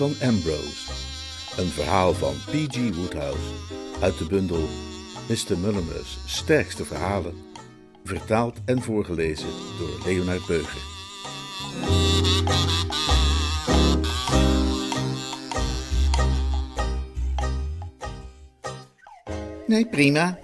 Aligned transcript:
Van 0.00 0.28
Ambrose. 0.28 0.92
Een 1.56 1.68
verhaal 1.68 2.14
van 2.14 2.34
P.G. 2.34 2.94
Woodhouse 2.94 3.52
uit 4.00 4.18
de 4.18 4.26
bundel 4.26 4.68
Mr. 5.28 5.58
Mulliner's 5.58 6.18
sterkste 6.26 6.84
verhalen, 6.84 7.34
vertaald 8.04 8.58
en 8.64 8.82
voorgelezen 8.82 9.48
door 9.78 10.00
Leonard 10.04 10.46
Beuger. 10.46 10.82
Nee, 19.66 19.86
prima, 19.86 20.38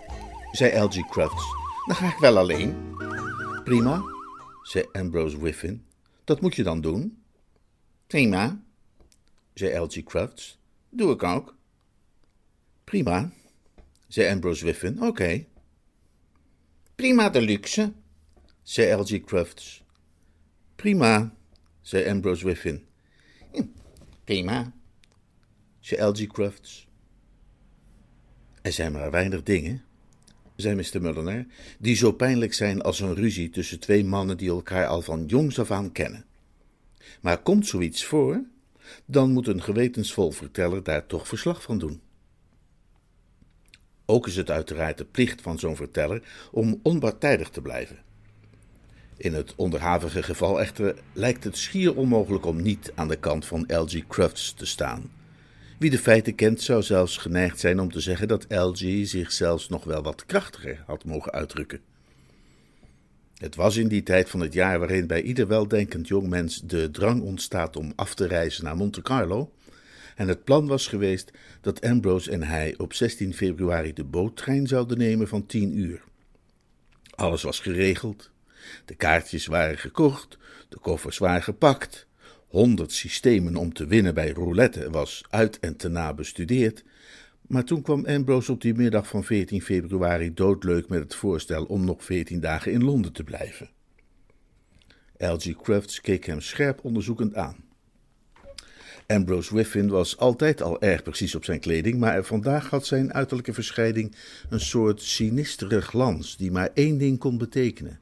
zei 0.52 0.78
L.G. 0.78 1.08
Crufts. 1.10 1.44
Dan 1.86 1.96
ga 1.96 2.06
ik 2.06 2.18
wel 2.18 2.38
alleen. 2.38 2.76
Prima, 3.64 4.02
zei 4.62 4.84
Ambrose 4.92 5.38
Whiffin. 5.38 5.86
Dat 6.24 6.40
moet 6.40 6.54
je 6.54 6.62
dan 6.62 6.80
doen. 6.80 7.22
Prima, 8.06 8.64
zei 9.58 9.78
L.G. 9.78 10.02
Crufts. 10.04 10.58
doe 10.90 11.12
ik 11.12 11.22
ook. 11.22 11.56
Prima, 12.84 13.32
zei 14.08 14.32
Ambrose 14.32 14.64
Whiffin. 14.64 15.02
Oké, 15.02 15.44
Prima 16.94 17.30
de 17.30 17.40
luxe. 17.40 17.92
zei 18.62 18.92
L.G. 18.92 19.24
Crufts. 19.24 19.84
Prima, 20.76 21.34
zei 21.80 22.08
Ambrose 22.08 22.44
Whiffin. 22.44 22.86
Prima. 24.24 24.72
zei 25.80 26.02
L.G. 26.02 26.26
Crufts. 26.26 26.88
Er 28.62 28.72
zijn 28.72 28.92
maar 28.92 29.10
weinig 29.10 29.42
dingen, 29.42 29.84
zei 30.56 30.74
Mr. 30.74 31.02
Mulliner, 31.02 31.46
die 31.78 31.96
zo 31.96 32.12
pijnlijk 32.12 32.54
zijn 32.54 32.82
als 32.82 33.00
een 33.00 33.14
ruzie 33.14 33.50
tussen 33.50 33.80
twee 33.80 34.04
mannen 34.04 34.36
die 34.36 34.48
elkaar 34.48 34.86
al 34.86 35.02
van 35.02 35.26
jongs 35.26 35.58
af 35.58 35.70
aan 35.70 35.92
kennen. 35.92 36.24
Maar 37.20 37.42
komt 37.42 37.66
zoiets 37.66 38.04
voor, 38.04 38.44
dan 39.06 39.30
moet 39.30 39.46
een 39.46 39.62
gewetensvol 39.62 40.30
verteller 40.30 40.82
daar 40.82 41.06
toch 41.06 41.28
verslag 41.28 41.62
van 41.62 41.78
doen. 41.78 42.00
Ook 44.06 44.26
is 44.26 44.36
het 44.36 44.50
uiteraard 44.50 44.98
de 44.98 45.04
plicht 45.04 45.42
van 45.42 45.58
zo'n 45.58 45.76
verteller 45.76 46.22
om 46.52 46.80
onpartijdig 46.82 47.48
te 47.48 47.60
blijven. 47.60 48.04
In 49.16 49.34
het 49.34 49.54
onderhavige 49.56 50.22
geval 50.22 50.60
echter 50.60 50.96
lijkt 51.12 51.44
het 51.44 51.56
schier 51.56 51.96
onmogelijk 51.96 52.46
om 52.46 52.62
niet 52.62 52.92
aan 52.94 53.08
de 53.08 53.16
kant 53.16 53.46
van 53.46 53.64
L.G. 53.66 54.06
Crufts 54.06 54.52
te 54.52 54.66
staan. 54.66 55.10
Wie 55.78 55.90
de 55.90 55.98
feiten 55.98 56.34
kent 56.34 56.60
zou 56.60 56.82
zelfs 56.82 57.16
geneigd 57.16 57.60
zijn 57.60 57.80
om 57.80 57.90
te 57.90 58.00
zeggen 58.00 58.28
dat 58.28 58.46
L.G. 58.48 59.06
zich 59.06 59.32
zelfs 59.32 59.68
nog 59.68 59.84
wel 59.84 60.02
wat 60.02 60.26
krachtiger 60.26 60.82
had 60.86 61.04
mogen 61.04 61.32
uitdrukken. 61.32 61.80
Het 63.36 63.54
was 63.54 63.76
in 63.76 63.88
die 63.88 64.02
tijd 64.02 64.30
van 64.30 64.40
het 64.40 64.52
jaar 64.52 64.78
waarin 64.78 65.06
bij 65.06 65.22
ieder 65.22 65.46
weldenkend 65.46 66.08
jongmens 66.08 66.60
de 66.64 66.90
drang 66.90 67.22
ontstaat 67.22 67.76
om 67.76 67.92
af 67.96 68.14
te 68.14 68.26
reizen 68.26 68.64
naar 68.64 68.76
Monte 68.76 69.02
Carlo, 69.02 69.52
en 70.14 70.28
het 70.28 70.44
plan 70.44 70.66
was 70.66 70.86
geweest 70.86 71.30
dat 71.60 71.80
Ambrose 71.80 72.30
en 72.30 72.42
hij 72.42 72.74
op 72.76 72.92
16 72.92 73.34
februari 73.34 73.92
de 73.92 74.04
boottrein 74.04 74.66
zouden 74.66 74.98
nemen 74.98 75.28
van 75.28 75.46
10 75.46 75.78
uur. 75.78 76.02
Alles 77.14 77.42
was 77.42 77.60
geregeld, 77.60 78.30
de 78.84 78.94
kaartjes 78.94 79.46
waren 79.46 79.78
gekocht, 79.78 80.38
de 80.68 80.78
koffers 80.78 81.18
waren 81.18 81.42
gepakt, 81.42 82.06
honderd 82.46 82.92
systemen 82.92 83.56
om 83.56 83.72
te 83.72 83.86
winnen 83.86 84.14
bij 84.14 84.30
roulette 84.30 84.90
was 84.90 85.24
uit 85.30 85.58
en 85.58 85.76
te 85.76 85.88
na 85.88 86.14
bestudeerd, 86.14 86.84
maar 87.48 87.64
toen 87.64 87.82
kwam 87.82 88.06
Ambrose 88.06 88.52
op 88.52 88.60
die 88.60 88.74
middag 88.74 89.08
van 89.08 89.24
14 89.24 89.62
februari 89.62 90.34
doodleuk 90.34 90.88
met 90.88 91.00
het 91.00 91.14
voorstel 91.14 91.64
om 91.64 91.84
nog 91.84 92.04
14 92.04 92.40
dagen 92.40 92.72
in 92.72 92.84
Londen 92.84 93.12
te 93.12 93.24
blijven. 93.24 93.70
L.G. 95.16 95.56
Crufts 95.62 96.00
keek 96.00 96.24
hem 96.24 96.40
scherp 96.40 96.84
onderzoekend 96.84 97.34
aan. 97.34 97.56
Ambrose 99.06 99.54
Whiffin 99.54 99.88
was 99.88 100.16
altijd 100.16 100.62
al 100.62 100.80
erg 100.80 101.02
precies 101.02 101.34
op 101.34 101.44
zijn 101.44 101.60
kleding, 101.60 101.98
maar 101.98 102.24
vandaag 102.24 102.70
had 102.70 102.86
zijn 102.86 103.14
uiterlijke 103.14 103.52
verschijning 103.52 104.16
een 104.48 104.60
soort 104.60 105.02
sinistere 105.02 105.80
glans 105.80 106.36
die 106.36 106.50
maar 106.50 106.70
één 106.74 106.98
ding 106.98 107.18
kon 107.18 107.38
betekenen. 107.38 108.00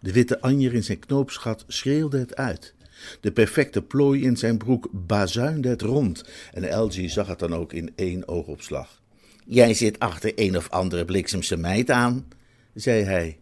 De 0.00 0.12
witte 0.12 0.40
anjer 0.40 0.74
in 0.74 0.84
zijn 0.84 0.98
knoopsgat 0.98 1.64
schreeuwde 1.66 2.18
het 2.18 2.36
uit. 2.36 2.74
De 3.20 3.32
perfecte 3.32 3.82
plooi 3.82 4.22
in 4.22 4.36
zijn 4.36 4.58
broek 4.58 4.88
bazuinde 4.92 5.68
het 5.68 5.82
rond 5.82 6.24
en 6.52 6.78
LG 6.78 7.10
zag 7.10 7.26
het 7.26 7.38
dan 7.38 7.54
ook 7.54 7.72
in 7.72 7.92
één 7.94 8.28
oogopslag. 8.28 9.02
Jij 9.44 9.74
zit 9.74 9.98
achter 9.98 10.32
een 10.34 10.56
of 10.56 10.70
andere 10.70 11.04
bliksemse 11.04 11.56
meid 11.56 11.90
aan, 11.90 12.28
zei 12.74 13.02
hij. 13.02 13.38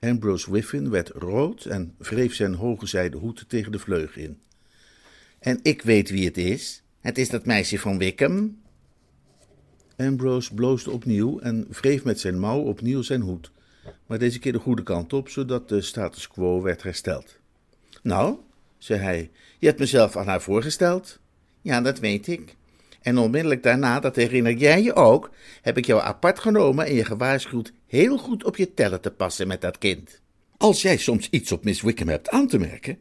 Ambrose 0.00 0.50
Whiffin 0.50 0.90
werd 0.90 1.08
rood 1.08 1.64
en 1.64 1.94
wreef 1.98 2.34
zijn 2.34 2.54
hoge 2.54 2.86
zijden 2.86 3.20
hoed 3.20 3.44
tegen 3.48 3.72
de 3.72 3.78
vleug 3.78 4.16
in. 4.16 4.38
En 5.38 5.58
ik 5.62 5.82
weet 5.82 6.10
wie 6.10 6.24
het 6.24 6.36
is. 6.36 6.82
Het 7.00 7.18
is 7.18 7.28
dat 7.28 7.46
meisje 7.46 7.78
van 7.78 7.98
Wickham. 7.98 8.60
Ambrose 9.96 10.54
bloosde 10.54 10.90
opnieuw 10.90 11.38
en 11.38 11.66
wreef 11.70 12.04
met 12.04 12.20
zijn 12.20 12.38
mouw 12.38 12.60
opnieuw 12.60 13.02
zijn 13.02 13.20
hoed, 13.20 13.50
maar 14.06 14.18
deze 14.18 14.38
keer 14.38 14.52
de 14.52 14.58
goede 14.58 14.82
kant 14.82 15.12
op, 15.12 15.28
zodat 15.28 15.68
de 15.68 15.80
status 15.80 16.28
quo 16.28 16.62
werd 16.62 16.82
hersteld. 16.82 17.38
Nou, 18.02 18.38
zei 18.78 19.00
hij, 19.00 19.30
je 19.58 19.66
hebt 19.66 19.78
mezelf 19.78 20.16
aan 20.16 20.26
haar 20.26 20.42
voorgesteld. 20.42 21.18
Ja, 21.62 21.80
dat 21.80 21.98
weet 21.98 22.26
ik. 22.26 22.56
En 23.02 23.18
onmiddellijk 23.18 23.62
daarna, 23.62 24.00
dat 24.00 24.16
herinner 24.16 24.52
jij 24.52 24.82
je 24.82 24.94
ook, 24.94 25.30
heb 25.62 25.76
ik 25.78 25.86
jou 25.86 26.00
apart 26.02 26.38
genomen 26.38 26.86
en 26.86 26.94
je 26.94 27.04
gewaarschuwd 27.04 27.72
heel 27.86 28.18
goed 28.18 28.44
op 28.44 28.56
je 28.56 28.74
tellen 28.74 29.00
te 29.00 29.10
passen 29.10 29.48
met 29.48 29.60
dat 29.60 29.78
kind. 29.78 30.20
Als 30.56 30.82
jij 30.82 30.96
soms 30.96 31.28
iets 31.30 31.52
op 31.52 31.64
Miss 31.64 31.82
Wickham 31.82 32.08
hebt 32.08 32.28
aan 32.28 32.46
te 32.46 32.58
merken, 32.58 32.98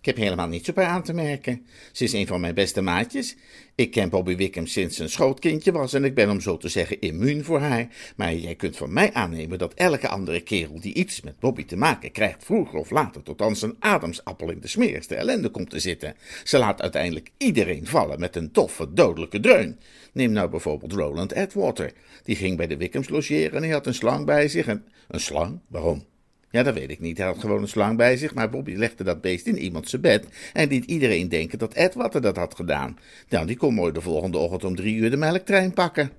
Ik 0.00 0.06
heb 0.06 0.16
helemaal 0.16 0.48
niets 0.48 0.68
op 0.68 0.76
haar 0.76 0.86
aan 0.86 1.02
te 1.02 1.12
merken. 1.12 1.66
Ze 1.92 2.04
is 2.04 2.12
een 2.12 2.26
van 2.26 2.40
mijn 2.40 2.54
beste 2.54 2.80
maatjes. 2.80 3.36
Ik 3.74 3.90
ken 3.90 4.08
Bobby 4.08 4.36
Wickham 4.36 4.66
sinds 4.66 4.98
een 4.98 5.08
schootkindje 5.08 5.72
was 5.72 5.92
en 5.92 6.04
ik 6.04 6.14
ben 6.14 6.30
om 6.30 6.40
zo 6.40 6.56
te 6.56 6.68
zeggen 6.68 7.00
immuun 7.00 7.44
voor 7.44 7.60
haar. 7.60 7.88
Maar 8.16 8.34
jij 8.34 8.54
kunt 8.54 8.76
van 8.76 8.92
mij 8.92 9.12
aannemen 9.12 9.58
dat 9.58 9.74
elke 9.74 10.08
andere 10.08 10.40
kerel 10.40 10.80
die 10.80 10.94
iets 10.94 11.20
met 11.20 11.38
Bobby 11.38 11.64
te 11.64 11.76
maken 11.76 12.12
krijgt, 12.12 12.44
vroeger 12.44 12.78
of 12.78 12.90
later 12.90 13.22
tot 13.22 13.42
aan 13.42 13.56
zijn 13.56 13.76
ademsappel 13.78 14.50
in 14.50 14.60
de 14.60 14.68
smerigste 14.68 15.14
ellende 15.14 15.48
komt 15.48 15.70
te 15.70 15.78
zitten. 15.78 16.14
Ze 16.44 16.58
laat 16.58 16.82
uiteindelijk 16.82 17.30
iedereen 17.36 17.86
vallen 17.86 18.20
met 18.20 18.36
een 18.36 18.52
toffe, 18.52 18.92
dodelijke 18.92 19.40
dreun. 19.40 19.78
Neem 20.12 20.32
nou 20.32 20.50
bijvoorbeeld 20.50 20.92
Roland 20.92 21.34
Atwater. 21.34 21.92
Die 22.22 22.36
ging 22.36 22.56
bij 22.56 22.66
de 22.66 22.76
Wickhams 22.76 23.08
logeren 23.08 23.52
en 23.52 23.62
hij 23.62 23.72
had 23.72 23.86
een 23.86 23.94
slang 23.94 24.26
bij 24.26 24.48
zich. 24.48 24.66
En... 24.66 24.84
Een 25.08 25.20
slang? 25.20 25.60
Waarom? 25.68 26.04
Ja, 26.50 26.62
dat 26.62 26.74
weet 26.74 26.90
ik 26.90 27.00
niet. 27.00 27.18
Hij 27.18 27.26
had 27.26 27.38
gewoon 27.38 27.62
een 27.62 27.68
slang 27.68 27.96
bij 27.96 28.16
zich, 28.16 28.34
maar 28.34 28.50
Bobby 28.50 28.74
legde 28.74 29.04
dat 29.04 29.20
beest 29.20 29.46
in 29.46 29.58
iemand 29.58 29.88
zijn 29.88 30.02
bed 30.02 30.26
en 30.52 30.68
liet 30.68 30.84
iedereen 30.84 31.28
denken 31.28 31.58
dat 31.58 31.74
Edwater 31.74 32.20
dat 32.20 32.36
had 32.36 32.54
gedaan. 32.54 32.98
Nou, 33.28 33.46
die 33.46 33.56
kon 33.56 33.74
mooi 33.74 33.92
de 33.92 34.00
volgende 34.00 34.38
ochtend 34.38 34.64
om 34.64 34.76
drie 34.76 34.94
uur 34.94 35.10
de 35.10 35.16
melktrein 35.16 35.72
pakken. 35.72 36.10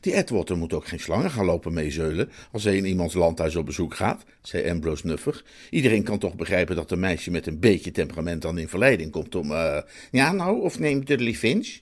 Die 0.00 0.14
Edwater 0.14 0.56
moet 0.56 0.72
ook 0.72 0.86
geen 0.86 1.00
slangen 1.00 1.30
gaan 1.30 1.44
lopen 1.44 1.72
meezeulen 1.72 2.30
als 2.52 2.64
hij 2.64 2.76
in 2.76 2.84
iemands 2.84 3.14
landhuis 3.14 3.56
op 3.56 3.66
bezoek 3.66 3.94
gaat, 3.94 4.24
zei 4.42 4.70
Ambrose 4.70 5.06
nuffig. 5.06 5.44
Iedereen 5.70 6.02
kan 6.02 6.18
toch 6.18 6.34
begrijpen 6.34 6.76
dat 6.76 6.90
een 6.90 7.00
meisje 7.00 7.30
met 7.30 7.46
een 7.46 7.60
beetje 7.60 7.90
temperament 7.90 8.42
dan 8.42 8.58
in 8.58 8.68
verleiding 8.68 9.10
komt 9.10 9.34
om, 9.34 9.52
eh, 9.52 9.78
ja 10.10 10.32
nou, 10.32 10.60
of 10.60 10.78
neem 10.78 11.04
Dudley 11.04 11.34
Finch? 11.34 11.78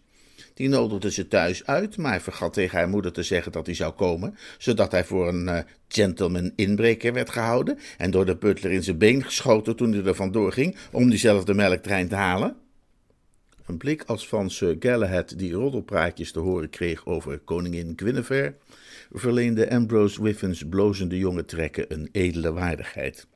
Die 0.54 0.68
nodigde 0.68 1.10
ze 1.10 1.28
thuis 1.28 1.66
uit, 1.66 1.96
maar 1.96 2.20
vergat 2.20 2.52
tegen 2.52 2.78
haar 2.78 2.88
moeder 2.88 3.12
te 3.12 3.22
zeggen 3.22 3.52
dat 3.52 3.66
hij 3.66 3.74
zou 3.74 3.92
komen, 3.92 4.36
zodat 4.58 4.92
hij 4.92 5.04
voor 5.04 5.28
een 5.28 5.46
uh, 5.46 5.58
gentleman 5.88 6.52
inbreker 6.56 7.12
werd 7.12 7.30
gehouden 7.30 7.78
en 7.98 8.10
door 8.10 8.26
de 8.26 8.36
butler 8.36 8.72
in 8.72 8.82
zijn 8.82 8.98
been 8.98 9.24
geschoten 9.24 9.76
toen 9.76 9.92
hij 9.92 10.04
er 10.04 10.14
vandoor 10.14 10.52
ging 10.52 10.76
om 10.92 11.10
diezelfde 11.10 11.54
melktrein 11.54 12.08
te 12.08 12.14
halen. 12.14 12.56
Een 13.66 13.76
blik 13.76 14.02
als 14.02 14.28
van 14.28 14.50
Sir 14.50 14.76
Galahad 14.78 15.38
die 15.38 15.52
roddelpraatjes 15.52 16.32
te 16.32 16.38
horen 16.38 16.70
kreeg 16.70 17.06
over 17.06 17.38
koningin 17.38 17.92
Guinevere, 17.96 18.54
verleende 19.12 19.70
Ambrose 19.70 20.22
Whiffins 20.22 20.64
blozende 20.68 21.18
jonge 21.18 21.44
trekken 21.44 21.84
een 21.88 22.08
edele 22.12 22.52
waardigheid. 22.52 23.26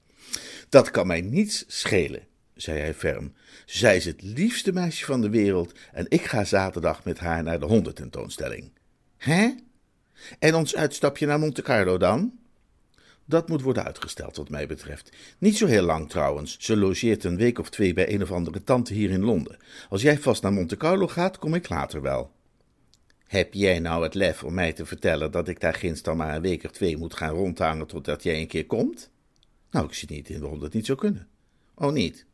Dat 0.69 0.91
kan 0.91 1.06
mij 1.06 1.20
niets 1.20 1.65
schelen, 1.67 2.23
zei 2.60 2.78
hij 2.78 2.94
ferm. 2.94 3.32
Zij 3.66 3.96
is 3.96 4.05
het 4.05 4.22
liefste 4.22 4.72
meisje 4.72 5.05
van 5.05 5.20
de 5.20 5.31
wereld 5.31 5.72
en 5.93 6.06
ik 6.08 6.25
ga 6.25 6.44
zaterdag 6.44 7.05
met 7.05 7.19
haar 7.19 7.43
naar 7.43 7.60
de 7.60 7.66
hondententoonstelling. 7.66 8.70
Hè? 9.16 9.55
En 10.38 10.55
ons 10.55 10.76
uitstapje 10.76 11.26
naar 11.26 11.38
Monte 11.38 11.62
Carlo 11.62 11.96
dan? 11.99 12.32
Dat 13.25 13.49
moet 13.49 13.62
worden 13.62 13.84
uitgesteld, 13.84 14.37
wat 14.37 14.49
mij 14.49 14.66
betreft. 14.66 15.12
Niet 15.38 15.56
zo 15.56 15.66
heel 15.66 15.82
lang 15.82 16.10
trouwens. 16.10 16.56
Ze 16.58 16.76
logeert 16.76 17.25
een 17.25 17.37
week 17.37 17.58
of 17.58 17.70
twee 17.70 17.93
bij 17.93 18.12
een 18.12 18.22
of 18.22 18.32
andere 18.32 18.64
tante 18.64 18.94
hier 18.94 19.10
in 19.10 19.25
Londen. 19.25 19.56
Als 19.88 20.02
jij 20.02 20.19
vast 20.19 20.43
naar 20.43 20.52
Monte 20.52 20.76
Carlo 20.76 21.06
gaat, 21.06 21.38
kom 21.38 21.55
ik 21.55 21.69
later 21.69 22.02
wel. 22.02 22.31
Heb 23.26 23.55
jij 23.55 23.78
nou 23.78 24.02
het 24.02 24.14
lef 24.14 24.44
om 24.44 24.55
mij 24.55 24.72
te 24.72 24.87
vertellen 24.87 25.31
dat 25.31 25.49
ik 25.49 25.60
daar 25.60 25.75
ginds 25.75 26.02
dan 26.02 26.16
maar 26.16 26.34
een 26.34 26.43
week 26.43 26.64
of 26.64 26.70
twee 26.70 26.96
moet 26.96 27.14
gaan 27.14 27.34
rondhangen 27.34 27.87
totdat 27.87 28.22
jij 28.22 28.40
een 28.40 28.46
keer 28.46 28.66
komt? 28.66 29.10
Nou, 29.70 29.87
ik 29.87 29.94
zie 29.94 30.10
niet 30.10 30.28
in 30.28 30.40
waarom 30.40 30.60
dat 30.60 30.72
niet 30.72 30.87
zou 30.87 30.99
kunnen. 30.99 31.28
Oh, 31.75 31.93
niet? 31.93 32.26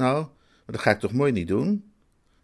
Nou, 0.00 0.24
maar 0.24 0.74
dat 0.74 0.80
ga 0.80 0.90
ik 0.90 0.98
toch 0.98 1.12
mooi 1.12 1.32
niet 1.32 1.48
doen? 1.48 1.92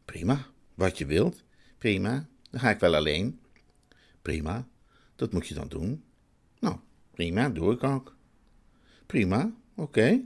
Prima, 0.05 0.47
wat 0.75 0.99
je 0.99 1.06
wilt. 1.06 1.44
Prima, 1.79 2.29
dan 2.50 2.61
ga 2.61 2.70
ik 2.70 2.81
wel 2.81 2.94
alleen. 2.94 3.41
Prima, 4.23 4.69
dat 5.14 5.32
moet 5.32 5.47
je 5.47 5.55
dan 5.55 5.69
doen. 5.69 6.05
Nou, 6.58 6.76
prima, 7.11 7.49
doe 7.49 7.73
ik 7.73 7.82
ook. 7.82 8.17
Prima, 9.06 9.53
oké. 9.75 10.20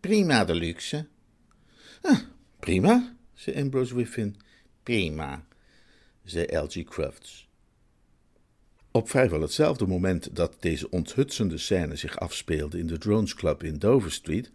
Prima 0.00 0.44
de 0.44 0.54
luxe. 0.54 1.06
Ah, 2.02 2.18
prima, 2.60 3.16
zei 3.34 3.60
Ambrose 3.60 3.94
Whiffin. 3.94 4.36
Prima, 4.82 5.46
zei 6.24 6.56
L.G. 6.56 6.84
Crufts. 6.84 7.48
Op 8.90 9.10
vrijwel 9.10 9.40
hetzelfde 9.40 9.86
moment 9.86 10.36
dat 10.36 10.56
deze 10.60 10.90
onthutsende 10.90 11.58
scène 11.58 11.96
zich 11.96 12.18
afspeelde 12.18 12.78
in 12.78 12.86
de 12.86 12.98
Drones 12.98 13.34
Club 13.34 13.62
in 13.62 13.78
Dover 13.78 14.12
Street, 14.12 14.50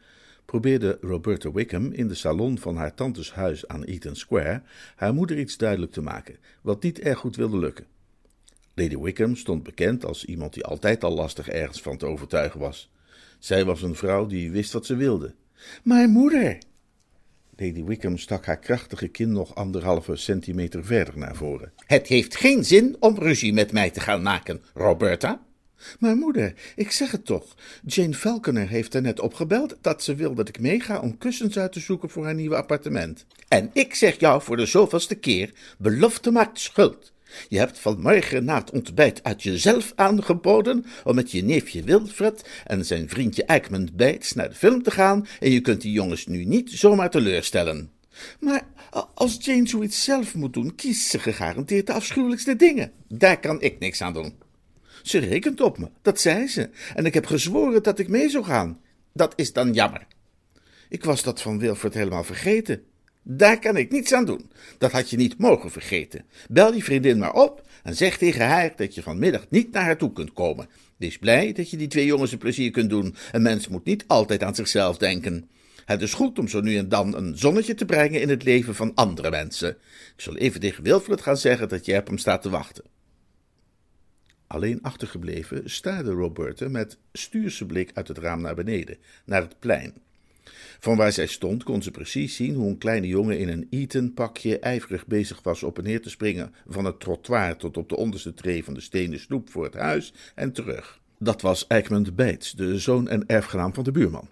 probeerde 0.51 0.97
Roberta 1.01 1.51
Wickham 1.51 1.91
in 1.91 2.07
de 2.07 2.15
salon 2.15 2.59
van 2.59 2.75
haar 2.75 2.93
tantes 2.93 3.33
huis 3.33 3.67
aan 3.67 3.83
Eaton 3.83 4.15
Square 4.15 4.61
haar 4.95 5.13
moeder 5.13 5.39
iets 5.39 5.57
duidelijk 5.57 5.91
te 5.91 6.01
maken, 6.01 6.37
wat 6.61 6.83
niet 6.83 6.99
erg 6.99 7.19
goed 7.19 7.35
wilde 7.35 7.57
lukken. 7.57 7.85
Lady 8.73 8.97
Wickham 8.97 9.35
stond 9.35 9.63
bekend 9.63 10.05
als 10.05 10.25
iemand 10.25 10.53
die 10.53 10.63
altijd 10.63 11.03
al 11.03 11.13
lastig 11.13 11.47
ergens 11.47 11.81
van 11.81 11.97
te 11.97 12.05
overtuigen 12.05 12.59
was. 12.59 12.91
Zij 13.39 13.65
was 13.65 13.81
een 13.81 13.95
vrouw 13.95 14.25
die 14.25 14.51
wist 14.51 14.71
wat 14.71 14.85
ze 14.85 14.95
wilde. 14.95 15.33
Maar 15.83 16.09
moeder! 16.09 16.57
Lady 17.55 17.83
Wickham 17.83 18.17
stak 18.17 18.45
haar 18.45 18.59
krachtige 18.59 19.07
kin 19.07 19.31
nog 19.31 19.55
anderhalve 19.55 20.15
centimeter 20.15 20.85
verder 20.85 21.17
naar 21.17 21.35
voren. 21.35 21.73
Het 21.85 22.07
heeft 22.07 22.35
geen 22.35 22.65
zin 22.65 22.95
om 22.99 23.17
ruzie 23.17 23.53
met 23.53 23.71
mij 23.71 23.89
te 23.89 23.99
gaan 23.99 24.21
maken, 24.21 24.61
Roberta. 24.73 25.41
Maar 25.99 26.15
moeder, 26.15 26.53
ik 26.75 26.91
zeg 26.91 27.11
het 27.11 27.25
toch. 27.25 27.55
Jane 27.85 28.13
Falconer 28.13 28.69
heeft 28.69 28.93
er 28.93 29.01
net 29.01 29.19
opgebeld 29.19 29.77
dat 29.81 30.03
ze 30.03 30.15
wil 30.15 30.33
dat 30.33 30.47
ik 30.47 30.59
meega 30.59 30.99
om 30.99 31.17
kussens 31.17 31.57
uit 31.57 31.71
te 31.71 31.79
zoeken 31.79 32.09
voor 32.09 32.23
haar 32.23 32.35
nieuwe 32.35 32.55
appartement. 32.55 33.25
En 33.47 33.69
ik 33.73 33.95
zeg 33.95 34.19
jou 34.19 34.41
voor 34.41 34.57
de 34.57 34.65
zoveelste 34.65 35.15
keer: 35.15 35.53
belofte 35.77 36.31
maakt 36.31 36.59
schuld. 36.59 37.11
Je 37.49 37.57
hebt 37.57 37.79
vanmorgen 37.79 38.45
na 38.45 38.55
het 38.55 38.71
ontbijt 38.71 39.23
uit 39.23 39.43
jezelf 39.43 39.91
aangeboden 39.95 40.85
om 41.03 41.15
met 41.15 41.31
je 41.31 41.43
neefje 41.43 41.83
Wilfred 41.83 42.49
en 42.65 42.85
zijn 42.85 43.09
vriendje 43.09 43.45
Eichmann 43.45 43.89
Bates 43.93 44.33
naar 44.33 44.49
de 44.49 44.55
film 44.55 44.83
te 44.83 44.91
gaan 44.91 45.27
en 45.39 45.51
je 45.51 45.61
kunt 45.61 45.81
die 45.81 45.91
jongens 45.91 46.25
nu 46.25 46.45
niet 46.45 46.71
zomaar 46.71 47.09
teleurstellen. 47.09 47.91
Maar 48.39 48.63
als 49.13 49.37
Jane 49.39 49.67
zoiets 49.67 50.03
zelf 50.03 50.35
moet 50.35 50.53
doen, 50.53 50.75
kiest 50.75 51.09
ze 51.09 51.19
gegarandeerd 51.19 51.87
de 51.87 51.93
afschuwelijkste 51.93 52.55
dingen. 52.55 52.91
Daar 53.07 53.39
kan 53.39 53.61
ik 53.61 53.79
niks 53.79 54.01
aan 54.01 54.13
doen. 54.13 54.33
Ze 55.01 55.17
rekent 55.17 55.61
op 55.61 55.77
me, 55.77 55.89
dat 56.01 56.19
zei 56.19 56.47
ze, 56.47 56.69
en 56.95 57.05
ik 57.05 57.13
heb 57.13 57.25
gezworen 57.25 57.83
dat 57.83 57.99
ik 57.99 58.07
mee 58.07 58.29
zou 58.29 58.43
gaan. 58.43 58.79
Dat 59.13 59.33
is 59.35 59.53
dan 59.53 59.73
jammer. 59.73 60.07
Ik 60.89 61.03
was 61.03 61.23
dat 61.23 61.41
van 61.41 61.59
Wilfred 61.59 61.93
helemaal 61.93 62.23
vergeten. 62.23 62.83
Daar 63.23 63.59
kan 63.59 63.77
ik 63.77 63.91
niets 63.91 64.13
aan 64.13 64.25
doen. 64.25 64.51
Dat 64.77 64.91
had 64.91 65.09
je 65.09 65.17
niet 65.17 65.37
mogen 65.37 65.71
vergeten. 65.71 66.25
Bel 66.49 66.71
die 66.71 66.83
vriendin 66.83 67.17
maar 67.17 67.33
op 67.33 67.65
en 67.83 67.95
zeg 67.95 68.17
tegen 68.17 68.47
haar 68.47 68.73
dat 68.75 68.95
je 68.95 69.01
vanmiddag 69.01 69.45
niet 69.49 69.71
naar 69.71 69.83
haar 69.83 69.97
toe 69.97 70.13
kunt 70.13 70.33
komen. 70.33 70.67
Wees 70.97 71.17
blij 71.17 71.53
dat 71.53 71.69
je 71.69 71.77
die 71.77 71.87
twee 71.87 72.05
jongens 72.05 72.31
een 72.31 72.37
plezier 72.37 72.71
kunt 72.71 72.89
doen. 72.89 73.15
Een 73.31 73.41
mens 73.41 73.67
moet 73.67 73.85
niet 73.85 74.03
altijd 74.07 74.43
aan 74.43 74.55
zichzelf 74.55 74.97
denken. 74.97 75.49
Het 75.85 76.01
is 76.01 76.13
goed 76.13 76.39
om 76.39 76.47
zo 76.47 76.61
nu 76.61 76.77
en 76.77 76.89
dan 76.89 77.15
een 77.15 77.37
zonnetje 77.37 77.73
te 77.73 77.85
brengen 77.85 78.21
in 78.21 78.29
het 78.29 78.43
leven 78.43 78.75
van 78.75 78.91
andere 78.95 79.29
mensen. 79.29 79.69
Ik 80.15 80.21
zal 80.21 80.35
even 80.35 80.59
tegen 80.59 80.83
Wilfred 80.83 81.21
gaan 81.21 81.37
zeggen 81.37 81.69
dat 81.69 81.85
je 81.85 81.97
op 81.97 82.07
hem 82.07 82.17
staat 82.17 82.41
te 82.41 82.49
wachten. 82.49 82.83
Alleen 84.51 84.81
achtergebleven 84.81 85.69
staarde 85.69 86.11
Roberta 86.11 86.69
met 86.69 86.97
stuurse 87.13 87.65
blik 87.65 87.91
uit 87.93 88.07
het 88.07 88.17
raam 88.17 88.41
naar 88.41 88.55
beneden, 88.55 88.97
naar 89.25 89.41
het 89.41 89.59
plein. 89.59 89.93
Van 90.79 90.97
waar 90.97 91.11
zij 91.11 91.25
stond 91.27 91.63
kon 91.63 91.81
ze 91.81 91.91
precies 91.91 92.35
zien 92.35 92.55
hoe 92.55 92.69
een 92.69 92.77
kleine 92.77 93.07
jongen 93.07 93.39
in 93.39 93.49
een 93.49 93.67
Eton-pakje 93.69 94.59
ijverig 94.59 95.07
bezig 95.07 95.43
was 95.43 95.63
op 95.63 95.77
en 95.77 95.83
neer 95.83 96.01
te 96.01 96.09
springen 96.09 96.53
van 96.67 96.85
het 96.85 96.99
trottoir 96.99 97.55
tot 97.55 97.77
op 97.77 97.89
de 97.89 97.95
onderste 97.97 98.33
tree 98.33 98.63
van 98.63 98.73
de 98.73 98.81
stenen 98.81 99.19
stoep 99.19 99.49
voor 99.49 99.63
het 99.63 99.73
huis 99.73 100.13
en 100.35 100.51
terug. 100.51 100.99
Dat 101.17 101.41
was 101.41 101.67
Eichmann 101.67 102.15
Bates, 102.15 102.51
de 102.51 102.79
zoon 102.79 103.07
en 103.07 103.27
erfgenaam 103.27 103.73
van 103.73 103.83
de 103.83 103.91
buurman. 103.91 104.29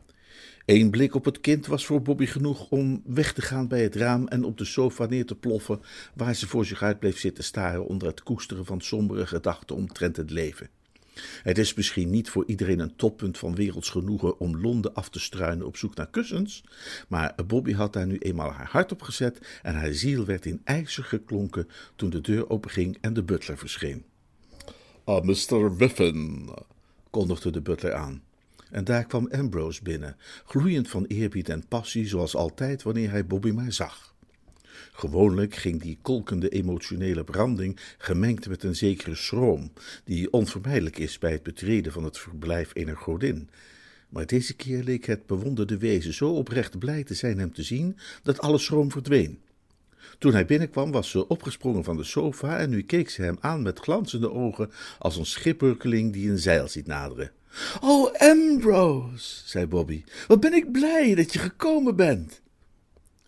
Eén 0.69 0.89
blik 0.89 1.16
op 1.16 1.25
het 1.25 1.42
kind 1.42 1.66
was 1.66 1.86
voor 1.86 2.01
Bobby 2.01 2.25
genoeg 2.25 2.69
om 2.69 3.01
weg 3.06 3.33
te 3.33 3.42
gaan 3.42 3.68
bij 3.68 3.83
het 3.83 3.95
raam 3.95 4.27
en 4.27 4.44
op 4.44 4.57
de 4.57 4.66
sofa 4.66 5.06
neer 5.06 5.25
te 5.25 5.36
ploffen, 5.36 5.81
waar 6.13 6.36
ze 6.36 6.48
voor 6.48 6.66
zich 6.66 6.81
uit 6.81 7.00
bleef 7.00 7.19
zitten 7.19 7.44
staren 7.44 7.86
onder 7.86 8.07
het 8.07 8.24
koesteren 8.24 8.66
van 8.66 8.81
sombere 8.81 9.27
gedachten 9.27 9.75
omtrent 9.75 10.16
het 10.16 10.31
leven. 10.31 10.69
Het 11.44 11.57
is 11.57 11.74
misschien 11.74 12.10
niet 12.10 12.30
voor 12.30 12.44
iedereen 12.48 12.80
een 12.80 12.95
toppunt 12.95 13.38
van 13.38 13.56
werelds 13.56 13.89
genoegen 13.89 14.39
om 14.39 14.62
Londen 14.62 14.94
af 14.94 15.10
te 15.10 15.19
struinen 15.19 15.66
op 15.66 15.77
zoek 15.77 15.95
naar 15.95 16.10
kussens, 16.10 16.63
maar 17.07 17.36
Bobby 17.48 17.74
had 17.74 17.94
daar 17.94 18.07
nu 18.07 18.18
eenmaal 18.18 18.51
haar 18.51 18.69
hart 18.69 18.92
op 18.92 19.01
gezet 19.01 19.60
en 19.62 19.75
haar 19.75 19.94
ziel 19.94 20.25
werd 20.25 20.45
in 20.45 20.62
ijzer 20.63 21.04
geklonken 21.04 21.68
toen 21.95 22.10
de 22.10 22.22
deur 22.22 22.50
openging 22.50 22.98
en 23.01 23.13
de 23.13 23.24
butler 23.24 23.57
verscheen. 23.57 24.04
Ah, 25.04 25.24
Mr. 25.24 25.75
Wiffin, 25.75 26.50
kondigde 27.10 27.51
de 27.51 27.62
butler 27.62 27.94
aan. 27.94 28.27
En 28.71 28.83
daar 28.83 29.06
kwam 29.06 29.27
Ambrose 29.31 29.83
binnen, 29.83 30.16
gloeiend 30.45 30.89
van 30.89 31.06
eerbied 31.06 31.50
en 31.50 31.68
passie, 31.68 32.07
zoals 32.07 32.36
altijd 32.36 32.83
wanneer 32.83 33.12
hij 33.12 33.25
Bobby 33.25 33.51
maar 33.51 33.74
zag. 33.74 34.13
Gewoonlijk 34.92 35.56
ging 35.56 35.81
die 35.81 35.98
kolkende 36.01 36.50
emotionele 36.50 37.24
branding 37.24 37.80
gemengd 37.98 38.50
met 38.50 38.63
een 38.63 38.75
zekere 38.75 39.16
schroom, 39.16 39.71
die 40.04 40.31
onvermijdelijk 40.31 40.98
is 40.98 41.18
bij 41.18 41.31
het 41.31 41.44
betreden 41.44 41.92
van 41.92 42.04
het 42.04 42.18
verblijf 42.18 42.71
ener 42.74 42.98
godin. 42.98 43.50
Maar 44.10 44.25
deze 44.25 44.56
keer 44.56 44.83
leek 44.83 45.06
het 45.06 45.25
bewonderde 45.25 45.77
wezen 45.77 46.13
zo 46.13 46.30
oprecht 46.30 46.80
blij 46.80 47.04
te 47.04 47.13
zijn 47.13 47.39
hem 47.39 47.54
te 47.54 47.63
zien, 47.63 47.98
dat 48.24 48.39
alle 48.39 48.57
schroom 48.57 48.92
verdween. 48.92 49.39
Toen 50.18 50.34
hij 50.34 50.46
binnenkwam, 50.46 50.92
was 50.92 51.10
ze 51.10 51.28
opgesprongen 51.28 51.84
van 51.84 51.98
de 51.98 52.04
sofa 52.04 52.57
en 52.57 52.69
nu 52.69 52.81
keek 52.84 53.10
ze 53.10 53.22
hem 53.22 53.38
aan 53.40 53.62
met 53.62 53.80
glanzende 53.80 54.31
ogen 54.31 54.72
als 55.00 55.18
een 55.18 55.25
schipperkeling 55.25 56.13
die 56.13 56.30
een 56.30 56.40
zeil 56.40 56.68
ziet 56.68 56.88
naderen. 56.88 57.31
Oh, 57.81 58.13
Ambrose, 58.13 59.42
zei 59.46 59.66
Bobby, 59.68 60.04
wat 60.28 60.40
ben 60.40 60.54
ik 60.54 60.72
blij 60.72 61.16
dat 61.16 61.34
je 61.34 61.40
gekomen 61.40 61.96
bent. 61.96 62.42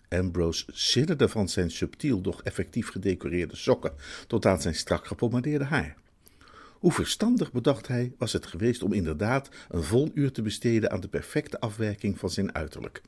Ambrose 0.10 0.66
sidderde 0.68 1.30
van 1.30 1.50
zijn 1.50 1.72
subtiel, 1.72 2.22
doch 2.22 2.44
effectief 2.44 2.90
gedecoreerde 2.90 3.56
sokken 3.56 3.94
tot 4.28 4.46
aan 4.46 4.62
zijn 4.62 4.76
strak 4.76 5.08
gepomadeerde 5.08 5.66
haar. 5.66 5.98
Hoe 6.82 6.92
verstandig, 6.92 7.52
bedacht 7.52 7.88
hij, 7.88 8.12
was 8.18 8.34
het 8.34 8.46
geweest 8.46 8.84
om 8.84 8.94
inderdaad 8.94 9.50
een 9.70 9.84
vol 9.84 10.12
uur 10.14 10.32
te 10.32 10.42
besteden 10.42 10.92
aan 10.92 11.00
de 11.00 11.08
perfecte 11.08 11.60
afwerking 11.60 12.20
van 12.20 12.30
zijn 12.30 12.56
uiterlijk. 12.56 13.02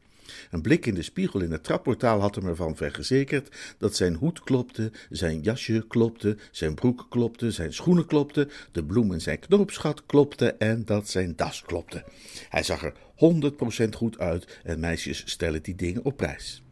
Een 0.52 0.62
blik 0.62 0.86
in 0.86 0.94
de 0.94 1.02
spiegel 1.02 1.42
in 1.42 1.52
het 1.52 1.64
trapportaal 1.64 2.20
had 2.20 2.36
hem 2.36 2.48
ervan 2.48 2.76
verzekerd 2.76 3.76
dat 3.78 3.96
zijn 3.96 4.16
hoed 4.16 4.44
klopte, 4.44 4.92
zijn 5.10 5.42
jasje 5.42 5.86
klopte, 5.88 6.38
zijn 6.52 6.74
broek 6.74 7.06
klopte, 7.10 7.52
zijn 7.52 7.74
schoenen 7.74 8.06
klopte, 8.06 8.48
de 8.72 8.84
bloem 8.84 9.14
in 9.14 9.22
zijn 9.22 9.40
knoopsgat 9.40 10.06
klopte 10.06 10.54
en 10.54 10.86
dat 10.86 11.10
zijn 11.10 11.34
das 11.36 11.62
klopte. 11.62 12.04
Hij 12.50 12.64
zag 12.64 12.84
er 12.84 12.94
honderd 13.16 13.56
procent 13.56 13.96
goed 13.96 14.20
uit 14.20 14.60
en 14.64 14.80
meisjes 14.80 15.24
stellen 15.26 15.64
die 15.64 15.76
dingen 15.76 16.06
op 16.06 16.18
prijs. 16.18 16.64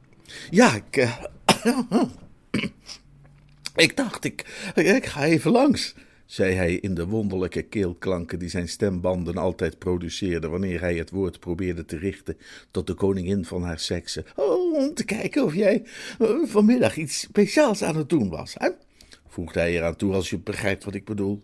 Ja, 0.50 0.75
ik. 0.75 0.98
Uh, 0.98 1.24
ik 3.86 3.98
dacht, 3.98 4.24
ik, 4.24 4.72
ik 4.75 5.05
ga 5.05 5.24
even 5.24 5.51
langs, 5.51 5.96
zei 6.31 6.53
hij 6.53 6.73
in 6.73 6.93
de 6.93 7.05
wonderlijke 7.05 7.61
keelklanken 7.61 8.39
die 8.39 8.50
zijn 8.50 8.67
stembanden 8.67 9.38
altijd 9.38 9.77
produceerden 9.77 10.51
wanneer 10.51 10.79
hij 10.79 10.95
het 10.95 11.09
woord 11.09 11.39
probeerde 11.39 11.85
te 11.85 11.97
richten 11.97 12.38
tot 12.71 12.88
de 12.88 12.93
koningin 12.93 13.45
van 13.45 13.63
haar 13.63 13.79
sekse. 13.79 14.25
Oh, 14.35 14.73
om 14.73 14.93
te 14.93 15.05
kijken 15.05 15.43
of 15.43 15.55
jij 15.55 15.83
uh, 16.19 16.45
vanmiddag 16.45 16.97
iets 16.97 17.19
speciaals 17.19 17.83
aan 17.83 17.95
het 17.95 18.09
doen 18.09 18.29
was, 18.29 18.55
hè? 18.57 18.69
voegde 19.27 19.59
hij 19.59 19.75
eraan 19.75 19.95
toe 19.95 20.13
als 20.13 20.29
je 20.29 20.39
begrijpt 20.39 20.83
wat 20.83 20.93
ik 20.93 21.05
bedoel. 21.05 21.41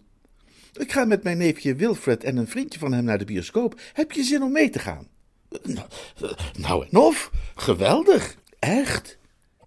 Ik 0.73 0.91
ga 0.91 1.05
met 1.05 1.23
mijn 1.23 1.37
neefje 1.37 1.75
Wilfred 1.75 2.23
en 2.23 2.37
een 2.37 2.47
vriendje 2.47 2.79
van 2.79 2.93
hem 2.93 3.03
naar 3.03 3.17
de 3.17 3.25
bioscoop. 3.25 3.79
Heb 3.93 4.11
je 4.11 4.23
zin 4.23 4.41
om 4.41 4.51
mee 4.51 4.69
te 4.69 4.79
gaan? 4.79 5.07
Nou, 5.63 5.87
nou 6.57 6.87
en 6.89 6.97
of, 6.97 7.31
geweldig. 7.55 8.37
Echt? 8.59 9.17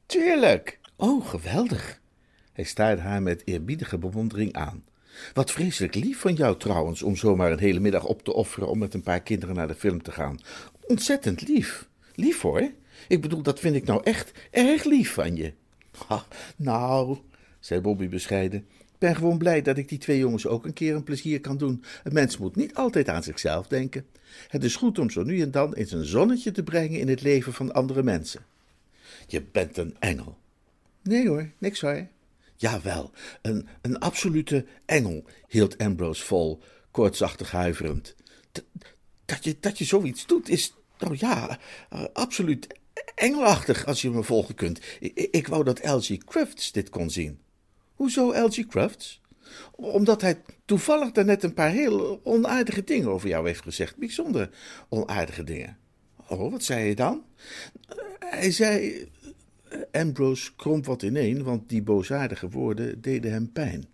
Tuurlijk. 0.06 0.78
Oh, 0.96 1.26
geweldig. 1.26 2.00
Hij 2.52 2.64
staarde 2.64 3.02
haar 3.02 3.22
met 3.22 3.42
eerbiedige 3.44 3.98
bewondering 3.98 4.52
aan. 4.52 4.88
Wat 5.32 5.50
vreselijk 5.50 5.94
lief 5.94 6.18
van 6.18 6.34
jou 6.34 6.58
trouwens, 6.58 7.02
om 7.02 7.16
zomaar 7.16 7.52
een 7.52 7.58
hele 7.58 7.80
middag 7.80 8.04
op 8.04 8.22
te 8.22 8.32
offeren 8.32 8.68
om 8.68 8.78
met 8.78 8.94
een 8.94 9.02
paar 9.02 9.22
kinderen 9.22 9.54
naar 9.54 9.68
de 9.68 9.74
film 9.74 10.02
te 10.02 10.12
gaan. 10.12 10.38
Ontzettend 10.80 11.48
lief. 11.48 11.88
Lief 12.14 12.40
hoor. 12.40 12.70
Ik 13.08 13.20
bedoel, 13.20 13.42
dat 13.42 13.60
vind 13.60 13.74
ik 13.74 13.84
nou 13.84 14.00
echt 14.04 14.32
erg 14.50 14.84
lief 14.84 15.12
van 15.12 15.36
je. 15.36 15.52
Nou, 16.56 17.18
zei 17.60 17.80
Bobby 17.80 18.08
bescheiden, 18.08 18.66
ben 18.98 19.16
gewoon 19.16 19.38
blij 19.38 19.62
dat 19.62 19.78
ik 19.78 19.88
die 19.88 19.98
twee 19.98 20.18
jongens 20.18 20.46
ook 20.46 20.64
een 20.64 20.72
keer 20.72 20.94
een 20.94 21.02
plezier 21.02 21.40
kan 21.40 21.56
doen. 21.56 21.84
Een 22.04 22.12
mens 22.12 22.38
moet 22.38 22.56
niet 22.56 22.74
altijd 22.74 23.08
aan 23.08 23.22
zichzelf 23.22 23.66
denken. 23.66 24.06
Het 24.48 24.64
is 24.64 24.76
goed 24.76 24.98
om 24.98 25.10
zo 25.10 25.22
nu 25.22 25.40
en 25.40 25.50
dan 25.50 25.74
eens 25.74 25.92
een 25.92 26.04
zonnetje 26.04 26.52
te 26.52 26.62
brengen 26.62 27.00
in 27.00 27.08
het 27.08 27.22
leven 27.22 27.52
van 27.52 27.72
andere 27.72 28.02
mensen. 28.02 28.44
Je 29.26 29.42
bent 29.52 29.76
een 29.76 29.96
engel. 29.98 30.38
Nee 31.02 31.28
hoor, 31.28 31.50
niks 31.58 31.80
hoor. 31.80 32.06
Jawel, 32.60 33.10
een, 33.42 33.68
een 33.82 33.98
absolute 33.98 34.66
engel, 34.86 35.24
hield 35.48 35.78
Ambrose 35.78 36.24
vol, 36.24 36.62
koortsachtig 36.90 37.50
huiverend. 37.50 38.14
Dat 39.24 39.44
je, 39.44 39.56
dat 39.60 39.78
je 39.78 39.84
zoiets 39.84 40.26
doet 40.26 40.48
is, 40.48 40.74
nou 40.98 41.16
ja, 41.18 41.58
uh, 41.92 42.04
absoluut 42.12 42.66
engelachtig 43.14 43.86
als 43.86 44.02
je 44.02 44.10
me 44.10 44.22
volgen 44.22 44.54
kunt. 44.54 44.80
Ik, 45.30 45.46
wou 45.46 45.64
dat 45.64 45.84
L.G. 45.84 46.18
Crafts 46.24 46.72
dit 46.72 46.88
kon 46.88 47.10
zien. 47.10 47.40
Hoezo 47.94 48.46
L.G. 48.46 48.66
Crafts? 48.66 49.20
Omdat 49.70 50.20
hij 50.20 50.42
toevallig 50.64 51.12
daarnet 51.12 51.42
een 51.42 51.54
paar 51.54 51.70
heel 51.70 52.20
onaardige 52.24 52.84
dingen 52.84 53.08
over 53.08 53.28
jou 53.28 53.46
heeft 53.46 53.62
gezegd. 53.62 53.96
Bijzonder 53.96 54.50
onaardige 54.88 55.44
dingen. 55.44 55.78
Oh, 56.28 56.50
wat 56.50 56.62
zei 56.62 56.80
hij 56.80 56.94
dan? 56.94 57.24
Hij 58.18 58.50
zei. 58.50 59.08
Ambrose 59.92 60.50
kromp 60.56 60.86
wat 60.86 61.02
ineen, 61.02 61.42
want 61.42 61.68
die 61.68 61.82
boosaardige 61.82 62.48
woorden 62.48 63.00
deden 63.00 63.32
hem 63.32 63.52
pijn. 63.52 63.84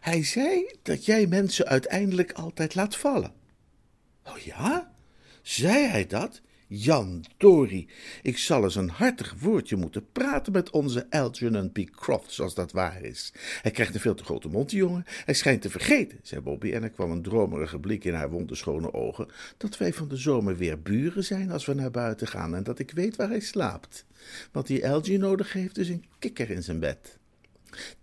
Hij 0.00 0.24
zei 0.24 0.74
dat 0.82 1.04
jij 1.04 1.26
mensen 1.26 1.66
uiteindelijk 1.66 2.32
altijd 2.32 2.74
laat 2.74 2.96
vallen. 2.96 3.32
Oh 4.24 4.36
ja? 4.36 4.92
Zei 5.42 5.86
hij 5.86 6.06
dat? 6.06 6.40
Jan 6.74 7.24
Dory, 7.36 7.86
ik 8.22 8.38
zal 8.38 8.64
eens 8.64 8.74
een 8.74 8.88
hartig 8.88 9.34
woordje 9.38 9.76
moeten 9.76 10.06
praten 10.12 10.52
met 10.52 10.70
onze 10.70 11.06
Algernon 11.10 11.72
P. 11.72 11.90
Crofts, 11.90 12.40
als 12.40 12.54
dat 12.54 12.72
waar 12.72 13.02
is. 13.02 13.32
Hij 13.62 13.70
krijgt 13.70 13.94
een 13.94 14.00
veel 14.00 14.14
te 14.14 14.24
grote 14.24 14.48
mond, 14.48 14.70
die 14.70 14.78
jongen. 14.78 15.04
Hij 15.06 15.34
schijnt 15.34 15.62
te 15.62 15.70
vergeten, 15.70 16.18
zei 16.22 16.40
Bobby, 16.40 16.72
en 16.72 16.82
er 16.82 16.90
kwam 16.90 17.10
een 17.10 17.22
dromerige 17.22 17.78
blik 17.78 18.04
in 18.04 18.14
haar 18.14 18.30
wonderschone 18.30 18.92
ogen, 18.92 19.28
dat 19.56 19.78
wij 19.78 19.92
van 19.92 20.08
de 20.08 20.16
zomer 20.16 20.56
weer 20.56 20.82
buren 20.82 21.24
zijn 21.24 21.50
als 21.50 21.66
we 21.66 21.74
naar 21.74 21.90
buiten 21.90 22.26
gaan 22.26 22.54
en 22.54 22.62
dat 22.62 22.78
ik 22.78 22.90
weet 22.90 23.16
waar 23.16 23.28
hij 23.28 23.40
slaapt. 23.40 24.06
Wat 24.52 24.66
die 24.66 24.88
Algie 24.88 25.18
nodig 25.18 25.52
heeft, 25.52 25.78
is 25.78 25.88
een 25.88 26.04
kikker 26.18 26.50
in 26.50 26.62
zijn 26.62 26.78
bed. 26.78 27.18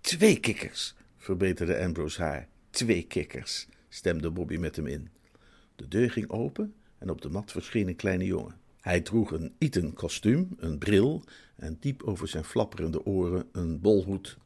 Twee 0.01 0.39
kikkers, 0.39 0.95
verbeterde 1.17 1.79
Ambrose 1.79 2.21
haar. 2.21 2.47
Twee 2.69 3.03
kikkers, 3.03 3.67
stemde 3.89 4.29
Bobby 4.29 4.55
met 4.57 4.75
hem 4.75 4.87
in. 4.87 5.09
De 5.75 5.87
deur 5.87 6.11
ging 6.11 6.29
open 6.29 6.73
en 6.99 7.09
op 7.09 7.21
de 7.21 7.29
mat 7.29 7.51
verscheen 7.51 7.87
een 7.87 7.95
kleine 7.95 8.25
jongen. 8.25 8.55
Hij 8.81 9.01
droeg 9.01 9.31
een 9.31 9.55
Eton 9.57 9.93
kostuum, 9.93 10.55
een 10.57 10.77
bril 10.77 11.23
en 11.55 11.77
diep 11.79 12.03
over 12.03 12.27
zijn 12.27 12.43
flapperende 12.43 13.05
oren 13.05 13.47
een 13.51 13.79
bolhoed. 13.81 14.37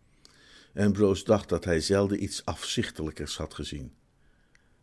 Ambrose 0.75 1.23
dacht 1.23 1.49
dat 1.49 1.65
hij 1.65 1.79
zelden 1.79 2.23
iets 2.23 2.45
afzichtelijkers 2.45 3.37
had 3.37 3.53
gezien. 3.53 3.93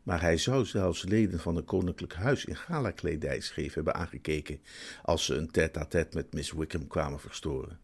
Maar 0.02 0.20
hij 0.20 0.36
zou 0.36 0.64
zelfs 0.64 1.02
leden 1.02 1.40
van 1.40 1.56
een 1.56 1.64
koninklijk 1.64 2.14
huis 2.14 2.44
in 2.44 2.56
galakledij 2.56 3.40
scheef 3.40 3.74
hebben 3.74 3.94
aangekeken 3.94 4.60
als 5.02 5.24
ze 5.24 5.34
een 5.34 5.50
tête-à-tête 5.50 6.16
met 6.16 6.32
Miss 6.32 6.52
Wickham 6.52 6.86
kwamen 6.86 7.20
verstoren. 7.20 7.78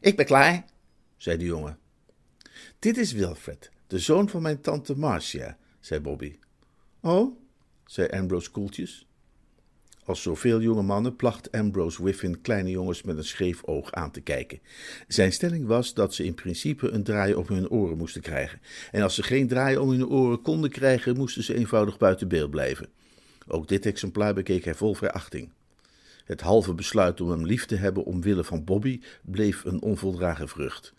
Ik 0.00 0.16
ben 0.16 0.26
klaar, 0.26 0.64
zei 1.16 1.36
de 1.36 1.44
jongen. 1.44 1.78
Dit 2.78 2.96
is 2.96 3.12
Wilfred, 3.12 3.70
de 3.86 3.98
zoon 3.98 4.28
van 4.28 4.42
mijn 4.42 4.60
tante 4.60 4.98
Marcia, 4.98 5.58
zei 5.80 6.00
Bobby. 6.00 6.38
Oh, 7.00 7.38
zei 7.90 8.08
Ambrose 8.08 8.50
koeltjes. 8.50 9.06
Als 10.04 10.22
zoveel 10.22 10.60
jonge 10.60 10.82
mannen 10.82 11.16
placht 11.16 11.52
Ambrose 11.52 12.02
Whiffin 12.02 12.40
kleine 12.40 12.70
jongens 12.70 13.02
met 13.02 13.16
een 13.16 13.24
scheef 13.24 13.64
oog 13.64 13.92
aan 13.92 14.10
te 14.10 14.20
kijken. 14.20 14.60
Zijn 15.08 15.32
stelling 15.32 15.66
was 15.66 15.94
dat 15.94 16.14
ze 16.14 16.24
in 16.24 16.34
principe 16.34 16.88
een 16.88 17.02
draai 17.02 17.34
om 17.34 17.44
hun 17.46 17.70
oren 17.70 17.96
moesten 17.96 18.20
krijgen. 18.22 18.60
En 18.90 19.02
als 19.02 19.14
ze 19.14 19.22
geen 19.22 19.48
draai 19.48 19.76
om 19.76 19.90
hun 19.90 20.08
oren 20.08 20.42
konden 20.42 20.70
krijgen, 20.70 21.16
moesten 21.16 21.42
ze 21.42 21.54
eenvoudig 21.54 21.98
buiten 21.98 22.28
beeld 22.28 22.50
blijven. 22.50 22.88
Ook 23.46 23.68
dit 23.68 23.86
exemplaar 23.86 24.34
bekeek 24.34 24.64
hij 24.64 24.74
vol 24.74 24.94
verachting. 24.94 25.50
Het 26.24 26.40
halve 26.40 26.74
besluit 26.74 27.20
om 27.20 27.30
hem 27.30 27.46
lief 27.46 27.66
te 27.66 27.76
hebben 27.76 28.04
omwille 28.04 28.44
van 28.44 28.64
Bobby 28.64 29.00
bleef 29.22 29.64
een 29.64 29.82
onvoldragen 29.82 30.48
vrucht. 30.48 30.94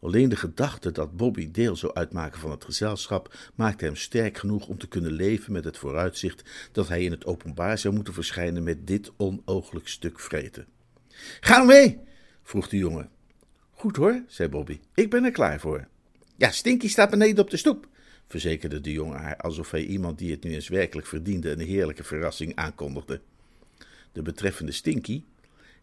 Alleen 0.00 0.28
de 0.28 0.36
gedachte 0.36 0.92
dat 0.92 1.16
Bobby 1.16 1.50
deel 1.50 1.76
zou 1.76 1.94
uitmaken 1.94 2.40
van 2.40 2.50
het 2.50 2.64
gezelschap 2.64 3.50
maakte 3.54 3.84
hem 3.84 3.96
sterk 3.96 4.38
genoeg 4.38 4.66
om 4.66 4.78
te 4.78 4.88
kunnen 4.88 5.12
leven 5.12 5.52
met 5.52 5.64
het 5.64 5.78
vooruitzicht 5.78 6.68
dat 6.72 6.88
hij 6.88 7.02
in 7.02 7.10
het 7.10 7.26
openbaar 7.26 7.78
zou 7.78 7.94
moeten 7.94 8.14
verschijnen 8.14 8.62
met 8.62 8.86
dit 8.86 9.12
onooglijk 9.16 9.88
stuk 9.88 10.20
vreten. 10.20 10.66
Ga 11.40 11.62
mee, 11.62 11.98
vroeg 12.42 12.68
de 12.68 12.76
jongen. 12.76 13.10
Goed 13.70 13.96
hoor, 13.96 14.22
zei 14.26 14.48
Bobby, 14.48 14.80
ik 14.94 15.10
ben 15.10 15.24
er 15.24 15.30
klaar 15.30 15.60
voor. 15.60 15.88
Ja, 16.36 16.50
Stinky 16.50 16.88
staat 16.88 17.10
beneden 17.10 17.44
op 17.44 17.50
de 17.50 17.56
stoep, 17.56 17.88
verzekerde 18.28 18.80
de 18.80 18.92
jongen 18.92 19.18
haar, 19.18 19.36
alsof 19.36 19.70
hij 19.70 19.84
iemand 19.84 20.18
die 20.18 20.30
het 20.30 20.44
nu 20.44 20.54
eens 20.54 20.68
werkelijk 20.68 21.06
verdiende 21.06 21.50
een 21.50 21.60
heerlijke 21.60 22.04
verrassing 22.04 22.54
aankondigde. 22.54 23.20
De 24.12 24.22
betreffende 24.22 24.72
Stinky 24.72 25.22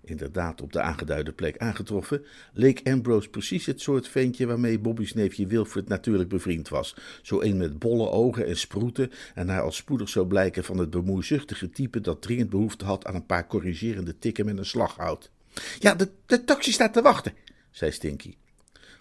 inderdaad 0.03 0.61
op 0.61 0.73
de 0.73 0.81
aangeduide 0.81 1.31
plek 1.31 1.57
aangetroffen, 1.57 2.25
leek 2.53 2.81
Ambrose 2.83 3.29
precies 3.29 3.65
het 3.65 3.81
soort 3.81 4.07
ventje 4.07 4.45
waarmee 4.45 4.79
Bobby's 4.79 5.13
neefje 5.13 5.47
Wilfred 5.47 5.87
natuurlijk 5.87 6.29
bevriend 6.29 6.69
was. 6.69 6.95
Zo 7.21 7.41
een 7.41 7.57
met 7.57 7.79
bolle 7.79 8.09
ogen 8.09 8.45
en 8.45 8.57
sproeten 8.57 9.11
en 9.35 9.49
hij 9.49 9.61
al 9.61 9.71
spoedig 9.71 10.09
zou 10.09 10.27
blijken 10.27 10.63
van 10.63 10.77
het 10.77 10.89
bemoeizuchtige 10.89 11.69
type 11.69 12.01
dat 12.01 12.21
dringend 12.21 12.49
behoefte 12.49 12.85
had 12.85 13.05
aan 13.05 13.15
een 13.15 13.25
paar 13.25 13.47
corrigerende 13.47 14.19
tikken 14.19 14.45
met 14.45 14.57
een 14.57 14.65
slaghout. 14.65 15.31
Ja, 15.79 15.95
de, 15.95 16.09
de 16.25 16.43
taxi 16.43 16.71
staat 16.71 16.93
te 16.93 17.01
wachten, 17.01 17.33
zei 17.71 17.91
Stinky. 17.91 18.35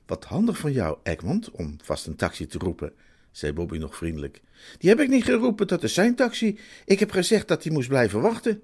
Wat 0.06 0.24
handig 0.24 0.58
van 0.58 0.72
jou, 0.72 0.98
Egmond, 1.02 1.50
om 1.50 1.76
vast 1.82 2.06
een 2.06 2.16
taxi 2.16 2.46
te 2.46 2.58
roepen, 2.58 2.92
zei 3.30 3.52
Bobby 3.52 3.78
nog 3.78 3.96
vriendelijk. 3.96 4.40
Die 4.78 4.90
heb 4.90 5.00
ik 5.00 5.08
niet 5.08 5.24
geroepen, 5.24 5.66
dat 5.66 5.82
is 5.82 5.94
zijn 5.94 6.14
taxi. 6.14 6.58
Ik 6.84 6.98
heb 6.98 7.10
gezegd 7.10 7.48
dat 7.48 7.64
hij 7.64 7.72
moest 7.72 7.88
blijven 7.88 8.20
wachten. 8.20 8.62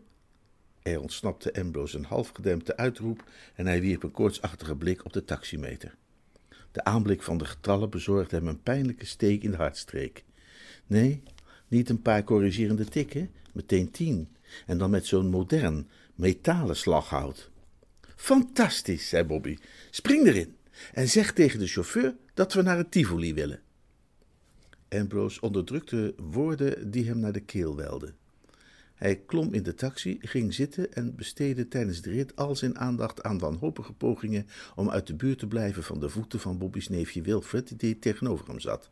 Er 0.83 1.01
ontsnapte 1.01 1.55
Ambrose 1.55 1.97
een 1.97 2.05
halfgedempte 2.05 2.77
uitroep 2.77 3.31
en 3.55 3.67
hij 3.67 3.81
wierp 3.81 4.03
een 4.03 4.11
koortsachtige 4.11 4.77
blik 4.77 5.05
op 5.05 5.13
de 5.13 5.25
taximeter. 5.25 5.95
De 6.73 6.85
aanblik 6.85 7.23
van 7.23 7.39
de 7.39 7.45
getallen 7.45 7.91
bezorgde 7.91 8.37
hem 8.37 8.47
een 8.47 8.63
pijnlijke 8.63 9.07
steek 9.07 9.43
in 9.43 9.51
de 9.51 9.57
hartstreek. 9.57 10.25
Nee, 10.87 11.23
niet 11.69 11.89
een 11.89 12.03
paar 12.03 12.25
corrigerende 12.25 12.85
tikken, 12.85 13.31
meteen 13.53 13.91
tien. 13.91 14.37
En 14.67 14.79
dan 14.79 14.91
met 14.91 15.07
zo'n 15.07 15.31
modern, 15.31 15.89
metalen 16.15 16.77
slaghout. 16.77 17.51
Fantastisch, 18.17 19.09
zei 19.09 19.25
Bobby. 19.25 19.57
Spring 19.91 20.27
erin 20.27 20.57
en 20.93 21.09
zeg 21.09 21.33
tegen 21.33 21.59
de 21.59 21.67
chauffeur 21.67 22.17
dat 22.35 22.53
we 22.53 22.63
naar 22.63 22.77
het 22.77 22.91
Tivoli 22.91 23.35
willen. 23.35 23.61
Ambrose 24.89 25.41
onderdrukte 25.41 26.15
woorden 26.17 26.91
die 26.91 27.07
hem 27.07 27.19
naar 27.19 27.33
de 27.33 27.41
keel 27.41 27.77
welden. 27.77 28.17
Hij 29.03 29.17
klom 29.27 29.55
in 29.55 29.63
de 29.63 29.75
taxi, 29.75 30.19
ging 30.21 30.55
zitten 30.55 30.93
en 30.93 31.15
besteedde 31.15 31.69
tijdens 31.69 32.03
de 32.03 32.11
rit 32.11 32.37
al 32.37 32.57
zijn 32.57 32.79
aandacht 32.79 33.23
aan 33.23 33.39
wanhopige 33.39 33.93
pogingen 33.93 34.47
om 34.75 34.91
uit 34.91 35.07
de 35.07 35.15
buurt 35.15 35.39
te 35.39 35.47
blijven 35.47 35.83
van 35.83 36.01
de 36.01 36.09
voeten 36.09 36.41
van 36.41 36.59
Bobby's 36.59 36.89
neefje 36.89 37.23
Wilfred, 37.23 37.79
die 37.79 37.99
tegenover 37.99 38.47
hem 38.47 38.61
zat. 38.61 38.91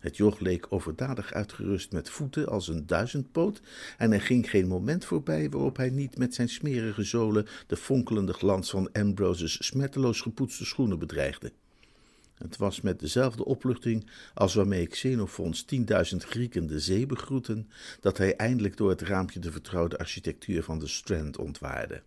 Het 0.00 0.16
joch 0.16 0.40
leek 0.40 0.66
overdadig 0.68 1.32
uitgerust 1.32 1.92
met 1.92 2.10
voeten 2.10 2.48
als 2.48 2.68
een 2.68 2.86
duizendpoot, 2.86 3.60
en 3.98 4.12
er 4.12 4.20
ging 4.20 4.50
geen 4.50 4.66
moment 4.66 5.04
voorbij 5.04 5.50
waarop 5.50 5.76
hij 5.76 5.90
niet 5.90 6.18
met 6.18 6.34
zijn 6.34 6.48
smerige 6.48 7.02
zolen 7.02 7.46
de 7.66 7.76
fonkelende 7.76 8.32
glans 8.32 8.70
van 8.70 8.92
Ambrose's 8.92 9.66
smetteloos 9.66 10.20
gepoetste 10.20 10.64
schoenen 10.64 10.98
bedreigde. 10.98 11.52
Het 12.38 12.56
was 12.56 12.80
met 12.80 13.00
dezelfde 13.00 13.44
opluchting 13.44 14.10
als 14.34 14.54
waarmee 14.54 14.86
Xenophons 14.86 15.64
tienduizend 15.64 16.24
Grieken 16.24 16.66
de 16.66 16.80
zee 16.80 17.06
begroeten, 17.06 17.70
dat 18.00 18.18
hij 18.18 18.36
eindelijk 18.36 18.76
door 18.76 18.90
het 18.90 19.00
raampje 19.00 19.40
de 19.40 19.52
vertrouwde 19.52 19.98
architectuur 19.98 20.62
van 20.62 20.78
de 20.78 20.86
Strand 20.86 21.38
ontwaarde. 21.38 22.02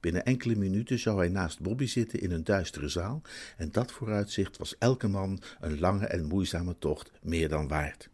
Binnen 0.00 0.24
enkele 0.24 0.56
minuten 0.56 0.98
zou 0.98 1.18
hij 1.18 1.28
naast 1.28 1.60
Bobby 1.60 1.86
zitten 1.86 2.20
in 2.20 2.30
een 2.30 2.44
duistere 2.44 2.88
zaal, 2.88 3.22
en 3.56 3.70
dat 3.72 3.92
vooruitzicht 3.92 4.56
was 4.56 4.74
elke 4.78 5.08
man 5.08 5.40
een 5.60 5.80
lange 5.80 6.06
en 6.06 6.24
moeizame 6.24 6.74
tocht 6.78 7.10
meer 7.22 7.48
dan 7.48 7.68
waard. 7.68 8.08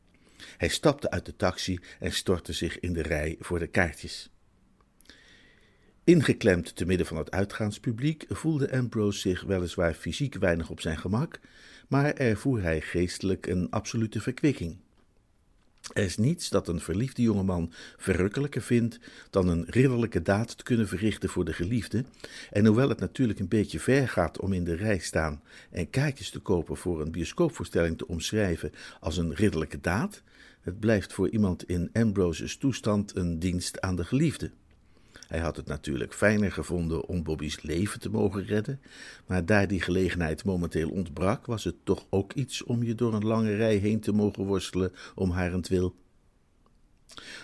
Hij 0.56 0.68
stapte 0.68 1.10
uit 1.10 1.26
de 1.26 1.36
taxi 1.36 1.80
en 1.98 2.12
stortte 2.12 2.52
zich 2.52 2.80
in 2.80 2.92
de 2.92 3.02
rij 3.02 3.36
voor 3.38 3.58
de 3.58 3.66
kaartjes. 3.66 4.30
Ingeklemd 6.10 6.76
te 6.76 6.84
midden 6.84 7.06
van 7.06 7.16
het 7.16 7.30
uitgaanspubliek 7.30 8.24
voelde 8.28 8.72
Ambrose 8.72 9.18
zich 9.18 9.42
weliswaar 9.42 9.94
fysiek 9.94 10.34
weinig 10.34 10.70
op 10.70 10.80
zijn 10.80 10.98
gemak, 10.98 11.40
maar 11.88 12.12
ervoer 12.12 12.62
hij 12.62 12.80
geestelijk 12.80 13.46
een 13.46 13.70
absolute 13.70 14.20
verkwikking. 14.20 14.76
Er 15.92 16.04
is 16.04 16.16
niets 16.16 16.48
dat 16.48 16.68
een 16.68 16.80
verliefde 16.80 17.22
jongeman 17.22 17.72
verrukkelijker 17.96 18.62
vindt 18.62 18.98
dan 19.30 19.48
een 19.48 19.64
ridderlijke 19.68 20.22
daad 20.22 20.56
te 20.56 20.62
kunnen 20.62 20.88
verrichten 20.88 21.28
voor 21.28 21.44
de 21.44 21.52
geliefde. 21.52 22.04
En 22.50 22.66
hoewel 22.66 22.88
het 22.88 23.00
natuurlijk 23.00 23.38
een 23.38 23.48
beetje 23.48 23.80
ver 23.80 24.08
gaat 24.08 24.40
om 24.40 24.52
in 24.52 24.64
de 24.64 24.74
rij 24.74 24.98
staan 24.98 25.42
en 25.70 25.90
kaartjes 25.90 26.30
te 26.30 26.40
kopen 26.40 26.76
voor 26.76 27.00
een 27.00 27.12
bioscoopvoorstelling 27.12 27.98
te 27.98 28.08
omschrijven 28.08 28.72
als 29.00 29.16
een 29.16 29.34
ridderlijke 29.34 29.80
daad, 29.80 30.22
het 30.60 30.80
blijft 30.80 31.12
voor 31.12 31.28
iemand 31.28 31.68
in 31.68 31.90
Ambrose's 31.92 32.56
toestand 32.56 33.16
een 33.16 33.38
dienst 33.38 33.80
aan 33.80 33.96
de 33.96 34.04
geliefde. 34.04 34.50
Hij 35.30 35.40
had 35.40 35.56
het 35.56 35.66
natuurlijk 35.66 36.14
fijner 36.14 36.52
gevonden 36.52 37.06
om 37.06 37.22
Bobby's 37.22 37.62
leven 37.62 38.00
te 38.00 38.10
mogen 38.10 38.44
redden, 38.44 38.80
maar 39.26 39.46
daar 39.46 39.68
die 39.68 39.80
gelegenheid 39.80 40.44
momenteel 40.44 40.90
ontbrak, 40.90 41.46
was 41.46 41.64
het 41.64 41.74
toch 41.84 42.06
ook 42.08 42.32
iets 42.32 42.62
om 42.62 42.82
je 42.82 42.94
door 42.94 43.14
een 43.14 43.26
lange 43.26 43.54
rij 43.56 43.76
heen 43.76 44.00
te 44.00 44.12
mogen 44.12 44.44
worstelen 44.44 44.92
om 45.14 45.30
harentwil. 45.30 45.94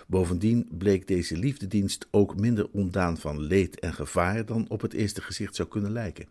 Bovendien 0.07 0.69
bleek 0.71 1.07
deze 1.07 1.37
liefdedienst 1.37 2.09
ook 2.11 2.37
minder 2.37 2.69
ontdaan 2.71 3.17
van 3.17 3.41
leed 3.41 3.81
en 3.81 3.95
gevaar 3.95 4.47
dan 4.47 4.69
op 4.69 4.81
het 4.81 4.93
eerste 4.93 5.23
gezicht 5.23 5.55
zou 5.55 5.69
kunnen 5.69 5.93
lijken. 5.93 6.29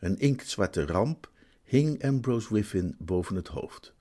Een 0.00 0.18
inktzwarte 0.18 0.86
ramp 0.86 1.30
hing 1.64 2.04
Ambrose 2.04 2.48
Whiffin 2.48 2.94
boven 2.98 3.36
het 3.36 3.48
hoofd. 3.48 3.95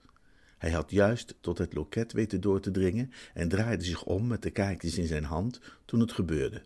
Hij 0.65 0.73
had 0.73 0.91
juist 0.91 1.35
tot 1.41 1.57
het 1.57 1.73
loket 1.73 2.11
weten 2.11 2.41
door 2.41 2.59
te 2.59 2.71
dringen 2.71 3.11
en 3.33 3.49
draaide 3.49 3.83
zich 3.83 4.03
om 4.03 4.27
met 4.27 4.41
de 4.41 4.49
kaartjes 4.49 4.97
in 4.97 5.07
zijn 5.07 5.23
hand 5.23 5.59
toen 5.85 5.99
het 5.99 6.11
gebeurde. 6.11 6.61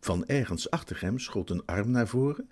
Van 0.00 0.26
ergens 0.26 0.70
achter 0.70 1.00
hem 1.00 1.18
schoot 1.18 1.50
een 1.50 1.64
arm 1.64 1.90
naar 1.90 2.08
voren. 2.08 2.48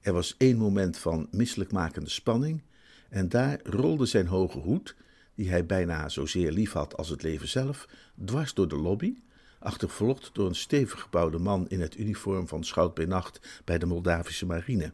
Er 0.00 0.12
was 0.12 0.34
één 0.38 0.56
moment 0.56 0.98
van 0.98 1.28
misselijkmakende 1.30 2.10
spanning 2.10 2.62
en 3.08 3.28
daar 3.28 3.60
rolde 3.62 4.06
zijn 4.06 4.26
hoge 4.26 4.58
hoed, 4.58 4.96
die 5.34 5.50
hij 5.50 5.66
bijna 5.66 6.08
zozeer 6.08 6.52
lief 6.52 6.72
had 6.72 6.96
als 6.96 7.08
het 7.08 7.22
leven 7.22 7.48
zelf, 7.48 7.88
dwars 8.24 8.54
door 8.54 8.68
de 8.68 8.76
lobby, 8.76 9.14
achtervolgd 9.58 10.30
door 10.32 10.48
een 10.48 10.54
stevig 10.54 11.00
gebouwde 11.00 11.38
man 11.38 11.68
in 11.68 11.80
het 11.80 11.98
uniform 11.98 12.48
van 12.48 12.64
schout 12.64 12.94
bij 12.94 13.06
nacht 13.06 13.62
bij 13.64 13.78
de 13.78 13.86
Moldavische 13.86 14.46
marine. 14.46 14.92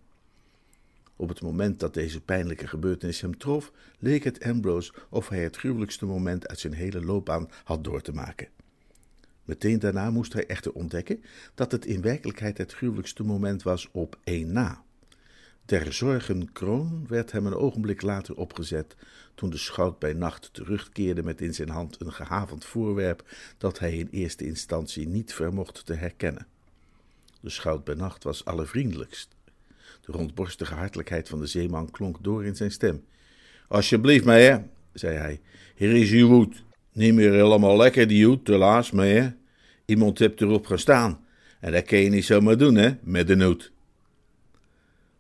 Op 1.21 1.29
het 1.29 1.43
moment 1.43 1.81
dat 1.81 1.95
deze 1.95 2.21
pijnlijke 2.21 2.67
gebeurtenis 2.67 3.21
hem 3.21 3.39
trof, 3.39 3.73
leek 3.99 4.25
het 4.25 4.43
Ambrose 4.43 4.93
of 5.11 5.29
hij 5.29 5.43
het 5.43 5.57
gruwelijkste 5.57 6.07
moment 6.07 6.49
uit 6.49 6.59
zijn 6.59 6.73
hele 6.73 7.05
loopbaan 7.05 7.51
had 7.65 7.85
door 7.85 8.01
te 8.01 8.13
maken. 8.13 8.49
Meteen 9.45 9.79
daarna 9.79 10.11
moest 10.11 10.33
hij 10.33 10.47
echter 10.47 10.73
ontdekken 10.73 11.23
dat 11.55 11.73
het 11.73 11.87
in 11.87 12.03
werkelijkheid 12.03 12.59
het 12.59 12.73
gruwelijkste 12.75 13.23
moment 13.23 13.63
was 13.63 13.89
op 13.93 14.19
één 14.25 14.53
na. 14.53 14.83
Ter 15.65 15.93
zorgen 15.93 16.53
kroon 16.53 17.07
werd 17.09 17.33
hem 17.33 17.47
een 17.47 17.55
ogenblik 17.55 18.03
later 18.03 18.37
opgezet, 18.37 18.97
toen 19.35 19.51
de 19.51 19.57
schout 19.57 19.99
bij 19.99 20.13
nacht 20.13 20.53
terugkeerde 20.53 21.23
met 21.23 21.41
in 21.41 21.55
zijn 21.55 21.69
hand 21.69 22.01
een 22.01 22.13
gehavend 22.13 22.65
voorwerp 22.65 23.29
dat 23.59 23.79
hij 23.79 23.97
in 23.97 24.09
eerste 24.11 24.47
instantie 24.47 25.09
niet 25.09 25.35
vermocht 25.35 25.87
te 25.87 25.95
herkennen. 25.95 26.47
De 27.41 27.51
schout 27.51 27.85
bij 27.85 27.95
nacht 27.95 28.25
was 28.25 28.45
allervriendelijkst. 28.45 29.37
De 30.09 30.15
rondborstige 30.15 30.75
hartelijkheid 30.75 31.29
van 31.29 31.41
de 31.41 31.47
zeeman 31.47 31.91
klonk 31.91 32.17
door 32.21 32.45
in 32.45 32.57
zijn 32.57 32.71
stem. 32.71 33.05
Alsjeblieft, 33.69 34.25
meneer, 34.25 34.65
zei 34.93 35.17
hij, 35.17 35.41
hier 35.75 35.97
is 35.97 36.11
uw 36.11 36.29
hoed. 36.29 36.65
Niet 36.93 37.15
meer 37.15 37.33
helemaal 37.33 37.77
lekker, 37.77 38.07
die 38.07 38.27
hoed, 38.27 38.49
helaas, 38.49 38.91
meneer. 38.91 39.37
Iemand 39.85 40.19
hebt 40.19 40.41
erop 40.41 40.67
gestaan. 40.67 41.25
En 41.61 41.73
dat 41.73 41.85
kan 41.85 41.99
je 41.99 42.11
niet 42.11 42.25
zomaar 42.25 42.57
doen, 42.57 42.75
hè, 42.75 42.91
met 43.03 43.27
de 43.27 43.45
hoed. 43.45 43.73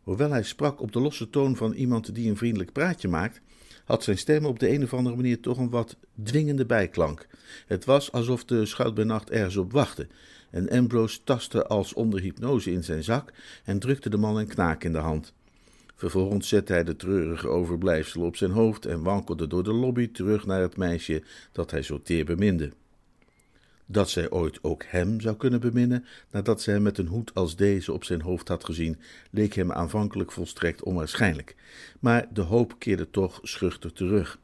Hoewel 0.02 0.30
hij 0.30 0.42
sprak 0.42 0.80
op 0.80 0.92
de 0.92 1.00
losse 1.00 1.30
toon 1.30 1.57
van 1.57 1.73
iemand 1.73 2.14
die 2.14 2.30
een 2.30 2.37
vriendelijk 2.37 2.73
praatje 2.73 3.09
maakt, 3.09 3.40
had 3.85 4.04
zijn 4.04 4.18
stem 4.18 4.45
op 4.45 4.59
de 4.59 4.71
een 4.71 4.83
of 4.83 4.95
andere 4.95 5.16
manier 5.16 5.40
toch 5.40 5.59
een 5.59 5.71
wat 5.71 5.97
dwingende 6.23 6.66
bijklank. 6.66 7.26
Het 7.66 7.85
was 7.85 8.12
alsof 8.12 8.45
de 8.45 8.66
schout 8.66 8.95
bij 8.95 9.04
nacht 9.04 9.30
ergens 9.30 9.57
op 9.57 9.73
wachtte, 9.73 10.07
en 10.50 10.71
Ambrose 10.71 11.25
tastte 11.25 11.67
als 11.67 11.95
onder 11.95 12.21
hypnose 12.21 12.71
in 12.71 12.85
zijn 12.85 13.05
zak 13.05 13.33
en 13.64 13.78
drukte 13.78 14.11
de 14.11 14.17
man 14.17 14.37
een 14.37 14.47
knaak 14.47 14.85
in 14.85 14.93
de 14.93 14.99
hand. 14.99 15.33
Vervolgens 15.95 16.49
zette 16.49 16.73
hij 16.73 16.85
de 16.85 16.97
treurige 16.97 17.49
overblijfsel 17.49 18.23
op 18.23 18.37
zijn 18.37 18.50
hoofd 18.50 18.87
en 18.87 19.02
wankelde 19.02 19.47
door 19.47 19.64
de 19.64 19.73
lobby 19.73 20.11
terug 20.11 20.47
naar 20.47 20.61
het 20.61 20.76
meisje 20.76 21.23
dat 21.52 21.71
hij 21.71 21.83
zo 21.83 22.02
teer 22.02 22.25
beminde. 22.25 22.73
Dat 23.87 24.11
zij 24.11 24.31
ooit 24.31 24.59
ook 24.62 24.85
hem 24.87 25.21
zou 25.21 25.37
kunnen 25.37 25.61
beminnen, 25.61 26.05
nadat 26.31 26.62
zij 26.62 26.75
hem 26.75 26.83
met 26.83 26.99
een 26.99 27.07
hoed 27.07 27.35
als 27.35 27.57
deze 27.57 27.93
op 27.93 28.05
zijn 28.05 28.21
hoofd 28.21 28.49
had 28.49 28.64
gezien, 28.64 28.99
leek 29.31 29.55
hem 29.55 29.73
aanvankelijk 29.73 30.33
volstrekt 30.33 30.83
onwaarschijnlijk. 30.83 31.57
Maar 32.00 32.26
de 32.33 32.40
hoop 32.40 32.75
keerde 32.78 33.11
toch 33.11 33.40
schuchter 33.43 33.93
terug. 33.93 34.38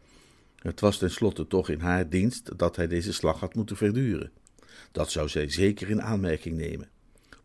Het 0.59 0.81
was 0.81 0.99
tenslotte 0.99 1.47
toch 1.47 1.69
in 1.69 1.81
haar 1.81 2.09
dienst 2.09 2.59
dat 2.59 2.77
hij 2.77 2.89
deze 2.89 3.13
slag 3.13 3.41
had 3.41 3.55
moeten 3.55 3.77
verduren. 3.77 4.31
Dat 4.95 5.11
zou 5.11 5.29
zij 5.29 5.51
zeker 5.51 5.91
in 5.91 6.03
aanmerking 6.03 6.57
nemen. 6.57 6.89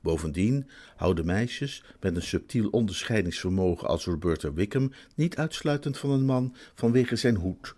Bovendien 0.02 0.70
houden 0.96 1.26
meisjes 1.26 1.84
met 2.00 2.16
een 2.16 2.22
subtiel 2.22 2.70
onderscheidingsvermogen 2.70 3.88
als 3.88 4.06
Roberta 4.06 4.54
Wickham 4.54 4.92
niet 5.16 5.38
uitsluitend 5.38 5.98
van 5.98 6.10
een 6.10 6.26
man 6.26 6.56
vanwege 6.76 7.16
zijn 7.16 7.36
hoed. 7.36 7.76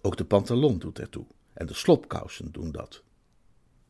Ook 0.00 0.16
de 0.16 0.24
pantalon 0.24 0.78
doet 0.78 0.98
ertoe 0.98 1.26
en 1.52 1.66
de 1.66 1.74
slopkousen 1.74 2.52
doen 2.52 2.72
dat. 2.72 3.02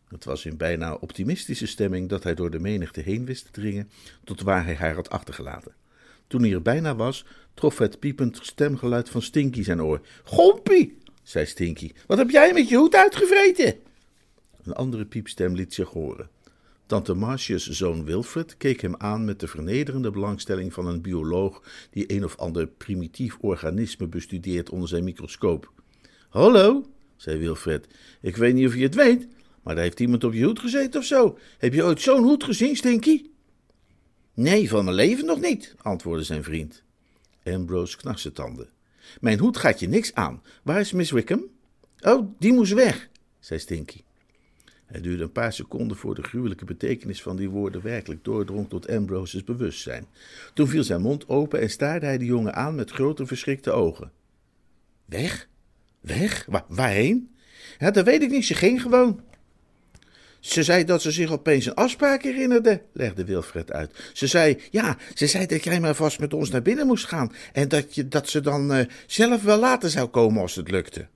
Het 0.09 0.25
was 0.25 0.44
in 0.44 0.57
bijna 0.57 0.94
optimistische 0.94 1.66
stemming 1.66 2.09
dat 2.09 2.22
hij 2.22 2.35
door 2.35 2.51
de 2.51 2.61
menigte 2.61 3.01
heen 3.01 3.25
wist 3.25 3.44
te 3.44 3.51
dringen 3.51 3.90
tot 4.25 4.40
waar 4.40 4.64
hij 4.64 4.75
haar 4.75 4.94
had 4.94 5.11
achtergelaten. 5.11 5.75
Toen 6.27 6.42
hij 6.42 6.53
er 6.53 6.62
bijna 6.62 6.96
was, 6.96 7.25
trof 7.55 7.79
het 7.79 7.99
piepend 7.99 8.38
stemgeluid 8.42 9.09
van 9.09 9.22
Stinky 9.22 9.62
zijn 9.62 9.83
oor. 9.83 10.07
Gompie, 10.25 10.99
zei 11.22 11.46
Stinky, 11.46 11.92
wat 12.07 12.18
heb 12.18 12.31
jij 12.31 12.53
met 12.53 12.68
je 12.68 12.77
hoed 12.77 12.94
uitgevreten? 12.94 13.87
Een 14.68 14.74
andere 14.74 15.04
piepstem 15.04 15.54
liet 15.54 15.74
zich 15.74 15.88
horen. 15.88 16.28
Tante 16.87 17.14
Marcius' 17.14 17.70
zoon 17.70 18.04
Wilfred 18.04 18.57
keek 18.57 18.81
hem 18.81 18.94
aan 18.96 19.24
met 19.24 19.40
de 19.40 19.46
vernederende 19.46 20.11
belangstelling 20.11 20.72
van 20.72 20.87
een 20.87 21.00
bioloog 21.00 21.62
die 21.90 22.12
een 22.12 22.24
of 22.24 22.37
ander 22.37 22.66
primitief 22.66 23.37
organisme 23.40 24.07
bestudeert 24.07 24.70
onder 24.70 24.88
zijn 24.88 25.04
microscoop. 25.04 25.72
Hallo, 26.28 26.87
zei 27.16 27.38
Wilfred, 27.38 27.87
ik 28.20 28.37
weet 28.37 28.54
niet 28.54 28.66
of 28.66 28.74
je 28.74 28.83
het 28.83 28.94
weet, 28.94 29.28
maar 29.62 29.74
daar 29.74 29.85
heeft 29.85 30.00
iemand 30.00 30.24
op 30.24 30.33
je 30.33 30.44
hoed 30.44 30.61
gezeten 30.61 31.00
of 31.00 31.07
zo. 31.07 31.38
Heb 31.59 31.74
je 31.74 31.85
ooit 31.85 32.00
zo'n 32.00 32.22
hoed 32.22 32.44
gezien, 32.44 32.76
Stinky? 32.76 33.24
Nee, 34.35 34.68
van 34.68 34.85
mijn 34.85 34.96
leven 34.96 35.24
nog 35.24 35.40
niet, 35.40 35.74
antwoordde 35.78 36.24
zijn 36.24 36.44
vriend. 36.44 36.83
Ambrose 37.44 37.96
knarste 37.96 38.33
tanden. 38.33 38.68
Mijn 39.20 39.38
hoed 39.38 39.57
gaat 39.57 39.81
je 39.81 39.88
niks 39.88 40.14
aan. 40.14 40.42
Waar 40.62 40.81
is 40.81 40.92
Miss 40.92 41.11
Wickham? 41.11 41.44
Oh, 42.00 42.35
die 42.38 42.52
moest 42.52 42.72
weg, 42.72 43.09
zei 43.40 43.61
Stinky. 43.61 44.00
Het 44.88 45.03
duurde 45.03 45.22
een 45.22 45.33
paar 45.33 45.53
seconden 45.53 45.96
voor 45.96 46.14
de 46.14 46.22
gruwelijke 46.22 46.64
betekenis 46.64 47.22
van 47.22 47.37
die 47.37 47.48
woorden 47.48 47.83
werkelijk 47.83 48.24
doordrong 48.24 48.68
tot 48.68 48.90
Ambrose's 48.90 49.44
bewustzijn. 49.44 50.07
Toen 50.55 50.68
viel 50.68 50.85
zijn 50.85 51.01
mond 51.01 51.29
open 51.29 51.61
en 51.61 51.70
staarde 51.70 52.07
hij 52.07 52.18
de 52.18 52.24
jongen 52.24 52.55
aan 52.55 52.74
met 52.74 52.90
grote 52.90 53.27
verschrikte 53.27 53.70
ogen. 53.70 54.12
Weg? 55.05 55.48
Weg? 56.01 56.46
waarheen? 56.68 57.35
Ja, 57.79 57.90
dat 57.90 58.05
weet 58.05 58.22
ik 58.22 58.31
niet, 58.31 58.44
ze 58.44 58.55
ging 58.55 58.83
gewoon. 58.83 59.20
Ze 60.40 60.62
zei 60.62 60.85
dat 60.85 61.03
ze 61.03 61.11
zich 61.11 61.31
opeens 61.31 61.66
een 61.66 61.74
afspraak 61.74 62.22
herinnerde, 62.22 62.83
legde 62.92 63.24
Wilfred 63.24 63.72
uit. 63.72 64.11
Ze 64.12 64.27
zei, 64.27 64.59
ja, 64.70 64.96
ze 65.14 65.27
zei 65.27 65.46
dat 65.46 65.64
jij 65.64 65.81
maar 65.81 65.94
vast 65.94 66.20
met 66.20 66.35
ons 66.35 66.51
naar 66.51 66.62
binnen 66.62 66.87
moest 66.87 67.07
gaan 67.07 67.33
en 67.53 67.68
dat, 67.68 67.94
je, 67.94 68.09
dat 68.09 68.29
ze 68.29 68.40
dan 68.40 68.77
uh, 68.77 68.85
zelf 69.07 69.42
wel 69.42 69.59
later 69.59 69.90
zou 69.90 70.09
komen 70.09 70.42
als 70.42 70.55
het 70.55 70.70
lukte. 70.70 71.07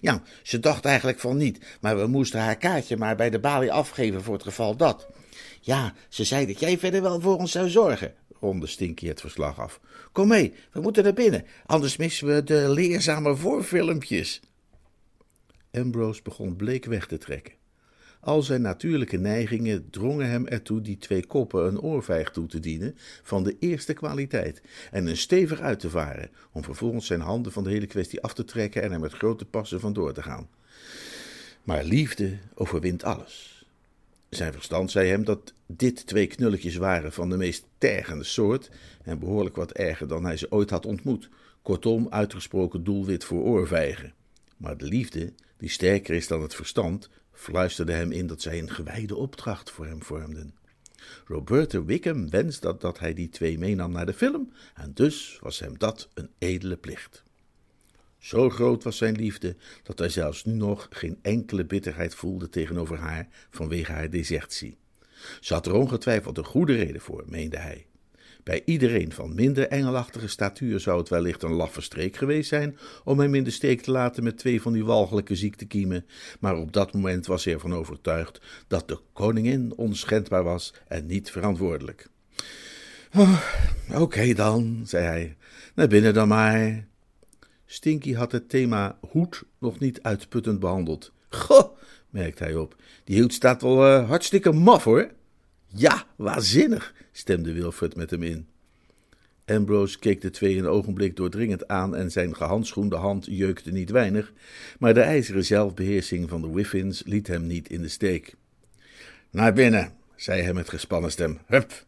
Ja, 0.00 0.22
ze 0.42 0.60
dacht 0.60 0.84
eigenlijk 0.84 1.18
van 1.18 1.36
niet, 1.36 1.58
maar 1.80 1.98
we 1.98 2.06
moesten 2.06 2.40
haar 2.40 2.56
kaartje 2.56 2.96
maar 2.96 3.16
bij 3.16 3.30
de 3.30 3.40
balie 3.40 3.72
afgeven 3.72 4.22
voor 4.22 4.34
het 4.34 4.42
geval 4.42 4.76
dat. 4.76 5.08
Ja, 5.60 5.94
ze 6.08 6.24
zei 6.24 6.46
dat 6.46 6.60
jij 6.60 6.78
verder 6.78 7.02
wel 7.02 7.20
voor 7.20 7.36
ons 7.36 7.52
zou 7.52 7.68
zorgen, 7.68 8.14
ronde 8.40 8.66
Stinky 8.66 9.06
het 9.06 9.20
verslag 9.20 9.60
af. 9.60 9.80
Kom 10.12 10.28
mee, 10.28 10.54
we 10.72 10.80
moeten 10.80 11.04
naar 11.04 11.12
binnen, 11.12 11.44
anders 11.66 11.96
missen 11.96 12.26
we 12.26 12.44
de 12.44 12.68
leerzame 12.68 13.36
voorfilmpjes. 13.36 14.40
Ambrose 15.72 16.22
begon 16.22 16.56
bleek 16.56 16.84
weg 16.84 17.06
te 17.06 17.18
trekken. 17.18 17.59
Al 18.20 18.42
zijn 18.42 18.62
natuurlijke 18.62 19.16
neigingen 19.16 19.90
drongen 19.90 20.28
hem 20.28 20.46
ertoe 20.46 20.80
die 20.80 20.98
twee 20.98 21.26
koppen 21.26 21.66
een 21.66 21.80
oorvijg 21.80 22.30
toe 22.30 22.46
te 22.46 22.60
dienen 22.60 22.96
van 23.22 23.44
de 23.44 23.56
eerste 23.58 23.92
kwaliteit 23.92 24.62
en 24.90 25.06
een 25.06 25.16
stevig 25.16 25.60
uit 25.60 25.80
te 25.80 25.90
varen, 25.90 26.30
om 26.52 26.64
vervolgens 26.64 27.06
zijn 27.06 27.20
handen 27.20 27.52
van 27.52 27.64
de 27.64 27.70
hele 27.70 27.86
kwestie 27.86 28.22
af 28.22 28.34
te 28.34 28.44
trekken 28.44 28.82
en 28.82 28.92
er 28.92 29.00
met 29.00 29.12
grote 29.12 29.44
passen 29.44 29.80
vandoor 29.80 30.12
te 30.12 30.22
gaan. 30.22 30.48
Maar 31.62 31.84
liefde 31.84 32.38
overwint 32.54 33.04
alles. 33.04 33.64
Zijn 34.28 34.52
verstand 34.52 34.90
zei 34.90 35.08
hem 35.08 35.24
dat 35.24 35.52
dit 35.66 36.06
twee 36.06 36.26
knulletjes 36.26 36.76
waren 36.76 37.12
van 37.12 37.30
de 37.30 37.36
meest 37.36 37.66
tergende 37.78 38.24
soort 38.24 38.70
en 39.02 39.18
behoorlijk 39.18 39.56
wat 39.56 39.72
erger 39.72 40.08
dan 40.08 40.24
hij 40.24 40.36
ze 40.36 40.50
ooit 40.50 40.70
had 40.70 40.86
ontmoet. 40.86 41.28
Kortom, 41.62 42.06
uitgesproken 42.10 42.84
doelwit 42.84 43.24
voor 43.24 43.42
oorvijgen. 43.42 44.12
Maar 44.56 44.76
de 44.76 44.86
liefde, 44.86 45.32
die 45.56 45.68
sterker 45.68 46.14
is 46.14 46.26
dan 46.26 46.42
het 46.42 46.54
verstand, 46.54 47.08
fluisterde 47.40 47.92
hem 47.92 48.12
in 48.12 48.26
dat 48.26 48.42
zij 48.42 48.58
een 48.58 48.70
gewijde 48.70 49.16
opdracht 49.16 49.70
voor 49.70 49.86
hem 49.86 50.02
vormden. 50.02 50.54
Roberta 51.26 51.84
Wickham 51.84 52.30
wenste 52.30 52.76
dat, 52.78 52.98
hij 52.98 53.14
die 53.14 53.28
twee 53.28 53.58
meenam 53.58 53.92
naar 53.92 54.06
de 54.06 54.12
film, 54.12 54.52
en 54.74 54.94
dus 54.94 55.38
was 55.42 55.58
hem 55.58 55.78
dat 55.78 56.08
een 56.14 56.30
edele 56.38 56.76
plicht. 56.76 57.22
Zo 58.18 58.50
groot 58.50 58.82
was 58.82 58.96
zijn 58.96 59.16
liefde 59.16 59.56
dat 59.82 59.98
hij 59.98 60.08
zelfs 60.08 60.44
nu 60.44 60.52
nog 60.52 60.86
geen 60.90 61.18
enkele 61.22 61.64
bitterheid 61.64 62.14
voelde 62.14 62.48
tegenover 62.48 62.98
haar 62.98 63.28
vanwege 63.50 63.92
haar 63.92 64.10
desertie. 64.10 64.78
Ze 65.40 65.54
had 65.54 65.66
er 65.66 65.74
ongetwijfeld 65.74 66.38
een 66.38 66.44
goede 66.44 66.74
reden 66.74 67.00
voor, 67.00 67.24
meende 67.26 67.58
hij. 67.58 67.86
Bij 68.42 68.62
iedereen 68.64 69.12
van 69.12 69.34
minder 69.34 69.68
engelachtige 69.68 70.28
statuur 70.28 70.80
zou 70.80 70.98
het 70.98 71.08
wellicht 71.08 71.42
een 71.42 71.52
laffe 71.52 71.80
streek 71.80 72.16
geweest 72.16 72.48
zijn 72.48 72.78
om 73.04 73.18
hem 73.18 73.34
in 73.34 73.44
de 73.44 73.50
steek 73.50 73.80
te 73.80 73.90
laten 73.90 74.22
met 74.22 74.38
twee 74.38 74.62
van 74.62 74.72
die 74.72 74.84
walgelijke 74.84 75.36
ziektekiemen, 75.36 76.06
maar 76.40 76.56
op 76.56 76.72
dat 76.72 76.92
moment 76.92 77.26
was 77.26 77.44
hij 77.44 77.54
ervan 77.54 77.74
overtuigd 77.74 78.40
dat 78.66 78.88
de 78.88 78.98
koningin 79.12 79.72
onschendbaar 79.76 80.42
was 80.44 80.74
en 80.88 81.06
niet 81.06 81.30
verantwoordelijk. 81.30 82.08
Oh, 83.16 83.40
Oké 83.94 84.34
dan, 84.34 84.82
zei 84.84 85.04
hij, 85.04 85.36
naar 85.74 85.88
binnen 85.88 86.14
dan 86.14 86.28
maar. 86.28 86.86
Stinky 87.66 88.14
had 88.14 88.32
het 88.32 88.48
thema 88.48 88.98
hoed 89.10 89.42
nog 89.58 89.78
niet 89.78 90.02
uitputtend 90.02 90.60
behandeld. 90.60 91.12
Goh, 91.28 91.76
merkte 92.10 92.42
hij 92.42 92.54
op, 92.54 92.76
die 93.04 93.20
hoed 93.20 93.32
staat 93.32 93.62
wel 93.62 93.86
uh, 93.86 94.08
hartstikke 94.08 94.52
maf 94.52 94.84
hoor. 94.84 95.10
Ja, 95.66 96.04
waanzinnig, 96.16 96.94
stemde 97.20 97.52
Wilfred 97.52 97.96
met 97.96 98.10
hem 98.10 98.22
in. 98.22 98.46
Ambrose 99.44 99.98
keek 99.98 100.20
de 100.20 100.30
twee 100.30 100.56
een 100.56 100.66
ogenblik 100.66 101.16
doordringend 101.16 101.68
aan 101.68 101.96
en 101.96 102.10
zijn 102.10 102.36
gehandschoende 102.36 102.96
hand 102.96 103.26
jeukte 103.26 103.70
niet 103.70 103.90
weinig, 103.90 104.32
maar 104.78 104.94
de 104.94 105.00
ijzeren 105.00 105.44
zelfbeheersing 105.44 106.28
van 106.28 106.42
de 106.42 106.50
Wiffins 106.52 107.02
liet 107.06 107.26
hem 107.26 107.46
niet 107.46 107.70
in 107.70 107.82
de 107.82 107.88
steek. 107.88 108.34
Naar 109.30 109.52
binnen, 109.52 109.92
zei 110.16 110.42
hij 110.42 110.52
met 110.52 110.68
gespannen 110.68 111.10
stem. 111.10 111.38
Hup! 111.46 111.84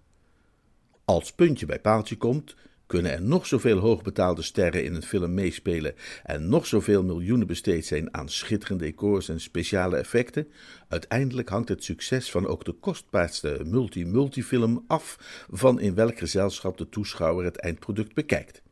Als 1.05 1.33
puntje 1.33 1.67
bij 1.67 1.81
paaltje 1.81 2.17
komt, 2.17 2.55
kunnen 2.87 3.13
er 3.13 3.23
nog 3.23 3.47
zoveel 3.47 3.79
hoogbetaalde 3.79 4.43
sterren 4.43 4.85
in 4.85 4.95
een 4.95 5.03
film 5.03 5.35
meespelen 5.35 5.95
en 6.23 6.49
nog 6.49 6.67
zoveel 6.67 7.05
miljoenen 7.05 7.47
besteed 7.47 7.87
zijn 7.87 8.15
aan 8.15 8.29
schitterende 8.29 8.85
decors 8.85 9.29
en 9.29 9.41
speciale 9.41 9.97
effecten, 9.97 10.49
uiteindelijk 10.89 11.49
hangt 11.49 11.69
het 11.69 11.85
succes 11.85 12.31
van 12.31 12.47
ook 12.47 12.65
de 12.65 12.73
kostbaarste 12.73 13.61
multi-multifilm 13.65 14.85
af 14.87 15.19
van 15.51 15.81
in 15.81 15.95
welk 15.95 16.19
gezelschap 16.19 16.79
de 16.79 16.89
toeschouwer 16.89 17.45
het 17.45 17.57
eindproduct 17.57 18.15
bekijkt. 18.15 18.63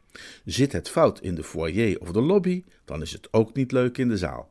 Zit 0.45 0.73
het 0.73 0.89
fout 0.89 1.21
in 1.21 1.35
de 1.35 1.45
foyer 1.45 2.01
of 2.01 2.13
de 2.13 2.21
lobby, 2.21 2.65
dan 2.85 3.03
is 3.03 3.13
het 3.13 3.33
ook 3.33 3.55
niet 3.55 3.73
leuk 3.73 3.99
in 3.99 4.09
de 4.09 4.17
zaal. 4.17 4.51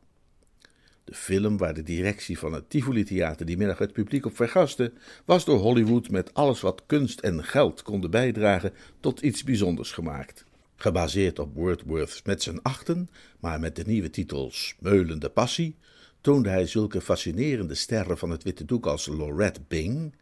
De 1.10 1.16
film 1.16 1.58
waar 1.58 1.74
de 1.74 1.84
directie 1.84 2.40
van 2.40 2.54
het 2.54 2.70
Tivoli 2.70 3.04
Theater 3.04 3.46
die 3.46 3.58
middag 3.58 3.78
het 3.78 3.94
publiek 3.94 4.26
op 4.26 4.36
vergastte, 4.36 4.92
was 5.26 5.46
door 5.46 5.60
Hollywood 5.60 6.10
met 6.10 6.34
alles 6.34 6.62
wat 6.62 6.84
kunst 6.86 7.20
en 7.20 7.44
geld 7.44 7.82
konden 7.82 8.12
bijdragen 8.12 8.74
tot 9.00 9.22
iets 9.22 9.44
bijzonders 9.44 9.92
gemaakt. 9.92 10.46
Gebaseerd 10.76 11.40
op 11.40 11.56
Wordsworth 11.56 12.22
met 12.26 12.44
zijn 12.44 12.62
achten, 12.62 13.10
maar 13.40 13.60
met 13.60 13.76
de 13.76 13.84
nieuwe 13.86 14.10
titel 14.10 14.52
Smeulende 14.52 15.30
Passie, 15.30 15.76
toonde 16.22 16.50
hij 16.50 16.68
zulke 16.68 17.02
fascinerende 17.02 17.76
sterren 17.76 18.18
van 18.18 18.30
het 18.30 18.44
witte 18.44 18.66
doek 18.66 18.86
als 18.86 19.08
Laurette 19.08 19.62
Bing, 19.68 20.14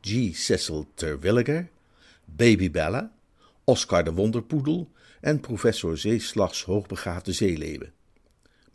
G. 0.00 0.36
Cecil 0.36 0.86
Terwilliger, 0.94 1.68
Baby 2.24 2.70
Bella, 2.70 3.12
Oscar 3.64 4.04
de 4.04 4.12
Wonderpoedel 4.12 4.90
en 5.20 5.40
professor 5.40 5.98
Zeeslags 5.98 6.64
hoogbegaafde 6.64 7.32
zeeleeuwen. 7.32 7.92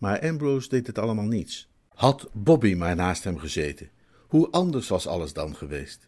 Maar 0.04 0.22
Ambrose 0.22 0.70
deed 0.70 0.88
het 0.88 0.98
allemaal 0.98 1.26
niets. 1.26 1.70
Had 1.90 2.30
Bobby 2.34 2.74
maar 2.74 2.96
naast 2.96 3.24
hem 3.24 3.38
gezeten, 3.38 3.90
hoe 4.28 4.50
anders 4.50 4.88
was 4.88 5.08
alles 5.08 5.34
dan 5.34 5.56
geweest? 5.56 6.08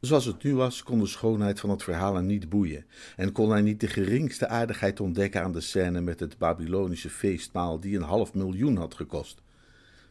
Zoals 0.00 0.24
het 0.24 0.42
nu 0.42 0.54
was, 0.54 0.82
kon 0.82 0.98
de 0.98 1.06
schoonheid 1.06 1.60
van 1.60 1.70
het 1.70 1.82
verhaal 1.82 2.14
hem 2.14 2.26
niet 2.26 2.48
boeien 2.48 2.86
en 3.16 3.32
kon 3.32 3.50
hij 3.50 3.62
niet 3.62 3.80
de 3.80 3.86
geringste 3.86 4.48
aardigheid 4.48 5.00
ontdekken 5.00 5.42
aan 5.42 5.52
de 5.52 5.60
scène 5.60 6.00
met 6.00 6.20
het 6.20 6.38
Babylonische 6.38 7.10
feestmaal 7.10 7.80
die 7.80 7.96
een 7.96 8.02
half 8.02 8.34
miljoen 8.34 8.76
had 8.76 8.94
gekost. 8.94 9.42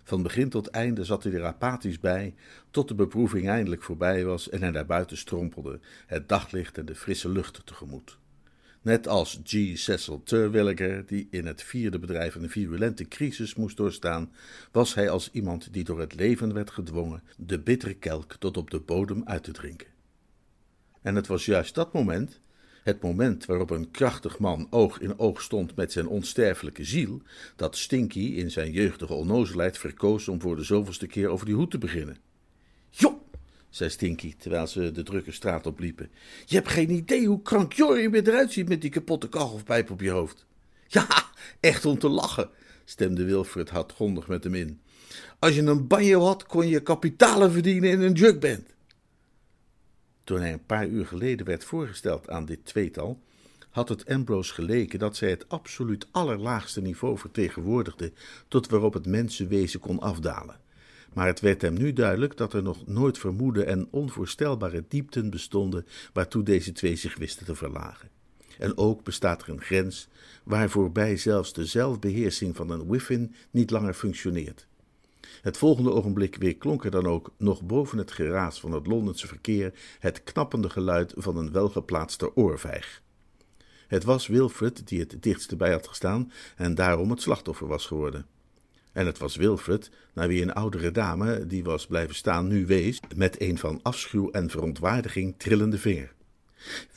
Van 0.03 0.23
begin 0.23 0.49
tot 0.49 0.67
einde 0.67 1.03
zat 1.03 1.23
hij 1.23 1.33
er 1.33 1.45
apathisch 1.45 1.99
bij, 1.99 2.33
tot 2.71 2.87
de 2.87 2.95
beproeving 2.95 3.47
eindelijk 3.47 3.83
voorbij 3.83 4.25
was 4.25 4.49
en 4.49 4.61
hij 4.61 4.71
naar 4.71 4.85
buiten 4.85 5.17
strompelde, 5.17 5.79
het 6.05 6.29
daglicht 6.29 6.77
en 6.77 6.85
de 6.85 6.95
frisse 6.95 7.29
lucht 7.29 7.65
tegemoet. 7.65 8.17
Net 8.83 9.07
als 9.07 9.39
G. 9.43 9.77
Cecil 9.77 10.21
Terwilliger, 10.23 11.05
die 11.05 11.27
in 11.31 11.45
het 11.45 11.63
vierde 11.63 11.99
bedrijf 11.99 12.35
een 12.35 12.49
virulente 12.49 13.07
crisis 13.07 13.55
moest 13.55 13.77
doorstaan, 13.77 14.31
was 14.71 14.93
hij 14.93 15.09
als 15.09 15.29
iemand 15.31 15.73
die 15.73 15.83
door 15.83 15.99
het 15.99 16.15
leven 16.15 16.53
werd 16.53 16.71
gedwongen 16.71 17.23
de 17.37 17.59
bittere 17.59 17.93
kelk 17.93 18.35
tot 18.39 18.57
op 18.57 18.71
de 18.71 18.79
bodem 18.79 19.21
uit 19.25 19.43
te 19.43 19.51
drinken. 19.51 19.87
En 21.01 21.15
het 21.15 21.27
was 21.27 21.45
juist 21.45 21.75
dat 21.75 21.93
moment, 21.93 22.39
het 22.83 23.01
moment 23.01 23.45
waarop 23.45 23.69
een 23.69 23.91
krachtig 23.91 24.39
man 24.39 24.67
oog 24.69 24.99
in 24.99 25.19
oog 25.19 25.41
stond 25.41 25.75
met 25.75 25.91
zijn 25.91 26.07
onsterfelijke 26.07 26.83
ziel, 26.83 27.21
dat 27.55 27.77
Stinky 27.77 28.19
in 28.19 28.51
zijn 28.51 28.71
jeugdige 28.71 29.13
onnozelheid 29.13 29.77
verkoos 29.77 30.27
om 30.27 30.41
voor 30.41 30.55
de 30.55 30.63
zoveelste 30.63 31.07
keer 31.07 31.27
over 31.27 31.45
die 31.45 31.55
hoed 31.55 31.71
te 31.71 31.77
beginnen. 31.77 32.17
Jo, 32.89 33.22
zei 33.75 33.89
Stinky, 33.89 34.35
terwijl 34.37 34.67
ze 34.67 34.91
de 34.91 35.03
drukke 35.03 35.31
straat 35.31 35.65
opliepen. 35.65 36.09
Je 36.45 36.55
hebt 36.55 36.69
geen 36.69 36.89
idee 36.89 37.27
hoe 37.27 37.41
krankjor 37.41 37.99
je 37.99 38.27
eruit 38.27 38.51
ziet 38.51 38.67
met 38.67 38.81
die 38.81 38.89
kapotte 38.89 39.29
kachelpijp 39.29 39.91
op 39.91 40.01
je 40.01 40.09
hoofd. 40.09 40.45
Ja, 40.87 41.07
echt 41.59 41.85
om 41.85 41.99
te 41.99 42.09
lachen, 42.09 42.49
stemde 42.85 43.23
Wilfred 43.23 43.69
hardgrondig 43.69 44.27
met 44.27 44.43
hem 44.43 44.55
in. 44.55 44.81
Als 45.39 45.55
je 45.55 45.61
een 45.61 45.87
banjo 45.87 46.21
had, 46.21 46.45
kon 46.45 46.67
je 46.67 46.79
kapitalen 46.79 47.51
verdienen 47.51 47.89
in 47.89 48.01
een 48.01 48.13
jukband. 48.13 48.67
Toen 50.23 50.39
hij 50.39 50.53
een 50.53 50.65
paar 50.65 50.87
uur 50.87 51.05
geleden 51.05 51.45
werd 51.45 51.63
voorgesteld 51.63 52.29
aan 52.29 52.45
dit 52.45 52.65
tweetal, 52.65 53.21
had 53.69 53.89
het 53.89 54.05
Ambrose 54.05 54.53
geleken 54.53 54.99
dat 54.99 55.15
zij 55.15 55.29
het 55.29 55.49
absoluut 55.49 56.07
allerlaagste 56.11 56.81
niveau 56.81 57.17
vertegenwoordigde 57.17 58.11
tot 58.47 58.67
waarop 58.67 58.93
het 58.93 59.05
mensenwezen 59.05 59.79
kon 59.79 59.99
afdalen 59.99 60.62
maar 61.13 61.27
het 61.27 61.39
werd 61.39 61.61
hem 61.61 61.73
nu 61.73 61.93
duidelijk 61.93 62.37
dat 62.37 62.53
er 62.53 62.63
nog 62.63 62.87
nooit 62.87 63.17
vermoede 63.17 63.63
en 63.63 63.87
onvoorstelbare 63.91 64.83
diepten 64.87 65.29
bestonden 65.29 65.85
waartoe 66.13 66.43
deze 66.43 66.71
twee 66.71 66.95
zich 66.95 67.17
wisten 67.17 67.45
te 67.45 67.55
verlagen. 67.55 68.09
En 68.59 68.77
ook 68.77 69.03
bestaat 69.03 69.41
er 69.41 69.49
een 69.49 69.61
grens 69.61 70.07
waarvoorbij 70.43 71.17
zelfs 71.17 71.53
de 71.53 71.65
zelfbeheersing 71.65 72.55
van 72.55 72.69
een 72.69 72.89
Wiffin 72.89 73.35
niet 73.51 73.69
langer 73.69 73.93
functioneert. 73.93 74.67
Het 75.41 75.57
volgende 75.57 75.91
ogenblik 75.91 76.35
weer 76.35 76.57
klonk 76.57 76.85
er 76.85 76.91
dan 76.91 77.05
ook, 77.05 77.31
nog 77.37 77.63
boven 77.63 77.97
het 77.97 78.11
geraas 78.11 78.59
van 78.59 78.71
het 78.71 78.87
Londense 78.87 79.27
verkeer, 79.27 79.73
het 79.99 80.23
knappende 80.23 80.69
geluid 80.69 81.13
van 81.15 81.37
een 81.37 81.51
welgeplaatste 81.51 82.35
oorvijg. 82.35 83.01
Het 83.87 84.03
was 84.03 84.27
Wilfred 84.27 84.87
die 84.87 84.99
het 84.99 85.17
dichtst 85.19 85.57
bij 85.57 85.71
had 85.71 85.87
gestaan 85.87 86.31
en 86.55 86.75
daarom 86.75 87.09
het 87.09 87.21
slachtoffer 87.21 87.67
was 87.67 87.85
geworden. 87.85 88.25
En 88.93 89.05
het 89.05 89.17
was 89.17 89.35
Wilfred, 89.35 89.89
naar 90.13 90.27
wie 90.27 90.41
een 90.41 90.53
oudere 90.53 90.91
dame, 90.91 91.47
die 91.47 91.63
was 91.63 91.87
blijven 91.87 92.15
staan, 92.15 92.47
nu 92.47 92.65
wees, 92.65 92.99
met 93.15 93.41
een 93.41 93.57
van 93.57 93.79
afschuw 93.81 94.31
en 94.31 94.49
verontwaardiging 94.49 95.35
trillende 95.37 95.77
vinger. 95.77 96.13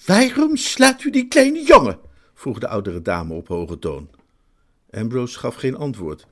Waarom 0.06 0.56
slaat 0.56 1.04
u 1.04 1.10
die 1.10 1.28
kleine 1.28 1.62
jongen? 1.62 1.98
vroeg 2.34 2.58
de 2.58 2.68
oudere 2.68 3.02
dame 3.02 3.34
op 3.34 3.48
hoge 3.48 3.78
toon. 3.78 4.10
Ambrose 4.90 5.38
gaf 5.38 5.54
geen 5.54 5.76
antwoord. 5.76 6.26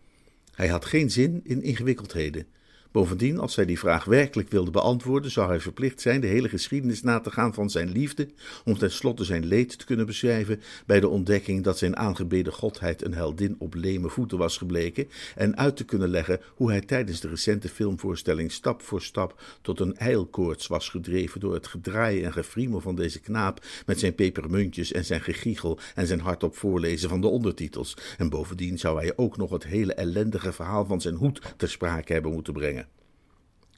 Hij 0.54 0.68
had 0.68 0.84
geen 0.84 1.10
zin 1.10 1.40
in 1.44 1.62
ingewikkeldheden. 1.62 2.46
Bovendien, 2.94 3.38
als 3.38 3.54
zij 3.54 3.64
die 3.64 3.78
vraag 3.78 4.04
werkelijk 4.04 4.50
wilde 4.50 4.70
beantwoorden, 4.70 5.30
zou 5.30 5.48
hij 5.48 5.60
verplicht 5.60 6.00
zijn 6.00 6.20
de 6.20 6.26
hele 6.26 6.48
geschiedenis 6.48 7.02
na 7.02 7.20
te 7.20 7.30
gaan 7.30 7.54
van 7.54 7.70
zijn 7.70 7.90
liefde, 7.90 8.28
om 8.64 8.78
tenslotte 8.78 9.24
zijn 9.24 9.46
leed 9.46 9.78
te 9.78 9.84
kunnen 9.84 10.06
beschrijven 10.06 10.60
bij 10.86 11.00
de 11.00 11.08
ontdekking 11.08 11.64
dat 11.64 11.78
zijn 11.78 11.96
aangebeden 11.96 12.52
godheid 12.52 13.04
een 13.04 13.14
heldin 13.14 13.56
op 13.58 13.74
leme 13.74 14.08
voeten 14.08 14.38
was 14.38 14.56
gebleken, 14.56 15.08
en 15.34 15.56
uit 15.56 15.76
te 15.76 15.84
kunnen 15.84 16.08
leggen 16.08 16.40
hoe 16.54 16.70
hij 16.70 16.80
tijdens 16.80 17.20
de 17.20 17.28
recente 17.28 17.68
filmvoorstelling 17.68 18.52
stap 18.52 18.82
voor 18.82 19.02
stap 19.02 19.42
tot 19.62 19.80
een 19.80 19.96
eilkoorts 19.96 20.66
was 20.66 20.88
gedreven 20.88 21.40
door 21.40 21.54
het 21.54 21.66
gedraaien 21.66 22.24
en 22.24 22.32
gefriemel 22.32 22.80
van 22.80 22.94
deze 22.94 23.20
knaap 23.20 23.64
met 23.86 23.98
zijn 23.98 24.14
pepermuntjes 24.14 24.92
en 24.92 25.04
zijn 25.04 25.20
gegiegel 25.20 25.78
en 25.94 26.06
zijn 26.06 26.20
hardop 26.20 26.56
voorlezen 26.56 27.08
van 27.08 27.20
de 27.20 27.28
ondertitels. 27.28 27.96
En 28.18 28.28
bovendien 28.28 28.78
zou 28.78 28.98
hij 28.98 29.12
ook 29.16 29.36
nog 29.36 29.50
het 29.50 29.64
hele 29.64 29.94
ellendige 29.94 30.52
verhaal 30.52 30.86
van 30.86 31.00
zijn 31.00 31.14
hoed 31.14 31.40
ter 31.56 31.68
sprake 31.68 32.12
hebben 32.12 32.32
moeten 32.32 32.52
brengen. 32.52 32.83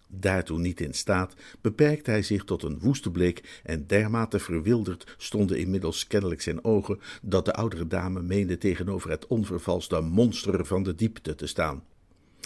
Daartoe 0.06 0.58
niet 0.58 0.80
in 0.80 0.94
staat, 0.94 1.34
beperkte 1.60 2.10
hij 2.10 2.22
zich 2.22 2.44
tot 2.44 2.62
een 2.62 2.78
woeste 2.78 3.10
blik 3.10 3.60
en 3.62 3.86
dermate 3.86 4.38
verwilderd 4.38 5.14
stonden 5.18 5.58
inmiddels 5.58 6.06
kennelijk 6.06 6.42
zijn 6.42 6.64
ogen, 6.64 7.00
dat 7.22 7.44
de 7.44 7.52
oudere 7.52 7.86
dame 7.86 8.22
meende 8.22 8.58
tegenover 8.58 9.10
het 9.10 9.26
onvervalste 9.26 10.00
monster 10.00 10.66
van 10.66 10.82
de 10.82 10.94
diepte 10.94 11.34
te 11.34 11.46
staan. 11.46 11.84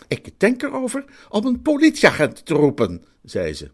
Ik 0.09 0.40
denk 0.40 0.62
erover 0.62 1.05
om 1.29 1.46
een 1.46 1.62
politieagent 1.62 2.46
te 2.46 2.55
roepen, 2.55 3.05
zei 3.23 3.55
ze. 3.55 3.70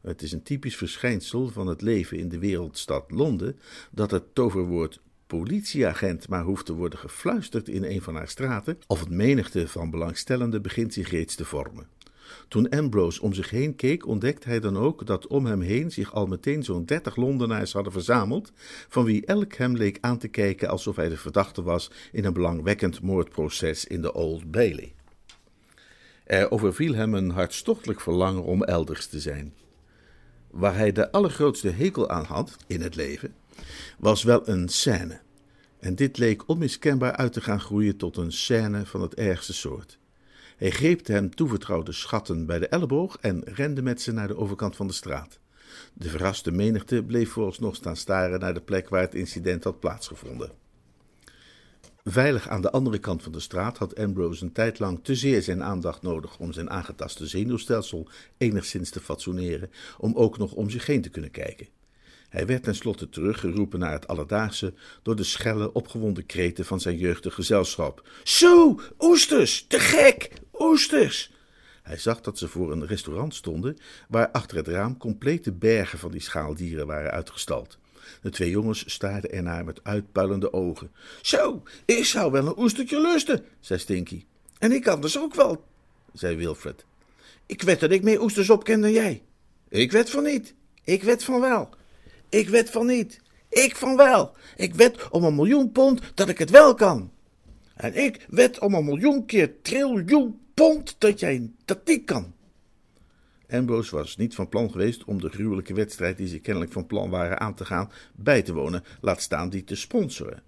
Het 0.00 0.22
is 0.22 0.32
een 0.32 0.42
typisch 0.42 0.76
verschijnsel 0.76 1.48
van 1.48 1.66
het 1.66 1.82
leven 1.82 2.18
in 2.18 2.28
de 2.28 2.38
wereldstad 2.38 3.10
Londen 3.10 3.58
dat 3.90 4.10
het 4.10 4.34
toverwoord 4.34 5.00
politieagent 5.26 6.28
maar 6.28 6.44
hoeft 6.44 6.66
te 6.66 6.72
worden 6.72 6.98
gefluisterd 6.98 7.68
in 7.68 7.84
een 7.84 8.02
van 8.02 8.14
haar 8.14 8.28
straten, 8.28 8.78
of 8.86 9.00
het 9.00 9.10
menigte 9.10 9.68
van 9.68 9.90
belangstellenden 9.90 10.62
begint 10.62 10.92
zich 10.92 11.10
reeds 11.10 11.34
te 11.34 11.44
vormen. 11.44 11.95
Toen 12.48 12.68
Ambrose 12.68 13.22
om 13.22 13.32
zich 13.32 13.50
heen 13.50 13.76
keek, 13.76 14.06
ontdekte 14.06 14.48
hij 14.48 14.60
dan 14.60 14.76
ook 14.76 15.06
dat 15.06 15.26
om 15.26 15.46
hem 15.46 15.60
heen 15.60 15.90
zich 15.90 16.14
al 16.14 16.26
meteen 16.26 16.62
zo'n 16.62 16.84
dertig 16.84 17.16
Londenaars 17.16 17.72
hadden 17.72 17.92
verzameld, 17.92 18.52
van 18.88 19.04
wie 19.04 19.26
elk 19.26 19.54
hem 19.54 19.76
leek 19.76 19.98
aan 20.00 20.18
te 20.18 20.28
kijken 20.28 20.68
alsof 20.68 20.96
hij 20.96 21.08
de 21.08 21.16
verdachte 21.16 21.62
was 21.62 21.90
in 22.12 22.24
een 22.24 22.32
belangwekkend 22.32 23.02
moordproces 23.02 23.84
in 23.84 24.02
de 24.02 24.12
Old 24.12 24.50
Bailey. 24.50 24.94
Er 26.24 26.50
overviel 26.50 26.94
hem 26.94 27.14
een 27.14 27.30
hartstochtelijk 27.30 28.00
verlangen 28.00 28.42
om 28.42 28.64
elders 28.64 29.06
te 29.06 29.20
zijn. 29.20 29.54
waar 30.50 30.76
hij 30.76 30.92
de 30.92 31.12
allergrootste 31.12 31.68
hekel 31.68 32.08
aan 32.08 32.24
had 32.24 32.56
in 32.66 32.80
het 32.80 32.94
leven, 32.94 33.34
was 33.98 34.22
wel 34.22 34.48
een 34.48 34.68
scène. 34.68 35.20
En 35.78 35.94
dit 35.94 36.18
leek 36.18 36.48
onmiskenbaar 36.48 37.12
uit 37.12 37.32
te 37.32 37.40
gaan 37.40 37.60
groeien 37.60 37.96
tot 37.96 38.16
een 38.16 38.32
scène 38.32 38.86
van 38.86 39.02
het 39.02 39.14
ergste 39.14 39.54
soort. 39.54 39.98
Hij 40.56 40.70
greep 40.70 41.04
de 41.04 41.12
hem 41.12 41.34
toevertrouwde 41.34 41.92
schatten 41.92 42.46
bij 42.46 42.58
de 42.58 42.68
elleboog 42.68 43.18
en 43.20 43.42
rende 43.44 43.82
met 43.82 44.00
ze 44.00 44.12
naar 44.12 44.28
de 44.28 44.36
overkant 44.36 44.76
van 44.76 44.86
de 44.86 44.92
straat. 44.92 45.38
De 45.92 46.08
verraste 46.08 46.50
menigte 46.50 47.02
bleef 47.02 47.30
vooralsnog 47.30 47.76
staan 47.76 47.96
staren 47.96 48.40
naar 48.40 48.54
de 48.54 48.60
plek 48.60 48.88
waar 48.88 49.00
het 49.00 49.14
incident 49.14 49.64
had 49.64 49.80
plaatsgevonden. 49.80 50.50
Veilig 52.04 52.48
aan 52.48 52.62
de 52.62 52.70
andere 52.70 52.98
kant 52.98 53.22
van 53.22 53.32
de 53.32 53.40
straat 53.40 53.78
had 53.78 53.98
Ambrose 53.98 54.44
een 54.44 54.52
tijd 54.52 54.78
lang 54.78 55.00
te 55.02 55.14
zeer 55.14 55.42
zijn 55.42 55.62
aandacht 55.62 56.02
nodig 56.02 56.38
om 56.38 56.52
zijn 56.52 56.70
aangetaste 56.70 57.26
zenuwstelsel 57.26 58.08
enigszins 58.36 58.90
te 58.90 59.00
fatsoeneren, 59.00 59.70
om 59.98 60.14
ook 60.14 60.38
nog 60.38 60.52
om 60.52 60.70
zich 60.70 60.86
heen 60.86 61.02
te 61.02 61.10
kunnen 61.10 61.30
kijken. 61.30 61.68
Hij 62.28 62.46
werd 62.46 62.62
tenslotte 62.62 63.08
teruggeroepen 63.08 63.78
naar 63.78 63.92
het 63.92 64.08
alledaagse 64.08 64.74
door 65.02 65.16
de 65.16 65.24
schelle, 65.24 65.72
opgewonden 65.72 66.26
kreten 66.26 66.64
van 66.64 66.80
zijn 66.80 66.96
jeugdig 66.96 67.34
gezelschap. 67.34 68.08
Zo, 68.24 68.80
oesters, 68.98 69.64
te 69.68 69.78
gek, 69.78 70.30
oesters! 70.58 71.34
Hij 71.82 71.98
zag 71.98 72.20
dat 72.20 72.38
ze 72.38 72.48
voor 72.48 72.72
een 72.72 72.86
restaurant 72.86 73.34
stonden, 73.34 73.76
waar 74.08 74.30
achter 74.30 74.56
het 74.56 74.68
raam 74.68 74.96
complete 74.96 75.52
bergen 75.52 75.98
van 75.98 76.10
die 76.10 76.20
schaaldieren 76.20 76.86
waren 76.86 77.10
uitgestald. 77.10 77.78
De 78.22 78.30
twee 78.30 78.50
jongens 78.50 78.92
staarden 78.92 79.30
ernaar 79.30 79.64
met 79.64 79.80
uitpuilende 79.82 80.52
ogen. 80.52 80.90
Zo, 81.22 81.62
ik 81.84 82.04
zou 82.04 82.32
wel 82.32 82.46
een 82.46 82.58
oestertje 82.58 83.00
lusten, 83.00 83.44
zei 83.60 83.78
Stinky. 83.78 84.24
En 84.58 84.72
ik 84.72 84.86
anders 84.86 85.18
ook 85.18 85.34
wel, 85.34 85.64
zei 86.12 86.36
Wilfred. 86.36 86.84
Ik 87.46 87.62
wed 87.62 87.80
dat 87.80 87.90
ik 87.90 88.02
meer 88.02 88.22
oesters 88.22 88.50
opken 88.50 88.80
dan 88.80 88.92
jij. 88.92 89.22
Ik 89.68 89.92
wed 89.92 90.10
van 90.10 90.22
niet. 90.22 90.54
Ik 90.84 91.02
wed 91.02 91.24
van 91.24 91.40
wel. 91.40 91.70
Ik 92.28 92.48
wed 92.48 92.70
van 92.70 92.86
niet. 92.86 93.20
Ik 93.48 93.76
van 93.76 93.96
wel. 93.96 94.36
Ik 94.56 94.74
wed 94.74 95.08
om 95.08 95.24
een 95.24 95.34
miljoen 95.34 95.72
pond 95.72 96.00
dat 96.14 96.28
ik 96.28 96.38
het 96.38 96.50
wel 96.50 96.74
kan. 96.74 97.10
En 97.74 97.94
ik 97.94 98.26
wed 98.28 98.58
om 98.58 98.74
een 98.74 98.84
miljoen 98.84 99.26
keer 99.26 99.52
triljoen 99.62 100.40
pond 100.54 100.96
dat 100.98 101.20
jij 101.20 101.50
dat 101.64 101.86
niet 101.86 102.04
kan. 102.04 102.34
Ambrose 103.50 103.96
was 103.96 104.16
niet 104.16 104.34
van 104.34 104.48
plan 104.48 104.70
geweest 104.70 105.04
om 105.04 105.20
de 105.20 105.28
gruwelijke 105.28 105.74
wedstrijd 105.74 106.16
die 106.16 106.28
ze 106.28 106.38
kennelijk 106.38 106.72
van 106.72 106.86
plan 106.86 107.10
waren 107.10 107.40
aan 107.40 107.54
te 107.54 107.64
gaan 107.64 107.90
bij 108.14 108.42
te 108.42 108.52
wonen, 108.52 108.84
laat 109.00 109.22
staan 109.22 109.50
die 109.50 109.64
te 109.64 109.76
sponsoren. 109.76 110.42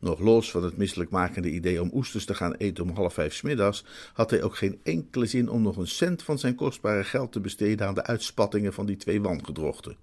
Nog 0.00 0.20
los 0.20 0.50
van 0.50 0.64
het 0.64 0.76
misselijkmakende 0.76 1.50
idee 1.50 1.82
om 1.82 1.90
oesters 1.94 2.24
te 2.24 2.34
gaan 2.34 2.54
eten 2.54 2.84
om 2.84 2.90
half 2.90 3.14
vijf 3.14 3.34
smiddags, 3.34 3.84
had 4.12 4.30
hij 4.30 4.42
ook 4.42 4.56
geen 4.56 4.80
enkele 4.82 5.26
zin 5.26 5.48
om 5.48 5.62
nog 5.62 5.76
een 5.76 5.86
cent 5.86 6.22
van 6.22 6.38
zijn 6.38 6.54
kostbare 6.54 7.04
geld 7.04 7.32
te 7.32 7.40
besteden 7.40 7.86
aan 7.86 7.94
de 7.94 8.04
uitspattingen 8.04 8.72
van 8.72 8.86
die 8.86 8.96
twee 8.96 9.20
wangedrochten. 9.20 9.96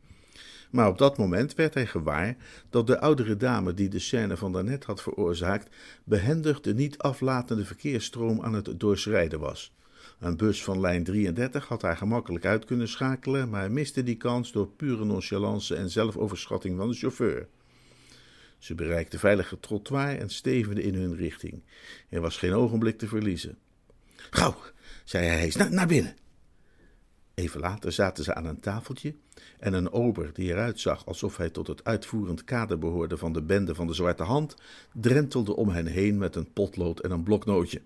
Maar 0.70 0.88
op 0.88 0.98
dat 0.98 1.18
moment 1.18 1.56
werd 1.56 1.74
hij 1.74 1.86
gewaar 1.86 2.36
dat 2.70 2.88
de 2.88 3.00
oudere 3.00 3.38
dame 3.38 3.74
die 3.74 3.90
de 3.90 4.00
scène 4.00 4.38
van 4.38 4.52
daarnet 4.52 4.84
had 4.84 5.02
veroorzaakt, 5.02 5.76
behendig 6.04 6.62
de 6.62 6.74
niet 6.74 6.98
aflatende 6.98 7.66
verkeersstroom 7.66 8.42
aan 8.42 8.54
het 8.54 8.80
doorschrijden 8.80 9.40
was. 9.40 9.76
Een 10.20 10.38
bus 10.38 10.64
van 10.64 10.80
lijn 10.80 11.04
33 11.04 11.68
had 11.68 11.82
haar 11.82 11.98
gemakkelijk 11.98 12.46
uit 12.46 12.66
kunnen 12.66 12.88
schakelen, 12.88 13.50
maar 13.50 13.72
miste 13.72 14.04
die 14.04 14.18
kans 14.18 14.52
door 14.52 14.68
pure 14.68 15.06
nonchalance 15.06 15.76
en 15.76 15.90
zelfoverschatting 15.90 16.78
van 16.78 16.90
de 16.90 16.96
chauffeur. 16.96 17.48
Ze 18.58 18.76
bereikten 18.76 19.20
veilig 19.20 19.50
het 19.50 19.62
trottoir 19.62 20.18
en 20.18 20.30
stevenden 20.30 20.84
in 20.84 20.96
hun 20.96 21.16
richting. 21.16 21.64
Er 22.10 22.22
was 22.22 22.38
geen 22.38 22.54
ogenblik 22.54 22.98
te 22.98 23.08
verliezen. 23.08 23.58
Gauw, 24.30 24.56
zei 25.04 25.26
hij, 25.26 25.70
naar 25.70 25.88
binnen. 25.88 26.16
Even 27.40 27.60
later 27.60 27.92
zaten 27.92 28.24
ze 28.24 28.34
aan 28.34 28.46
een 28.46 28.60
tafeltje 28.60 29.14
en 29.60 29.74
een 29.74 29.92
ober 29.92 30.30
die 30.34 30.50
eruit 30.50 30.80
zag 30.80 31.06
alsof 31.06 31.38
hij 31.38 31.50
tot 31.50 31.68
het 31.68 31.84
uitvoerend 31.84 32.44
kader 32.44 32.80
behoorde 32.80 33.18
van 33.18 33.34
de 33.34 33.42
bende 33.42 33.76
van 33.76 33.88
de 33.88 33.94
Zwarte 33.94 34.24
Hand, 34.24 34.56
drentelde 34.94 35.56
om 35.56 35.70
hen 35.70 35.86
heen 35.86 36.18
met 36.18 36.36
een 36.36 36.54
potlood 36.54 37.00
en 37.00 37.12
een 37.12 37.24
bloknootje. 37.24 37.82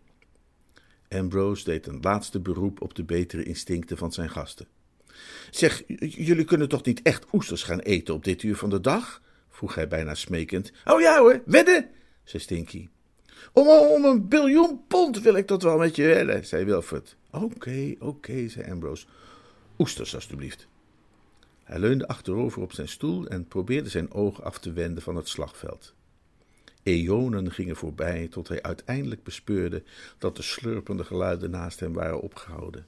Ambrose 1.10 1.64
deed 1.64 1.88
een 1.88 2.00
laatste 2.02 2.40
beroep 2.40 2.82
op 2.82 2.96
de 2.96 3.04
betere 3.04 3.44
instincten 3.44 3.98
van 3.98 4.12
zijn 4.12 4.30
gasten. 4.30 4.68
Zeg, 5.50 5.84
jullie 5.98 6.46
kunnen 6.46 6.70
toch 6.70 6.84
niet 6.84 7.02
echt 7.02 7.26
oesters 7.34 7.64
gaan 7.64 7.80
eten 7.80 8.14
op 8.14 8.24
dit 8.24 8.44
uur 8.44 8.56
van 8.56 8.70
de 8.70 8.82
dag? 8.82 9.22
vroeg 9.50 9.76
hij 9.76 9.88
bijna 9.88 10.16
smekend. 10.16 10.72
Oh 10.86 11.02
ja 11.02 11.20
hoor, 11.20 11.42
wedden, 11.46 11.90
zei 12.24 12.44
Stinky. 12.44 12.88
Om, 13.54 13.68
om 13.68 14.06
een 14.06 14.28
biljoen 14.28 14.82
pond 14.88 15.22
wil 15.22 15.36
ik 15.36 15.48
dat 15.48 15.64
wel 15.64 15.78
met 15.78 15.96
je 15.96 16.04
wedden, 16.04 16.46
zei 16.46 16.66
Wilfred. 16.66 17.16
Oké, 17.32 17.96
oké, 18.00 18.48
zei 18.48 18.72
Ambrose. 18.72 19.06
Oesters, 19.82 20.16
alstublieft. 20.16 20.68
Hij 21.64 21.80
leunde 21.80 22.08
achterover 22.08 22.62
op 22.62 22.74
zijn 22.74 22.88
stoel 22.88 23.28
en 23.28 23.48
probeerde 23.48 23.90
zijn 23.90 24.12
oog 24.12 24.42
af 24.42 24.60
te 24.60 24.74
wenden 24.74 25.04
van 25.04 25.16
het 25.16 25.28
slagveld. 25.28 25.94
Eonen 26.84 27.52
gingen 27.52 27.76
voorbij 27.76 28.28
tot 28.28 28.48
hij 28.48 28.62
uiteindelijk 28.62 29.24
bespeurde 29.24 29.84
dat 30.18 30.36
de 30.36 30.42
slurpende 30.42 31.04
geluiden 31.04 31.50
naast 31.50 31.80
hem 31.80 31.94
waren 31.94 32.22
opgehouden. 32.22 32.88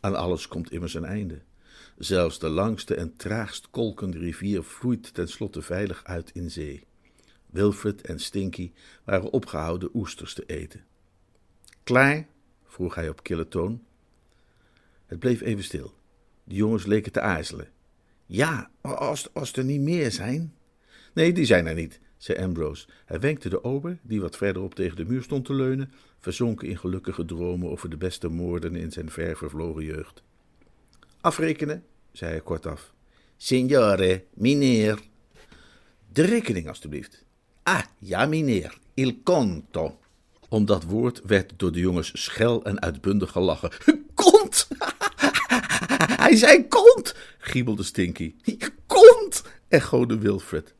Aan 0.00 0.14
alles 0.14 0.48
komt 0.48 0.70
immers 0.70 0.94
een 0.94 1.04
einde. 1.04 1.40
Zelfs 1.98 2.38
de 2.38 2.48
langste 2.48 2.94
en 2.94 3.16
traagst 3.16 3.70
kolkende 3.70 4.18
rivier 4.18 4.62
vloeit 4.62 5.14
tenslotte 5.14 5.62
veilig 5.62 6.04
uit 6.04 6.30
in 6.34 6.50
zee. 6.50 6.84
Wilfred 7.46 8.00
en 8.00 8.20
Stinky 8.20 8.72
waren 9.04 9.30
opgehouden 9.30 9.90
oesters 9.94 10.34
te 10.34 10.44
eten. 10.46 10.84
Klaar? 11.82 12.26
vroeg 12.64 12.94
hij 12.94 13.08
op 13.08 13.22
kille 13.22 13.48
toon. 13.48 13.84
Het 15.06 15.18
bleef 15.18 15.40
even 15.40 15.64
stil. 15.64 15.94
De 16.44 16.54
jongens 16.54 16.86
leken 16.86 17.12
te 17.12 17.20
aarzelen. 17.20 17.68
Ja, 18.26 18.70
als, 18.80 19.34
als 19.34 19.52
er 19.52 19.64
niet 19.64 19.80
meer 19.80 20.10
zijn. 20.10 20.54
Nee, 21.14 21.32
die 21.32 21.44
zijn 21.44 21.66
er 21.66 21.74
niet, 21.74 22.00
zei 22.16 22.38
Ambrose. 22.38 22.86
Hij 23.04 23.20
wenkte 23.20 23.48
de 23.48 23.64
ober, 23.64 23.98
die 24.02 24.20
wat 24.20 24.36
verderop 24.36 24.74
tegen 24.74 24.96
de 24.96 25.04
muur 25.04 25.22
stond 25.22 25.44
te 25.44 25.54
leunen, 25.54 25.92
verzonken 26.20 26.68
in 26.68 26.78
gelukkige 26.78 27.24
dromen 27.24 27.70
over 27.70 27.90
de 27.90 27.96
beste 27.96 28.28
moorden 28.28 28.76
in 28.76 28.92
zijn 28.92 29.10
ver 29.10 29.36
vervlogen 29.36 29.84
jeugd. 29.84 30.22
Afrekenen, 31.20 31.84
zei 32.12 32.30
hij 32.30 32.40
kortaf. 32.40 32.92
Signore, 33.36 34.24
meneer. 34.34 34.98
De 36.12 36.22
rekening, 36.22 36.68
alstublieft. 36.68 37.24
Ah, 37.62 37.82
ja, 37.98 38.26
meneer. 38.26 38.78
Il 38.94 39.22
conto. 39.22 39.98
Om 40.48 40.64
dat 40.64 40.84
woord 40.84 41.20
werd 41.24 41.52
door 41.56 41.72
de 41.72 41.80
jongens 41.80 42.22
schel 42.22 42.64
en 42.64 42.80
uitbundig 42.80 43.30
gelachen. 43.30 43.70
Kont! 44.14 44.63
Hij 46.24 46.36
zei 46.36 46.68
kont! 46.68 47.14
giebelde 47.38 47.82
Stinky. 47.82 48.34
Kont! 48.86 49.42
echode 49.68 50.18
Wilfred. 50.18 50.74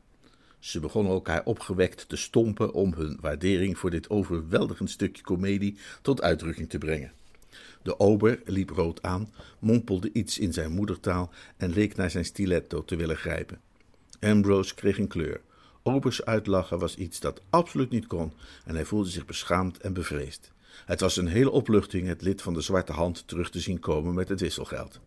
Ze 0.59 0.79
begonnen 0.79 1.11
elkaar 1.13 1.41
opgewekt 1.43 2.09
te 2.09 2.15
stompen 2.15 2.73
om 2.73 2.93
hun 2.93 3.17
waardering 3.21 3.77
voor 3.77 3.89
dit 3.89 4.09
overweldigend 4.09 4.89
stukje 4.89 5.23
komedie 5.23 5.77
tot 6.01 6.21
uitdrukking 6.21 6.69
te 6.69 6.77
brengen. 6.77 7.11
De 7.81 7.99
ober 7.99 8.41
liep 8.45 8.69
rood 8.69 9.01
aan, 9.01 9.33
mompelde 9.59 10.09
iets 10.13 10.39
in 10.39 10.53
zijn 10.53 10.71
moedertaal 10.71 11.31
en 11.57 11.69
leek 11.69 11.95
naar 11.95 12.11
zijn 12.11 12.25
stiletto 12.25 12.85
te 12.85 12.95
willen 12.95 13.17
grijpen. 13.17 13.61
Ambrose 14.19 14.75
kreeg 14.75 14.97
een 14.97 15.07
kleur. 15.07 15.41
Obers 15.83 16.25
uitlachen 16.25 16.79
was 16.79 16.95
iets 16.95 17.19
dat 17.19 17.41
absoluut 17.49 17.89
niet 17.89 18.07
kon 18.07 18.33
en 18.65 18.75
hij 18.75 18.85
voelde 18.85 19.09
zich 19.09 19.25
beschaamd 19.25 19.77
en 19.77 19.93
bevreesd. 19.93 20.51
Het 20.85 20.99
was 20.99 21.17
een 21.17 21.27
hele 21.27 21.51
opluchting 21.51 22.07
het 22.07 22.21
lid 22.21 22.41
van 22.41 22.53
de 22.53 22.61
Zwarte 22.61 22.91
Hand 22.91 23.27
terug 23.27 23.49
te 23.49 23.59
zien 23.59 23.79
komen 23.79 24.13
met 24.13 24.29
het 24.29 24.39
wisselgeld. 24.39 24.99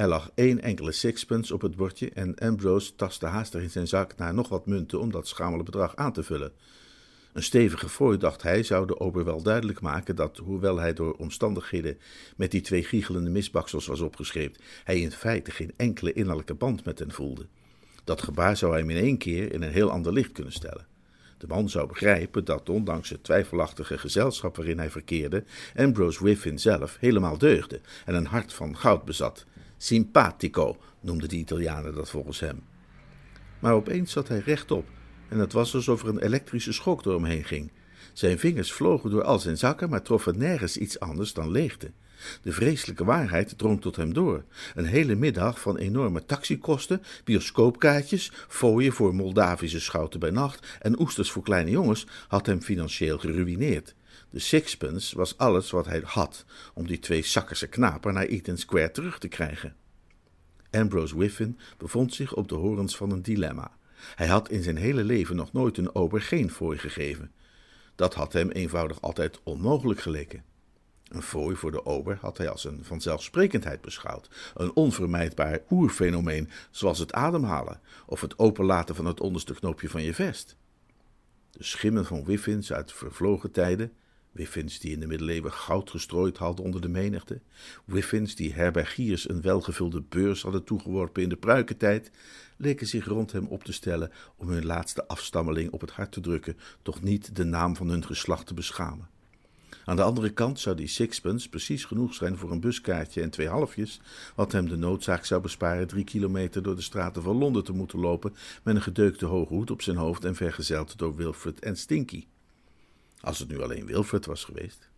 Er 0.00 0.08
lag 0.08 0.30
één 0.34 0.62
enkele 0.62 0.92
sixpence 0.92 1.54
op 1.54 1.60
het 1.60 1.76
bordje 1.76 2.10
en 2.10 2.34
Ambrose 2.34 2.94
tastte 2.94 3.26
haastig 3.26 3.62
in 3.62 3.70
zijn 3.70 3.88
zak 3.88 4.16
naar 4.16 4.34
nog 4.34 4.48
wat 4.48 4.66
munten 4.66 5.00
om 5.00 5.10
dat 5.10 5.28
schamele 5.28 5.62
bedrag 5.62 5.96
aan 5.96 6.12
te 6.12 6.22
vullen. 6.22 6.52
Een 7.32 7.42
stevige 7.42 7.88
fooi, 7.88 8.18
dacht 8.18 8.42
hij, 8.42 8.62
zou 8.62 8.86
de 8.86 9.00
ober 9.00 9.24
wel 9.24 9.42
duidelijk 9.42 9.80
maken 9.80 10.16
dat, 10.16 10.36
hoewel 10.36 10.78
hij 10.78 10.92
door 10.92 11.14
omstandigheden 11.14 11.98
met 12.36 12.50
die 12.50 12.60
twee 12.60 12.84
giechelende 12.84 13.30
misbaksels 13.30 13.86
was 13.86 14.00
opgescheept, 14.00 14.62
hij 14.84 15.00
in 15.00 15.12
feite 15.12 15.50
geen 15.50 15.72
enkele 15.76 16.12
innerlijke 16.12 16.54
band 16.54 16.84
met 16.84 16.98
hen 16.98 17.12
voelde. 17.12 17.46
Dat 18.04 18.22
gebaar 18.22 18.56
zou 18.56 18.76
hem 18.76 18.90
in 18.90 19.02
één 19.02 19.18
keer 19.18 19.52
in 19.52 19.62
een 19.62 19.72
heel 19.72 19.90
ander 19.90 20.12
licht 20.12 20.32
kunnen 20.32 20.52
stellen. 20.52 20.86
De 21.38 21.46
man 21.46 21.68
zou 21.68 21.88
begrijpen 21.88 22.44
dat, 22.44 22.68
ondanks 22.68 23.08
het 23.08 23.24
twijfelachtige 23.24 23.98
gezelschap 23.98 24.56
waarin 24.56 24.78
hij 24.78 24.90
verkeerde, 24.90 25.44
Ambrose 25.76 26.22
Whiffin 26.22 26.58
zelf 26.58 26.96
helemaal 27.00 27.38
deugde 27.38 27.80
en 28.04 28.14
een 28.14 28.26
hart 28.26 28.52
van 28.52 28.76
goud 28.76 29.04
bezat. 29.04 29.46
Simpatico 29.82 30.76
noemden 31.00 31.28
de 31.28 31.36
Italianen 31.36 31.94
dat 31.94 32.10
volgens 32.10 32.40
hem. 32.40 32.62
Maar 33.58 33.74
opeens 33.74 34.12
zat 34.12 34.28
hij 34.28 34.38
rechtop 34.38 34.88
en 35.28 35.38
het 35.38 35.52
was 35.52 35.74
alsof 35.74 36.02
er 36.02 36.08
een 36.08 36.18
elektrische 36.18 36.72
schok 36.72 37.02
door 37.02 37.14
hem 37.14 37.24
heen 37.24 37.44
ging. 37.44 37.70
Zijn 38.12 38.38
vingers 38.38 38.72
vlogen 38.72 39.10
door 39.10 39.22
al 39.22 39.38
zijn 39.38 39.58
zakken, 39.58 39.90
maar 39.90 40.02
troffen 40.02 40.38
nergens 40.38 40.76
iets 40.76 41.00
anders 41.00 41.32
dan 41.32 41.50
leegte. 41.50 41.90
De 42.42 42.52
vreselijke 42.52 43.04
waarheid 43.04 43.58
drong 43.58 43.80
tot 43.80 43.96
hem 43.96 44.12
door. 44.14 44.44
Een 44.74 44.84
hele 44.84 45.14
middag 45.14 45.60
van 45.60 45.76
enorme 45.76 46.26
taxikosten, 46.26 47.02
bioscoopkaartjes, 47.24 48.32
fooien 48.48 48.92
voor 48.92 49.14
Moldavische 49.14 49.80
schouten 49.80 50.20
bij 50.20 50.30
nacht 50.30 50.78
en 50.80 51.00
oesters 51.00 51.30
voor 51.30 51.42
kleine 51.42 51.70
jongens 51.70 52.06
had 52.28 52.46
hem 52.46 52.62
financieel 52.62 53.18
geruïneerd. 53.18 53.94
De 54.30 54.38
sixpence 54.38 55.16
was 55.16 55.38
alles 55.38 55.70
wat 55.70 55.86
hij 55.86 56.02
had 56.04 56.44
om 56.74 56.86
die 56.86 56.98
twee 56.98 57.22
zakkerse 57.22 57.66
knapen 57.66 58.14
naar 58.14 58.26
Eaton 58.26 58.56
Square 58.56 58.90
terug 58.90 59.18
te 59.18 59.28
krijgen. 59.28 59.76
Ambrose 60.70 61.16
Whiffin 61.16 61.58
bevond 61.78 62.14
zich 62.14 62.34
op 62.34 62.48
de 62.48 62.54
horens 62.54 62.96
van 62.96 63.10
een 63.10 63.22
dilemma. 63.22 63.76
Hij 64.14 64.26
had 64.26 64.50
in 64.50 64.62
zijn 64.62 64.76
hele 64.76 65.04
leven 65.04 65.36
nog 65.36 65.52
nooit 65.52 65.78
een 65.78 65.94
ober 65.94 66.22
geen 66.22 66.50
fooi 66.50 66.78
gegeven. 66.78 67.32
Dat 67.94 68.14
had 68.14 68.32
hem 68.32 68.50
eenvoudig 68.50 69.00
altijd 69.00 69.40
onmogelijk 69.42 70.00
geleken. 70.00 70.44
Een 71.08 71.22
fooi 71.22 71.56
voor 71.56 71.70
de 71.70 71.86
ober 71.86 72.18
had 72.20 72.38
hij 72.38 72.48
als 72.48 72.64
een 72.64 72.84
vanzelfsprekendheid 72.84 73.80
beschouwd, 73.80 74.28
een 74.54 74.74
onvermijdbaar 74.74 75.60
oerfenomeen, 75.70 76.50
zoals 76.70 76.98
het 76.98 77.12
ademhalen 77.12 77.80
of 78.06 78.20
het 78.20 78.38
openlaten 78.38 78.94
van 78.94 79.04
het 79.04 79.20
onderste 79.20 79.54
knoopje 79.54 79.88
van 79.88 80.02
je 80.02 80.14
vest. 80.14 80.56
De 81.50 81.64
schimmen 81.64 82.06
van 82.06 82.24
Wiffins 82.24 82.72
uit 82.72 82.92
vervlogen 82.92 83.50
tijden, 83.50 83.92
Wiffins 84.32 84.78
die 84.78 84.92
in 84.92 85.00
de 85.00 85.06
middeleeuwen 85.06 85.52
goud 85.52 85.90
gestrooid 85.90 86.36
hadden 86.36 86.64
onder 86.64 86.80
de 86.80 86.88
menigte, 86.88 87.40
Wiffins 87.84 88.34
die 88.34 88.52
herbergiers 88.52 89.28
een 89.28 89.40
welgevulde 89.40 90.02
beurs 90.08 90.42
hadden 90.42 90.64
toegeworpen 90.64 91.22
in 91.22 91.28
de 91.28 91.36
pruikentijd, 91.36 92.10
leken 92.56 92.86
zich 92.86 93.06
rond 93.06 93.32
hem 93.32 93.46
op 93.46 93.64
te 93.64 93.72
stellen 93.72 94.10
om 94.36 94.48
hun 94.48 94.66
laatste 94.66 95.08
afstammeling 95.08 95.70
op 95.70 95.80
het 95.80 95.90
hart 95.90 96.12
te 96.12 96.20
drukken, 96.20 96.56
toch 96.82 97.02
niet 97.02 97.36
de 97.36 97.44
naam 97.44 97.76
van 97.76 97.88
hun 97.88 98.04
geslacht 98.04 98.46
te 98.46 98.54
beschamen. 98.54 99.08
Aan 99.84 99.96
de 99.96 100.02
andere 100.02 100.30
kant 100.30 100.60
zou 100.60 100.76
die 100.76 100.86
sixpence 100.86 101.48
precies 101.48 101.84
genoeg 101.84 102.14
zijn 102.14 102.36
voor 102.36 102.50
een 102.50 102.60
buskaartje 102.60 103.22
en 103.22 103.30
twee 103.30 103.48
halfjes, 103.48 104.00
wat 104.34 104.52
hem 104.52 104.68
de 104.68 104.76
noodzaak 104.76 105.24
zou 105.24 105.40
besparen 105.40 105.86
drie 105.86 106.04
kilometer 106.04 106.62
door 106.62 106.76
de 106.76 106.82
straten 106.82 107.22
van 107.22 107.36
Londen 107.36 107.64
te 107.64 107.72
moeten 107.72 107.98
lopen 107.98 108.34
met 108.62 108.74
een 108.74 108.82
gedeukte 108.82 109.26
hoge 109.26 109.54
hoed 109.54 109.70
op 109.70 109.82
zijn 109.82 109.96
hoofd 109.96 110.24
en 110.24 110.34
vergezeld 110.34 110.98
door 110.98 111.16
Wilfred 111.16 111.60
en 111.60 111.76
Stinky. 111.76 112.24
Als 113.20 113.38
het 113.38 113.48
nu 113.48 113.62
alleen 113.62 113.86
Wilfred 113.86 114.26
was 114.26 114.44
geweest. 114.44 114.88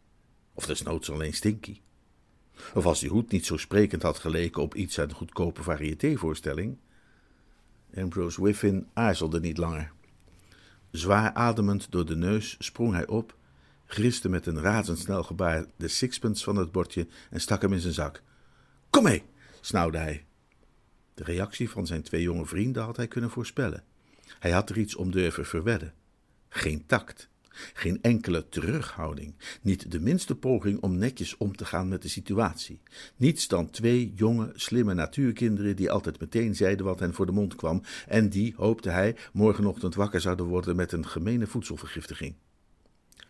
Of 0.54 0.66
desnoods 0.66 1.10
alleen 1.10 1.34
Stinky. 1.34 1.80
Of 2.74 2.86
als 2.86 3.00
die 3.00 3.10
hoed 3.10 3.30
niet 3.30 3.46
zo 3.46 3.56
sprekend 3.56 4.02
had 4.02 4.18
geleken 4.18 4.62
op 4.62 4.74
iets 4.74 4.98
uit 4.98 5.10
een 5.10 5.16
goedkope 5.16 5.62
variétévoorstelling. 5.62 6.76
Ambrose 7.96 8.40
Whiffin 8.40 8.88
aarzelde 8.92 9.40
niet 9.40 9.56
langer. 9.56 9.92
Zwaar 10.90 11.32
ademend 11.32 11.90
door 11.90 12.06
de 12.06 12.16
neus 12.16 12.56
sprong 12.58 12.92
hij 12.92 13.06
op 13.06 13.36
griste 13.86 14.28
met 14.28 14.46
een 14.46 14.60
razendsnel 14.60 15.22
gebaar 15.22 15.64
de 15.76 15.88
sixpence 15.88 16.44
van 16.44 16.56
het 16.56 16.72
bordje 16.72 17.06
en 17.30 17.40
stak 17.40 17.62
hem 17.62 17.72
in 17.72 17.80
zijn 17.80 17.92
zak. 17.92 18.22
Kom 18.90 19.02
mee, 19.02 19.22
snauwde 19.60 19.98
hij. 19.98 20.24
De 21.14 21.24
reactie 21.24 21.70
van 21.70 21.86
zijn 21.86 22.02
twee 22.02 22.22
jonge 22.22 22.46
vrienden 22.46 22.82
had 22.82 22.96
hij 22.96 23.08
kunnen 23.08 23.30
voorspellen. 23.30 23.84
Hij 24.38 24.50
had 24.50 24.70
er 24.70 24.78
iets 24.78 24.94
om 24.94 25.10
durven 25.10 25.46
verwedden. 25.46 25.94
Geen 26.48 26.86
tact, 26.86 27.28
geen 27.72 27.98
enkele 28.02 28.48
terughouding, 28.48 29.34
niet 29.62 29.90
de 29.90 30.00
minste 30.00 30.34
poging 30.34 30.80
om 30.80 30.98
netjes 30.98 31.36
om 31.36 31.56
te 31.56 31.64
gaan 31.64 31.88
met 31.88 32.02
de 32.02 32.08
situatie. 32.08 32.80
Niets 33.16 33.48
dan 33.48 33.70
twee 33.70 34.12
jonge, 34.14 34.50
slimme 34.54 34.94
natuurkinderen 34.94 35.76
die 35.76 35.90
altijd 35.90 36.20
meteen 36.20 36.54
zeiden 36.54 36.86
wat 36.86 37.00
hen 37.00 37.14
voor 37.14 37.26
de 37.26 37.32
mond 37.32 37.54
kwam 37.54 37.82
en 38.08 38.28
die, 38.28 38.54
hoopte 38.56 38.90
hij, 38.90 39.16
morgenochtend 39.32 39.94
wakker 39.94 40.20
zouden 40.20 40.46
worden 40.46 40.76
met 40.76 40.92
een 40.92 41.06
gemene 41.06 41.46
voedselvergiftiging. 41.46 42.34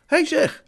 Hij 0.07 0.25
zeg! 0.25 0.65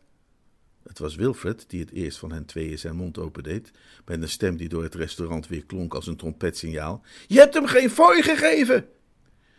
Het 0.82 0.98
was 0.98 1.14
Wilfred 1.14 1.64
die 1.68 1.80
het 1.80 1.92
eerst 1.92 2.18
van 2.18 2.32
hen 2.32 2.44
tweeën 2.44 2.78
zijn 2.78 2.96
mond 2.96 3.18
opendeed, 3.18 3.70
met 4.04 4.22
een 4.22 4.28
stem 4.28 4.56
die 4.56 4.68
door 4.68 4.82
het 4.82 4.94
restaurant 4.94 5.48
weer 5.48 5.64
klonk 5.64 5.94
als 5.94 6.06
een 6.06 6.16
trompetsignaal. 6.16 7.02
Je 7.26 7.38
hebt 7.38 7.54
hem 7.54 7.66
geen 7.66 7.90
fooi 7.90 8.22
gegeven! 8.22 8.88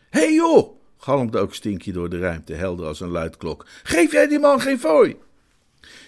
Hé 0.09 0.19
hey 0.19 0.33
joh! 0.33 0.74
Galmde 0.97 1.39
ook 1.39 1.53
Stinky 1.53 1.91
door 1.91 2.09
de 2.09 2.19
ruimte, 2.19 2.53
helder 2.53 2.85
als 2.85 2.99
een 2.99 3.09
luidklok. 3.09 3.65
Geef 3.83 4.11
jij 4.11 4.27
die 4.27 4.39
man 4.39 4.61
geen 4.61 4.79
fooi? 4.79 5.17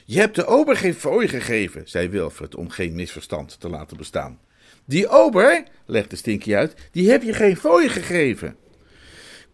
Je 0.05 0.19
hebt 0.19 0.35
de 0.35 0.45
ober 0.45 0.77
geen 0.77 0.93
fooi 0.93 1.27
gegeven, 1.27 1.89
zei 1.89 2.09
Wilfred, 2.09 2.55
om 2.55 2.69
geen 2.69 2.95
misverstand 2.95 3.59
te 3.59 3.69
laten 3.69 3.97
bestaan. 3.97 4.39
Die 4.85 5.07
ober, 5.07 5.63
legde 5.85 6.15
Stinky 6.15 6.55
uit, 6.55 6.75
die 6.91 7.09
heb 7.09 7.23
je 7.23 7.33
geen 7.33 7.57
fooi 7.57 7.89
gegeven. 7.89 8.55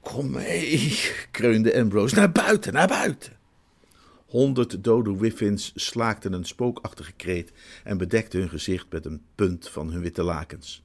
Kom 0.02 0.32
mee, 0.32 1.00
kreunde 1.32 1.76
Ambrose, 1.76 2.16
naar 2.16 2.32
buiten, 2.32 2.74
naar 2.74 2.88
buiten. 2.88 3.34
Honderd 4.26 4.84
dode 4.84 5.18
wiffins 5.18 5.72
slaakten 5.76 6.34
een 6.34 6.46
spookachtige 6.46 7.12
kreet 7.12 7.52
en 7.84 7.98
bedekten 7.98 8.40
hun 8.40 8.50
gezicht 8.50 8.86
met 8.90 9.06
een 9.06 9.22
punt 9.36 9.70
van 9.70 9.92
hun 9.92 10.02
witte 10.02 10.24
lakens. 10.24 10.84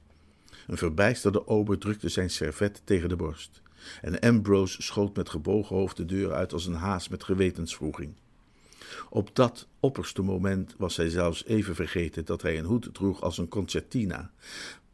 Een 0.67 0.77
verbijsterde 0.77 1.47
ober 1.47 1.77
drukte 1.77 2.09
zijn 2.09 2.29
servet 2.29 2.81
tegen 2.83 3.09
de 3.09 3.15
borst. 3.15 3.61
En 4.01 4.19
Ambrose 4.19 4.81
schoot 4.81 5.15
met 5.15 5.29
gebogen 5.29 5.75
hoofd 5.75 5.97
de 5.97 6.05
deur 6.05 6.33
uit 6.33 6.53
als 6.53 6.65
een 6.65 6.73
haas 6.73 7.07
met 7.07 7.23
gewetensvroeging. 7.23 8.13
Op 9.09 9.35
dat 9.35 9.67
opperste 9.79 10.21
moment 10.21 10.75
was 10.77 10.97
hij 10.97 11.09
zelfs 11.09 11.45
even 11.45 11.75
vergeten 11.75 12.25
dat 12.25 12.41
hij 12.41 12.57
een 12.57 12.65
hoed 12.65 12.89
droeg 12.93 13.21
als 13.21 13.37
een 13.37 13.47
concertina, 13.47 14.31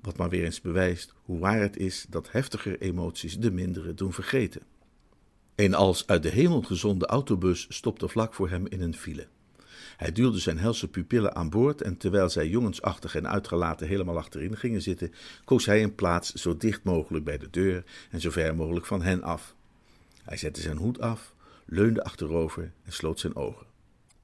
wat 0.01 0.17
maar 0.17 0.29
weer 0.29 0.43
eens 0.43 0.61
bewijst 0.61 1.13
hoe 1.23 1.39
waar 1.39 1.59
het 1.59 1.77
is 1.77 2.05
dat 2.09 2.31
heftiger 2.31 2.81
emoties 2.81 3.37
de 3.39 3.51
mindere 3.51 3.93
doen 3.93 4.13
vergeten. 4.13 4.61
Een 5.55 5.73
als 5.73 6.07
uit 6.07 6.23
de 6.23 6.29
hemel 6.29 6.61
gezonde 6.61 7.05
autobus 7.05 7.65
stopte 7.69 8.07
vlak 8.07 8.33
voor 8.33 8.49
hem 8.49 8.67
in 8.67 8.81
een 8.81 8.95
file. 8.95 9.27
Hij 9.97 10.11
duwde 10.11 10.39
zijn 10.39 10.57
helse 10.57 10.87
pupillen 10.87 11.35
aan 11.35 11.49
boord 11.49 11.81
en 11.81 11.97
terwijl 11.97 12.29
zij 12.29 12.47
jongensachtig 12.47 13.15
en 13.15 13.29
uitgelaten 13.29 13.87
helemaal 13.87 14.17
achterin 14.17 14.57
gingen 14.57 14.81
zitten, 14.81 15.13
koos 15.45 15.65
hij 15.65 15.83
een 15.83 15.95
plaats 15.95 16.33
zo 16.33 16.57
dicht 16.57 16.83
mogelijk 16.83 17.25
bij 17.25 17.37
de 17.37 17.49
deur 17.49 17.83
en 18.11 18.21
zo 18.21 18.29
ver 18.29 18.55
mogelijk 18.55 18.85
van 18.85 19.01
hen 19.01 19.23
af. 19.23 19.55
Hij 20.23 20.37
zette 20.37 20.61
zijn 20.61 20.77
hoed 20.77 20.99
af, 20.99 21.33
leunde 21.65 22.03
achterover 22.03 22.71
en 22.83 22.93
sloot 22.93 23.19
zijn 23.19 23.35
ogen. 23.35 23.65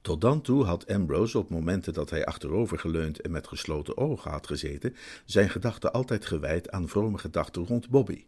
Tot 0.00 0.20
dan 0.20 0.40
toe 0.40 0.64
had 0.64 0.88
Ambrose 0.88 1.38
op 1.38 1.50
momenten 1.50 1.92
dat 1.92 2.10
hij 2.10 2.24
achterover 2.26 2.78
geleund 2.78 3.20
en 3.20 3.30
met 3.30 3.48
gesloten 3.48 3.96
ogen 3.96 4.30
had 4.30 4.46
gezeten, 4.46 4.96
zijn 5.24 5.50
gedachten 5.50 5.92
altijd 5.92 6.26
gewijd 6.26 6.70
aan 6.70 6.88
vrome 6.88 7.18
gedachten 7.18 7.66
rond 7.66 7.88
Bobby. 7.88 8.24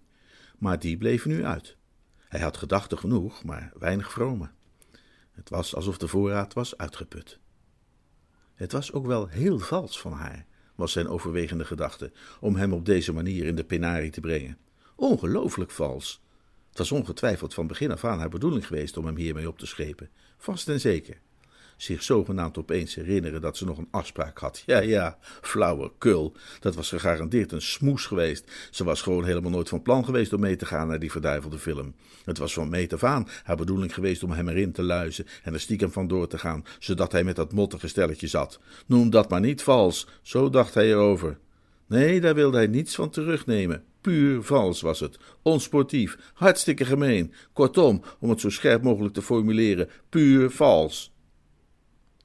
Maar 0.59 0.78
die 0.78 0.96
bleven 0.98 1.30
nu 1.30 1.44
uit. 1.44 1.76
Hij 2.28 2.40
had 2.40 2.57
gedachten 2.57 2.98
genoeg, 2.98 3.44
maar 3.44 3.72
weinig 3.78 4.12
vrome. 4.12 4.48
Het 5.35 5.49
was 5.49 5.75
alsof 5.75 5.99
de 5.99 6.09
voorraad 6.09 6.55
was 6.55 6.77
uitgeput. 6.77 7.38
Het 8.55 8.73
was 8.73 8.92
ook 8.92 9.07
wel 9.07 9.27
heel 9.27 9.59
vals 9.59 10.01
van 10.01 10.12
haar, 10.12 10.47
was 10.75 10.92
zijn 10.92 11.09
overwegende 11.09 11.64
gedachte, 11.64 12.12
om 12.40 12.57
hem 12.57 12.73
op 12.73 12.85
deze 12.85 13.12
manier 13.12 13.44
in 13.47 13.57
de 13.57 13.64
penarie 13.64 14.11
te 14.11 14.20
brengen. 14.20 14.59
Ongelooflijk 14.97 15.70
vals. 15.70 16.23
Het 16.68 16.79
was 16.79 16.92
ongetwijfeld 16.92 17.55
van 17.55 17.66
begin 17.66 17.90
af 17.90 18.05
aan 18.05 18.18
haar 18.18 18.29
bedoeling 18.29 18.66
geweest 18.66 18.97
om 18.97 19.07
hem 19.07 19.16
hiermee 19.16 19.49
op 19.49 19.59
te 19.59 19.66
schepen, 19.66 20.11
vast 20.37 20.68
en 20.68 20.81
zeker 20.81 21.20
zich 21.76 22.02
zogenaamd 22.02 22.58
opeens 22.58 22.94
herinneren 22.94 23.40
dat 23.40 23.56
ze 23.56 23.64
nog 23.64 23.78
een 23.78 23.88
afspraak 23.90 24.38
had. 24.38 24.62
Ja, 24.66 24.78
ja, 24.78 25.18
flauwe 25.40 25.92
kul. 25.98 26.32
Dat 26.60 26.74
was 26.74 26.88
gegarandeerd 26.88 27.52
een 27.52 27.62
smoes 27.62 28.06
geweest. 28.06 28.50
Ze 28.70 28.84
was 28.84 29.02
gewoon 29.02 29.24
helemaal 29.24 29.50
nooit 29.50 29.68
van 29.68 29.82
plan 29.82 30.04
geweest 30.04 30.32
om 30.32 30.40
mee 30.40 30.56
te 30.56 30.66
gaan 30.66 30.88
naar 30.88 30.98
die 30.98 31.10
verduivelde 31.10 31.58
film. 31.58 31.94
Het 32.24 32.38
was 32.38 32.52
van 32.52 32.68
meet 32.68 32.92
af 32.92 33.04
aan 33.04 33.28
haar 33.42 33.56
bedoeling 33.56 33.94
geweest 33.94 34.22
om 34.22 34.30
hem 34.30 34.48
erin 34.48 34.72
te 34.72 34.82
luizen 34.82 35.26
en 35.42 35.52
er 35.52 35.60
stiekem 35.60 35.92
van 35.92 36.06
door 36.06 36.26
te 36.26 36.38
gaan, 36.38 36.64
zodat 36.78 37.12
hij 37.12 37.24
met 37.24 37.37
dat 37.37 37.52
mottige 37.52 37.88
stelletje 37.88 38.26
zat. 38.26 38.60
Noem 38.87 39.10
dat 39.10 39.30
maar 39.30 39.40
niet 39.40 39.62
vals, 39.62 40.08
zo 40.22 40.50
dacht 40.50 40.74
hij 40.74 40.90
erover. 40.90 41.38
Nee, 41.87 42.20
daar 42.20 42.34
wilde 42.34 42.56
hij 42.56 42.66
niets 42.66 42.94
van 42.94 43.10
terugnemen. 43.10 43.84
Puur 44.00 44.42
vals 44.42 44.80
was 44.80 45.00
het. 45.00 45.18
Onsportief, 45.42 46.18
hartstikke 46.34 46.84
gemeen. 46.84 47.32
Kortom, 47.52 48.02
om 48.20 48.30
het 48.30 48.40
zo 48.40 48.50
scherp 48.50 48.82
mogelijk 48.82 49.14
te 49.14 49.22
formuleren, 49.22 49.88
puur 50.08 50.50
vals. 50.50 51.13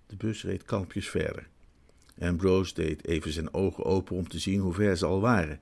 De 0.10 0.16
bus 0.16 0.44
reed 0.44 0.64
kalmpjes 0.64 1.10
verder. 1.10 1.48
Ambrose 2.20 2.74
deed 2.74 3.06
even 3.06 3.32
zijn 3.32 3.54
ogen 3.54 3.86
open 3.86 4.16
om 4.16 4.28
te 4.28 4.40
zien 4.40 4.60
hoe 4.60 4.74
ver 4.74 4.98
ze 4.98 5.06
al 5.06 5.22
waren. 5.22 5.60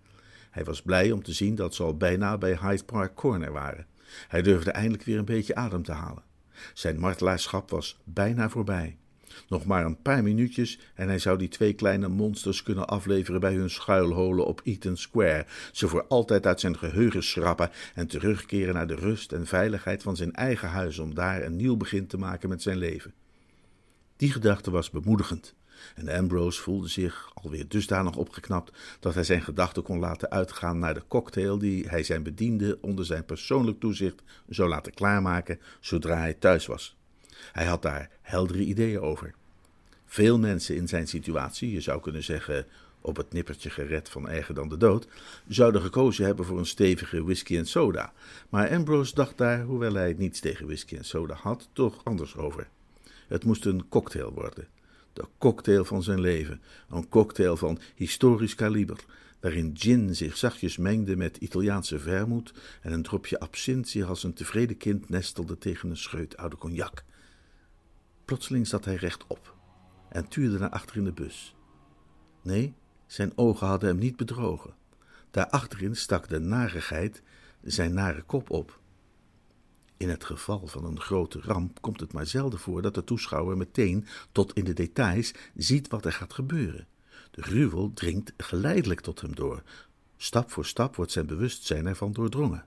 Hij 0.52 0.64
was 0.64 0.82
blij 0.82 1.12
om 1.12 1.24
te 1.24 1.34
zien 1.34 1.56
dat 1.56 1.76
ze 1.76 1.84
al 1.84 1.98
bijna 1.98 2.38
bij 2.38 2.58
Hyde 2.62 2.84
Park 2.84 3.16
Corner 3.16 3.52
waren. 3.52 3.86
Hij 4.28 4.42
durfde 4.42 4.72
eindelijk 4.72 5.04
weer 5.04 5.18
een 5.18 5.26
beetje 5.26 5.56
adem 5.56 5.84
te 5.84 5.92
halen. 5.92 6.24
Zijn 6.74 7.00
martelaarschap 7.00 7.70
was 7.70 8.00
bijna 8.04 8.50
voorbij. 8.50 8.98
Nog 9.48 9.66
maar 9.66 9.86
een 9.86 10.02
paar 10.02 10.24
minuutjes 10.24 10.80
en 10.96 11.08
hij 11.08 11.20
zou 11.20 11.38
die 11.38 11.48
twee 11.48 11.74
kleine 11.74 12.08
monsters 12.08 12.64
kunnen 12.64 12.88
afleveren 12.88 13.40
bij 13.40 13.54
hun 13.54 13.70
schuilholen 13.70 14.46
op 14.46 14.62
Eaton 14.64 14.98
Square, 14.98 15.46
ze 15.72 15.88
voor 15.88 16.06
altijd 16.08 16.46
uit 16.46 16.60
zijn 16.60 16.78
geheugen 16.78 17.24
schrappen 17.24 17.72
en 17.96 18.08
terugkeren 18.08 18.74
naar 18.74 18.88
de 18.88 18.96
rust 18.96 19.32
en 19.32 19.46
veiligheid 19.46 20.04
van 20.04 20.16
zijn 20.16 20.34
eigen 20.34 20.70
huis 20.70 21.00
om 21.00 21.14
daar 21.14 21.44
een 21.44 21.56
nieuw 21.56 21.78
begin 21.78 22.08
te 22.08 22.18
maken 22.18 22.50
met 22.50 22.62
zijn 22.62 22.78
leven. 22.78 23.14
Die 24.18 24.32
gedachte 24.32 24.72
was 24.72 24.90
bemoedigend. 24.90 25.56
En 25.96 26.10
Ambrose 26.10 26.62
voelde 26.62 26.88
zich 26.88 27.32
alweer 27.34 27.68
dusdanig 27.68 28.16
opgeknapt 28.16 28.72
dat 29.00 29.14
hij 29.14 29.24
zijn 29.24 29.42
gedachten 29.42 29.84
kon 29.84 30.00
laten 30.00 30.30
uitgaan 30.30 30.80
naar 30.80 30.94
de 30.94 31.04
cocktail 31.08 31.58
die 31.58 31.88
hij 31.88 32.04
zijn 32.04 32.24
bediende 32.24 32.78
onder 32.82 33.06
zijn 33.06 33.26
persoonlijk 33.26 33.80
toezicht 33.80 34.24
zou 34.50 34.70
laten 34.70 34.94
klaarmaken 34.94 35.60
zodra 35.80 36.18
hij 36.18 36.34
thuis 36.34 36.66
was. 36.66 36.98
Hij 37.52 37.66
had 37.66 37.82
daar 37.82 38.10
heldere 38.22 38.64
ideeën 38.64 39.00
over. 39.00 39.34
Veel 40.06 40.40
mensen 40.40 40.76
in 40.76 40.88
zijn 40.88 41.08
situatie, 41.08 41.72
je 41.72 41.82
zou 41.82 42.02
kunnen 42.02 42.24
zeggen 42.24 42.66
op 43.02 43.18
het 43.18 43.34
nippertje 43.34 43.70
gered 43.70 44.10
van 44.10 44.30
erger 44.30 44.54
dan 44.54 44.70
de 44.70 44.78
dood, 44.78 45.08
zouden 45.48 45.82
gekozen 45.82 46.26
hebben 46.26 46.46
voor 46.46 46.60
een 46.60 46.66
stevige 46.66 47.24
whisky 47.24 47.58
en 47.58 47.68
soda. 47.68 48.14
Maar 48.50 48.70
Ambrose 48.70 49.16
dacht 49.16 49.38
daar, 49.38 49.64
hoewel 49.64 49.94
hij 49.94 50.16
niets 50.18 50.40
tegen 50.40 50.66
whisky 50.66 50.98
en 50.98 51.06
soda 51.06 51.34
had, 51.34 51.70
toch 51.74 52.02
anders 52.04 52.36
over. 52.36 52.68
Het 53.28 53.44
moest 53.44 53.66
een 53.66 53.90
cocktail 53.90 54.34
worden. 54.34 54.68
De 55.14 55.26
cocktail 55.38 55.86
van 55.86 56.04
zijn 56.04 56.22
leven. 56.22 56.62
Een 56.90 57.10
cocktail 57.10 57.58
van 57.58 57.80
historisch 57.96 58.56
kaliber. 58.56 59.06
waarin 59.40 59.76
gin 59.78 60.16
zich 60.16 60.38
zachtjes 60.38 60.78
mengde 60.78 61.16
met 61.16 61.38
Italiaanse 61.38 62.00
vermoed 62.00 62.54
en 62.82 62.92
een 62.92 63.04
dropje 63.04 63.40
absint 63.40 63.96
als 64.06 64.24
een 64.24 64.34
tevreden 64.34 64.78
kind 64.78 65.10
nestelde 65.10 65.58
tegen 65.58 65.90
een 65.90 65.98
scheut 65.98 66.38
oude 66.38 66.58
cognac. 66.58 67.04
Plotseling 68.26 68.68
zat 68.68 68.86
hij 68.86 68.96
rechtop 68.96 69.56
en 70.10 70.28
tuurde 70.28 70.58
naar 70.58 70.70
achter 70.70 70.98
in 70.98 71.04
de 71.04 71.12
bus. 71.12 71.56
Nee, 72.42 72.74
zijn 73.06 73.32
ogen 73.36 73.68
hadden 73.68 73.90
hem 73.90 73.98
niet 73.98 74.18
bedrogen. 74.18 74.74
Daarachterin 75.32 75.96
stak 75.96 76.30
de 76.30 76.40
narigheid 76.40 77.22
zijn 77.62 77.94
nare 77.94 78.22
kop 78.22 78.50
op. 78.50 78.80
In 79.98 80.10
het 80.10 80.24
geval 80.24 80.68
van 80.68 80.86
een 80.86 81.00
grote 81.00 81.40
ramp 81.42 81.82
komt 81.82 82.00
het 82.00 82.14
maar 82.14 82.26
zelden 82.26 82.60
voor 82.60 82.82
dat 82.82 82.94
de 82.94 83.04
toeschouwer 83.04 83.58
meteen 83.58 84.06
tot 84.32 84.54
in 84.54 84.64
de 84.64 84.74
details 84.74 85.34
ziet 85.56 85.88
wat 85.88 86.06
er 86.06 86.14
gaat 86.14 86.34
gebeuren. 86.34 86.88
De 87.32 87.42
gruwel 87.42 87.92
dringt 87.94 88.34
geleidelijk 88.38 89.02
tot 89.02 89.22
hem 89.22 89.36
door. 89.36 89.64
Stap 90.18 90.52
voor 90.52 90.66
stap 90.66 90.96
wordt 90.96 91.12
zijn 91.12 91.26
bewustzijn 91.26 91.86
ervan 91.86 92.12
doordrongen. 92.12 92.66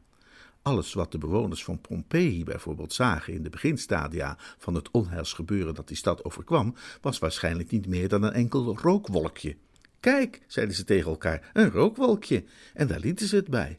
Alles 0.62 0.93
wat 0.93 1.12
de 1.12 1.18
bewoners 1.18 1.64
van 1.64 1.81
Pompeii 1.81 2.45
bijvoorbeeld 2.45 2.93
zagen 2.93 3.33
in 3.33 3.43
de 3.43 3.51
beginstadia 3.51 4.37
van 4.59 4.74
het 4.74 4.91
onheilsgebeuren 4.91 5.74
dat 5.74 5.89
die 5.89 5.97
stad 5.97 6.24
overkwam, 6.24 6.74
was 7.01 7.18
waarschijnlijk 7.18 7.70
niet 7.70 7.87
meer 7.87 8.09
dan 8.09 8.22
een 8.22 8.33
enkel 8.33 8.78
rookwolkje. 8.78 9.57
Kijk, 10.01 10.43
zeiden 10.47 10.74
ze 10.74 10.85
tegen 10.85 11.11
elkaar, 11.11 11.51
een 11.53 11.70
rookwolkje, 11.70 12.45
en 12.74 12.87
daar 12.87 13.01
lieten 13.01 13.26
ze 13.26 13.37
het 13.37 13.49
bij. 13.49 13.76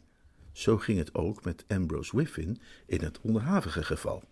Zo 0.51 0.77
ging 0.77 0.97
het 0.97 1.13
ook 1.13 1.43
met 1.43 1.65
Ambrose 1.67 2.15
Whiffin 2.15 2.61
in 2.85 3.01
het 3.01 3.19
onderhavige 3.21 3.83
geval. 3.83 4.23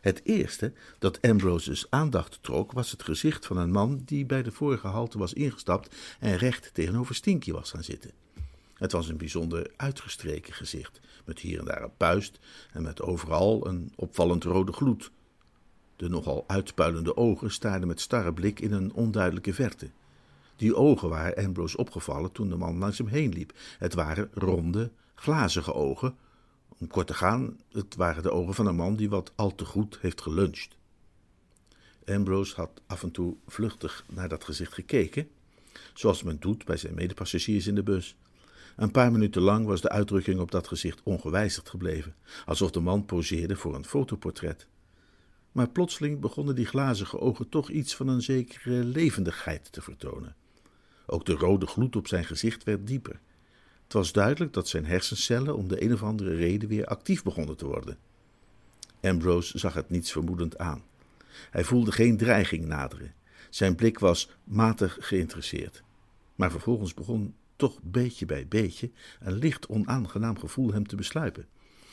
Het 0.00 0.20
eerste 0.24 0.72
dat 0.98 1.22
Ambrose's 1.22 1.86
aandacht 1.90 2.38
trok 2.42 2.72
was 2.72 2.90
het 2.90 3.02
gezicht 3.02 3.46
van 3.46 3.56
een 3.56 3.70
man 3.70 4.02
die 4.04 4.26
bij 4.26 4.42
de 4.42 4.52
vorige 4.52 4.86
halte 4.86 5.18
was 5.18 5.32
ingestapt 5.32 5.96
en 6.20 6.36
recht 6.36 6.70
tegenover 6.74 7.14
Stinky 7.14 7.52
was 7.52 7.70
gaan 7.70 7.84
zitten. 7.84 8.10
Het 8.74 8.92
was 8.92 9.08
een 9.08 9.16
bijzonder 9.16 9.70
uitgestreken 9.76 10.52
gezicht, 10.52 11.00
met 11.24 11.38
hier 11.38 11.58
en 11.58 11.64
daar 11.64 11.82
een 11.82 11.96
puist 11.96 12.38
en 12.72 12.82
met 12.82 13.02
overal 13.02 13.66
een 13.66 13.92
opvallend 13.96 14.44
rode 14.44 14.72
gloed. 14.72 15.10
De 15.96 16.08
nogal 16.08 16.44
uitpuilende 16.46 17.16
ogen 17.16 17.50
staarden 17.50 17.88
met 17.88 18.00
starre 18.00 18.32
blik 18.32 18.60
in 18.60 18.72
een 18.72 18.92
onduidelijke 18.92 19.54
verte. 19.54 19.90
Die 20.56 20.76
ogen 20.76 21.08
waren 21.08 21.44
Ambrose 21.44 21.76
opgevallen 21.76 22.32
toen 22.32 22.48
de 22.48 22.56
man 22.56 22.78
langs 22.78 22.98
hem 22.98 23.06
heen 23.06 23.32
liep. 23.32 23.52
Het 23.78 23.94
waren 23.94 24.30
ronde, 24.32 24.90
glazige 25.16 25.74
ogen. 25.74 26.16
Om 26.78 26.86
kort 26.86 27.06
te 27.06 27.14
gaan, 27.14 27.60
het 27.72 27.94
waren 27.94 28.22
de 28.22 28.30
ogen 28.30 28.54
van 28.54 28.66
een 28.66 28.76
man 28.76 28.96
die 28.96 29.08
wat 29.08 29.32
al 29.34 29.54
te 29.54 29.64
goed 29.64 29.98
heeft 30.00 30.20
geluncht. 30.20 30.76
Ambrose 32.04 32.54
had 32.54 32.70
af 32.86 33.02
en 33.02 33.10
toe 33.10 33.36
vluchtig 33.46 34.04
naar 34.08 34.28
dat 34.28 34.44
gezicht 34.44 34.74
gekeken, 34.74 35.28
zoals 35.94 36.22
men 36.22 36.40
doet 36.40 36.64
bij 36.64 36.76
zijn 36.76 36.94
medepassagiers 36.94 37.66
in 37.66 37.74
de 37.74 37.82
bus. 37.82 38.16
Een 38.76 38.90
paar 38.90 39.12
minuten 39.12 39.42
lang 39.42 39.66
was 39.66 39.80
de 39.80 39.88
uitdrukking 39.88 40.40
op 40.40 40.50
dat 40.50 40.68
gezicht 40.68 41.00
ongewijzigd 41.02 41.68
gebleven, 41.68 42.14
alsof 42.46 42.70
de 42.70 42.80
man 42.80 43.04
poseerde 43.04 43.56
voor 43.56 43.74
een 43.74 43.84
fotoportret. 43.84 44.66
Maar 45.52 45.68
plotseling 45.68 46.20
begonnen 46.20 46.54
die 46.54 46.66
glazige 46.66 47.20
ogen 47.20 47.48
toch 47.48 47.70
iets 47.70 47.96
van 47.96 48.08
een 48.08 48.22
zekere 48.22 48.84
levendigheid 48.84 49.72
te 49.72 49.82
vertonen. 49.82 50.36
Ook 51.06 51.24
de 51.24 51.32
rode 51.32 51.66
gloed 51.66 51.96
op 51.96 52.08
zijn 52.08 52.24
gezicht 52.24 52.64
werd 52.64 52.86
dieper. 52.86 53.20
Het 53.86 53.94
was 53.94 54.12
duidelijk 54.12 54.52
dat 54.52 54.68
zijn 54.68 54.86
hersencellen 54.86 55.56
om 55.56 55.68
de 55.68 55.82
een 55.82 55.92
of 55.92 56.02
andere 56.02 56.34
reden 56.34 56.68
weer 56.68 56.86
actief 56.86 57.22
begonnen 57.22 57.56
te 57.56 57.66
worden. 57.66 57.98
Ambrose 59.00 59.58
zag 59.58 59.74
het 59.74 59.90
niets 59.90 60.12
vermoedend 60.12 60.58
aan. 60.58 60.82
Hij 61.50 61.64
voelde 61.64 61.92
geen 61.92 62.16
dreiging 62.16 62.64
naderen. 62.64 63.14
Zijn 63.50 63.74
blik 63.74 63.98
was 63.98 64.30
matig 64.44 64.96
geïnteresseerd. 65.00 65.82
Maar 66.34 66.50
vervolgens 66.50 66.94
begon 66.94 67.34
toch 67.56 67.78
beetje 67.82 68.26
bij 68.26 68.48
beetje 68.48 68.90
een 69.20 69.38
licht 69.38 69.66
onaangenaam 69.66 70.38
gevoel 70.38 70.72
hem 70.72 70.86
te 70.86 70.96
besluipen. 70.96 71.46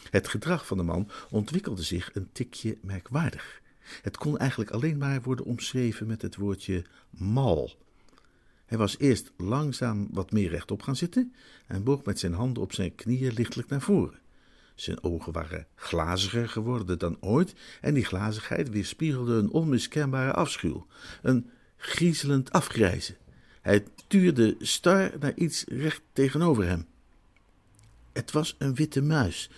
Het 0.10 0.28
gedrag 0.28 0.68
van 0.68 0.78
de 0.78 0.84
man 0.84 1.10
ontwikkelde 1.30 1.84
zich 1.84 2.10
een 2.14 2.30
tikje 2.32 2.78
merkwaardig. 2.82 3.62
Het 4.02 4.18
kon 4.18 4.38
eigenlijk 4.38 4.72
alleen 4.72 4.98
maar 4.98 5.22
worden 5.22 5.46
omschreven 5.46 6.08
met 6.08 6.22
het 6.22 6.36
woordje 6.36 6.86
mal. 7.10 7.78
Hij 8.74 8.82
was 8.82 8.97
eerst 8.97 9.32
langzaam 9.38 10.07
wat 10.11 10.32
meer 10.32 10.49
rechtop 10.49 10.82
gaan 10.82 10.95
zitten 10.95 11.34
en 11.67 11.84
boog 11.84 12.03
met 12.03 12.19
zijn 12.19 12.34
handen 12.34 12.63
op 12.63 12.74
zijn 12.74 12.95
knieën 12.95 13.34
lichtelijk 13.34 13.69
naar 13.69 13.82
voren. 13.82 14.19
Zijn 14.76 15.03
ogen 15.03 15.34
waren 15.34 15.67
glaziger 15.76 16.49
geworden 16.49 16.99
dan 16.99 17.17
ooit 17.19 17.53
en 17.82 17.93
die 17.93 18.05
glazigheid 18.05 18.69
weerspiegelde 18.69 19.34
een 19.34 19.49
onmiskenbare 19.49 20.34
afschuw, 20.34 20.88
een 21.21 21.49
griezelend 21.78 22.51
afgrijzen. 22.51 23.17
Hij 23.61 23.84
tuurde 24.07 24.55
star 24.59 25.11
naar 25.19 25.36
iets 25.36 25.63
recht 25.67 26.01
tegenover 26.13 26.67
hem. 26.67 26.86
Het 28.13 28.32
was 28.32 28.55
een 28.57 28.76
witte 28.76 29.01
muis, 29.01 29.49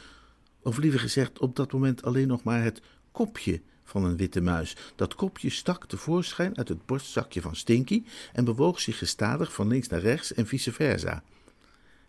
of 0.61 0.77
liever 0.77 0.99
gezegd 0.99 1.39
op 1.39 1.55
dat 1.55 1.71
moment 1.71 2.03
alleen 2.03 2.27
nog 2.27 2.43
maar 2.43 2.63
het 2.63 2.81
kopje 3.11 3.61
van 3.85 4.03
een 4.03 4.17
witte 4.17 4.41
muis. 4.41 4.75
Dat 4.95 5.15
kopje 5.15 5.49
stak 5.49 5.85
tevoorschijn 5.85 6.57
uit 6.57 6.67
het 6.67 6.85
borstzakje 6.85 7.41
van 7.41 7.55
Stinky 7.55 8.03
en 8.33 8.45
bewoog 8.45 8.79
zich 8.79 8.97
gestadig 8.97 9.53
van 9.53 9.67
links 9.67 9.87
naar 9.87 9.99
rechts 9.99 10.33
en 10.33 10.47
vice 10.47 10.71
versa. 10.71 11.23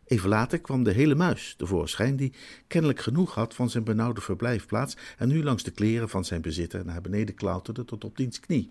Even 0.07 0.29
later 0.29 0.61
kwam 0.61 0.83
de 0.83 0.93
hele 0.93 1.15
muis 1.15 1.55
tevoorschijn, 1.57 2.17
die 2.17 2.33
kennelijk 2.67 3.01
genoeg 3.01 3.35
had 3.35 3.55
van 3.55 3.71
zijn 3.71 3.85
benauwde 3.85 4.21
verblijfplaats 4.21 4.97
en 5.19 5.29
nu 5.29 5.43
langs 5.43 5.63
de 5.63 5.71
kleren 5.71 6.09
van 6.09 6.25
zijn 6.25 6.41
bezitter 6.41 6.85
naar 6.85 7.01
beneden 7.01 7.35
klauterde 7.35 7.85
tot 7.85 8.05
op 8.05 8.17
diens 8.17 8.41
knie. 8.41 8.71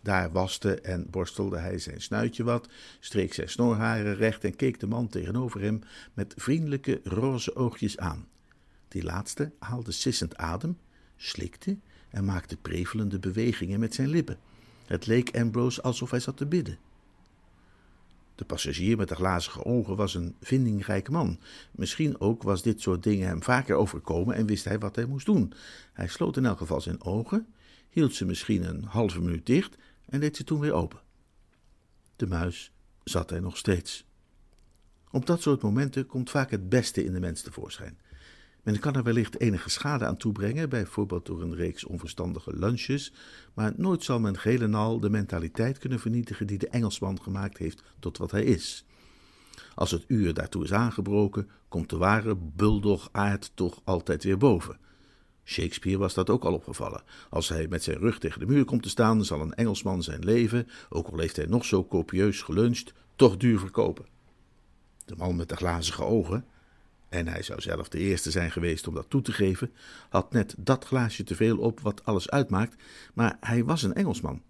Daar 0.00 0.32
waste 0.32 0.80
en 0.80 1.06
borstelde 1.10 1.58
hij 1.58 1.78
zijn 1.78 2.00
snuitje 2.00 2.44
wat, 2.44 2.68
streek 3.00 3.34
zijn 3.34 3.48
snorharen 3.48 4.14
recht 4.14 4.44
en 4.44 4.56
keek 4.56 4.80
de 4.80 4.86
man 4.86 5.08
tegenover 5.08 5.60
hem 5.60 5.80
met 6.14 6.34
vriendelijke 6.36 7.00
roze 7.04 7.54
oogjes 7.54 7.98
aan. 7.98 8.28
Die 8.88 9.02
laatste 9.02 9.52
haalde 9.58 9.92
sissend 9.92 10.36
adem, 10.36 10.78
slikte 11.16 11.76
en 12.12 12.24
maakte 12.24 12.56
prevelende 12.56 13.18
bewegingen 13.18 13.80
met 13.80 13.94
zijn 13.94 14.08
lippen. 14.08 14.38
Het 14.86 15.06
leek 15.06 15.36
Ambrose 15.36 15.82
alsof 15.82 16.10
hij 16.10 16.20
zat 16.20 16.36
te 16.36 16.46
bidden. 16.46 16.78
De 18.34 18.44
passagier 18.44 18.96
met 18.96 19.08
de 19.08 19.14
glazige 19.14 19.64
ogen 19.64 19.96
was 19.96 20.14
een 20.14 20.34
vindingrijk 20.40 21.10
man. 21.10 21.38
Misschien 21.70 22.20
ook 22.20 22.42
was 22.42 22.62
dit 22.62 22.80
soort 22.80 23.02
dingen 23.02 23.26
hem 23.26 23.42
vaker 23.42 23.74
overkomen 23.74 24.34
en 24.34 24.46
wist 24.46 24.64
hij 24.64 24.78
wat 24.78 24.96
hij 24.96 25.04
moest 25.04 25.26
doen. 25.26 25.52
Hij 25.92 26.08
sloot 26.08 26.36
in 26.36 26.46
elk 26.46 26.58
geval 26.58 26.80
zijn 26.80 27.02
ogen, 27.02 27.46
hield 27.90 28.14
ze 28.14 28.24
misschien 28.24 28.62
een 28.68 28.84
halve 28.84 29.20
minuut 29.20 29.46
dicht 29.46 29.76
en 30.08 30.20
deed 30.20 30.36
ze 30.36 30.44
toen 30.44 30.60
weer 30.60 30.72
open. 30.72 31.00
De 32.16 32.26
muis 32.26 32.72
zat 33.04 33.30
er 33.30 33.40
nog 33.40 33.56
steeds. 33.56 34.04
Op 35.10 35.26
dat 35.26 35.42
soort 35.42 35.62
momenten 35.62 36.06
komt 36.06 36.30
vaak 36.30 36.50
het 36.50 36.68
beste 36.68 37.04
in 37.04 37.12
de 37.12 37.20
mens 37.20 37.42
tevoorschijn. 37.42 37.98
Men 38.62 38.78
kan 38.78 38.94
er 38.94 39.02
wellicht 39.02 39.40
enige 39.40 39.70
schade 39.70 40.06
aan 40.06 40.16
toebrengen, 40.16 40.68
bijvoorbeeld 40.68 41.26
door 41.26 41.42
een 41.42 41.54
reeks 41.54 41.84
onverstandige 41.84 42.56
lunches, 42.56 43.12
maar 43.54 43.72
nooit 43.76 44.04
zal 44.04 44.20
men 44.20 44.38
geheel 44.38 44.60
en 44.60 44.74
al 44.74 45.00
de 45.00 45.10
mentaliteit 45.10 45.78
kunnen 45.78 46.00
vernietigen 46.00 46.46
die 46.46 46.58
de 46.58 46.68
Engelsman 46.68 47.22
gemaakt 47.22 47.58
heeft 47.58 47.82
tot 47.98 48.18
wat 48.18 48.30
hij 48.30 48.44
is. 48.44 48.84
Als 49.74 49.90
het 49.90 50.04
uur 50.06 50.34
daartoe 50.34 50.64
is 50.64 50.72
aangebroken, 50.72 51.48
komt 51.68 51.90
de 51.90 51.96
ware 51.96 52.36
bulldog-aard 52.36 53.50
toch 53.54 53.80
altijd 53.84 54.24
weer 54.24 54.38
boven. 54.38 54.78
Shakespeare 55.44 55.98
was 55.98 56.14
dat 56.14 56.30
ook 56.30 56.44
al 56.44 56.52
opgevallen. 56.52 57.02
Als 57.30 57.48
hij 57.48 57.68
met 57.68 57.82
zijn 57.82 57.98
rug 57.98 58.18
tegen 58.18 58.40
de 58.40 58.46
muur 58.46 58.64
komt 58.64 58.82
te 58.82 58.88
staan, 58.88 59.24
zal 59.24 59.40
een 59.40 59.54
Engelsman 59.54 60.02
zijn 60.02 60.24
leven, 60.24 60.68
ook 60.88 61.08
al 61.08 61.18
heeft 61.18 61.36
hij 61.36 61.46
nog 61.46 61.64
zo 61.64 61.86
copieus 61.86 62.42
geluncht, 62.42 62.92
toch 63.16 63.36
duur 63.36 63.58
verkopen. 63.58 64.06
De 65.04 65.16
man 65.16 65.36
met 65.36 65.48
de 65.48 65.56
glazige 65.56 66.04
ogen, 66.04 66.44
en 67.12 67.28
hij 67.28 67.42
zou 67.42 67.60
zelf 67.60 67.88
de 67.88 67.98
eerste 67.98 68.30
zijn 68.30 68.50
geweest 68.50 68.88
om 68.88 68.94
dat 68.94 69.10
toe 69.10 69.22
te 69.22 69.32
geven, 69.32 69.72
had 70.08 70.32
net 70.32 70.54
dat 70.58 70.84
glaasje 70.84 71.24
te 71.24 71.34
veel 71.34 71.58
op 71.58 71.80
wat 71.80 72.04
alles 72.04 72.30
uitmaakt, 72.30 72.82
maar 73.14 73.36
hij 73.40 73.64
was 73.64 73.82
een 73.82 73.94
Engelsman. 73.94 74.42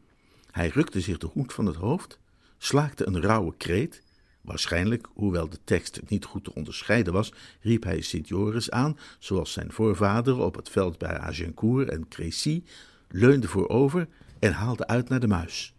Hij 0.50 0.68
rukte 0.68 1.00
zich 1.00 1.18
de 1.18 1.26
hoed 1.26 1.52
van 1.52 1.66
het 1.66 1.76
hoofd, 1.76 2.18
slaakte 2.58 3.06
een 3.06 3.20
rauwe 3.20 3.54
kreet. 3.56 4.02
Waarschijnlijk, 4.40 5.08
hoewel 5.14 5.48
de 5.48 5.58
tekst 5.64 6.00
niet 6.08 6.24
goed 6.24 6.44
te 6.44 6.54
onderscheiden 6.54 7.12
was, 7.12 7.32
riep 7.60 7.84
hij 7.84 8.00
Sint 8.00 8.28
Joris 8.28 8.70
aan, 8.70 8.98
zoals 9.18 9.52
zijn 9.52 9.72
voorvader 9.72 10.38
op 10.38 10.54
het 10.54 10.68
veld 10.68 10.98
bij 10.98 11.18
Agincourt 11.18 11.88
en 11.88 12.08
Crécy, 12.08 12.62
leunde 13.08 13.48
voorover 13.48 14.08
en 14.38 14.52
haalde 14.52 14.86
uit 14.86 15.08
naar 15.08 15.20
de 15.20 15.28
muis. 15.28 15.74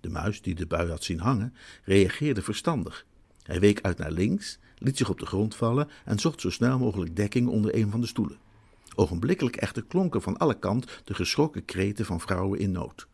De 0.00 0.08
muis, 0.08 0.42
die 0.42 0.54
de 0.54 0.66
bui 0.66 0.90
had 0.90 1.04
zien 1.04 1.20
hangen, 1.20 1.54
reageerde 1.84 2.42
verstandig. 2.42 3.06
Hij 3.42 3.60
week 3.60 3.80
uit 3.80 3.98
naar 3.98 4.12
links 4.12 4.58
liet 4.78 4.96
zich 4.96 5.08
op 5.08 5.18
de 5.18 5.26
grond 5.26 5.54
vallen 5.54 5.88
en 6.04 6.18
zocht 6.18 6.40
zo 6.40 6.50
snel 6.50 6.78
mogelijk 6.78 7.16
dekking 7.16 7.48
onder 7.48 7.74
een 7.74 7.90
van 7.90 8.00
de 8.00 8.06
stoelen. 8.06 8.38
Ogenblikkelijk 8.94 9.56
echter 9.56 9.84
klonken 9.84 10.22
van 10.22 10.36
alle 10.36 10.58
kant 10.58 11.00
de 11.04 11.14
geschrokken 11.14 11.64
kreten 11.64 12.04
van 12.04 12.20
vrouwen 12.20 12.58
in 12.58 12.72
nood. 12.72 13.08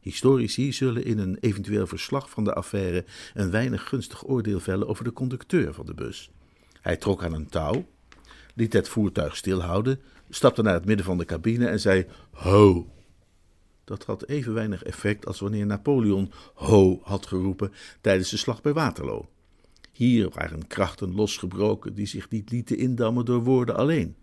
Historici 0.00 0.72
zullen 0.72 1.04
in 1.04 1.18
een 1.18 1.36
eventueel 1.40 1.86
verslag 1.86 2.30
van 2.30 2.44
de 2.44 2.54
affaire 2.54 3.04
een 3.34 3.50
weinig 3.50 3.88
gunstig 3.88 4.28
oordeel 4.28 4.60
vellen 4.60 4.88
over 4.88 5.04
de 5.04 5.12
conducteur 5.12 5.74
van 5.74 5.86
de 5.86 5.94
bus. 5.94 6.30
Hij 6.80 6.96
trok 6.96 7.24
aan 7.24 7.32
een 7.32 7.48
touw, 7.48 7.86
liet 8.54 8.72
het 8.72 8.88
voertuig 8.88 9.36
stilhouden, 9.36 10.00
stapte 10.28 10.62
naar 10.62 10.74
het 10.74 10.84
midden 10.84 11.06
van 11.06 11.18
de 11.18 11.24
cabine 11.24 11.66
en 11.66 11.80
zei: 11.80 12.06
Ho! 12.30 12.86
Dat 13.84 14.04
had 14.04 14.26
even 14.26 14.54
weinig 14.54 14.82
effect 14.82 15.26
als 15.26 15.40
wanneer 15.40 15.66
Napoleon 15.66 16.32
Ho 16.54 17.00
had 17.02 17.26
geroepen 17.26 17.72
tijdens 18.00 18.30
de 18.30 18.36
slag 18.36 18.62
bij 18.62 18.72
Waterloo. 18.72 19.28
Hier 19.92 20.30
waren 20.30 20.66
krachten 20.66 21.14
losgebroken 21.14 21.94
die 21.94 22.06
zich 22.06 22.30
niet 22.30 22.50
lieten 22.50 22.78
indammen 22.78 23.24
door 23.24 23.44
woorden 23.44 23.76
alleen. 23.76 24.16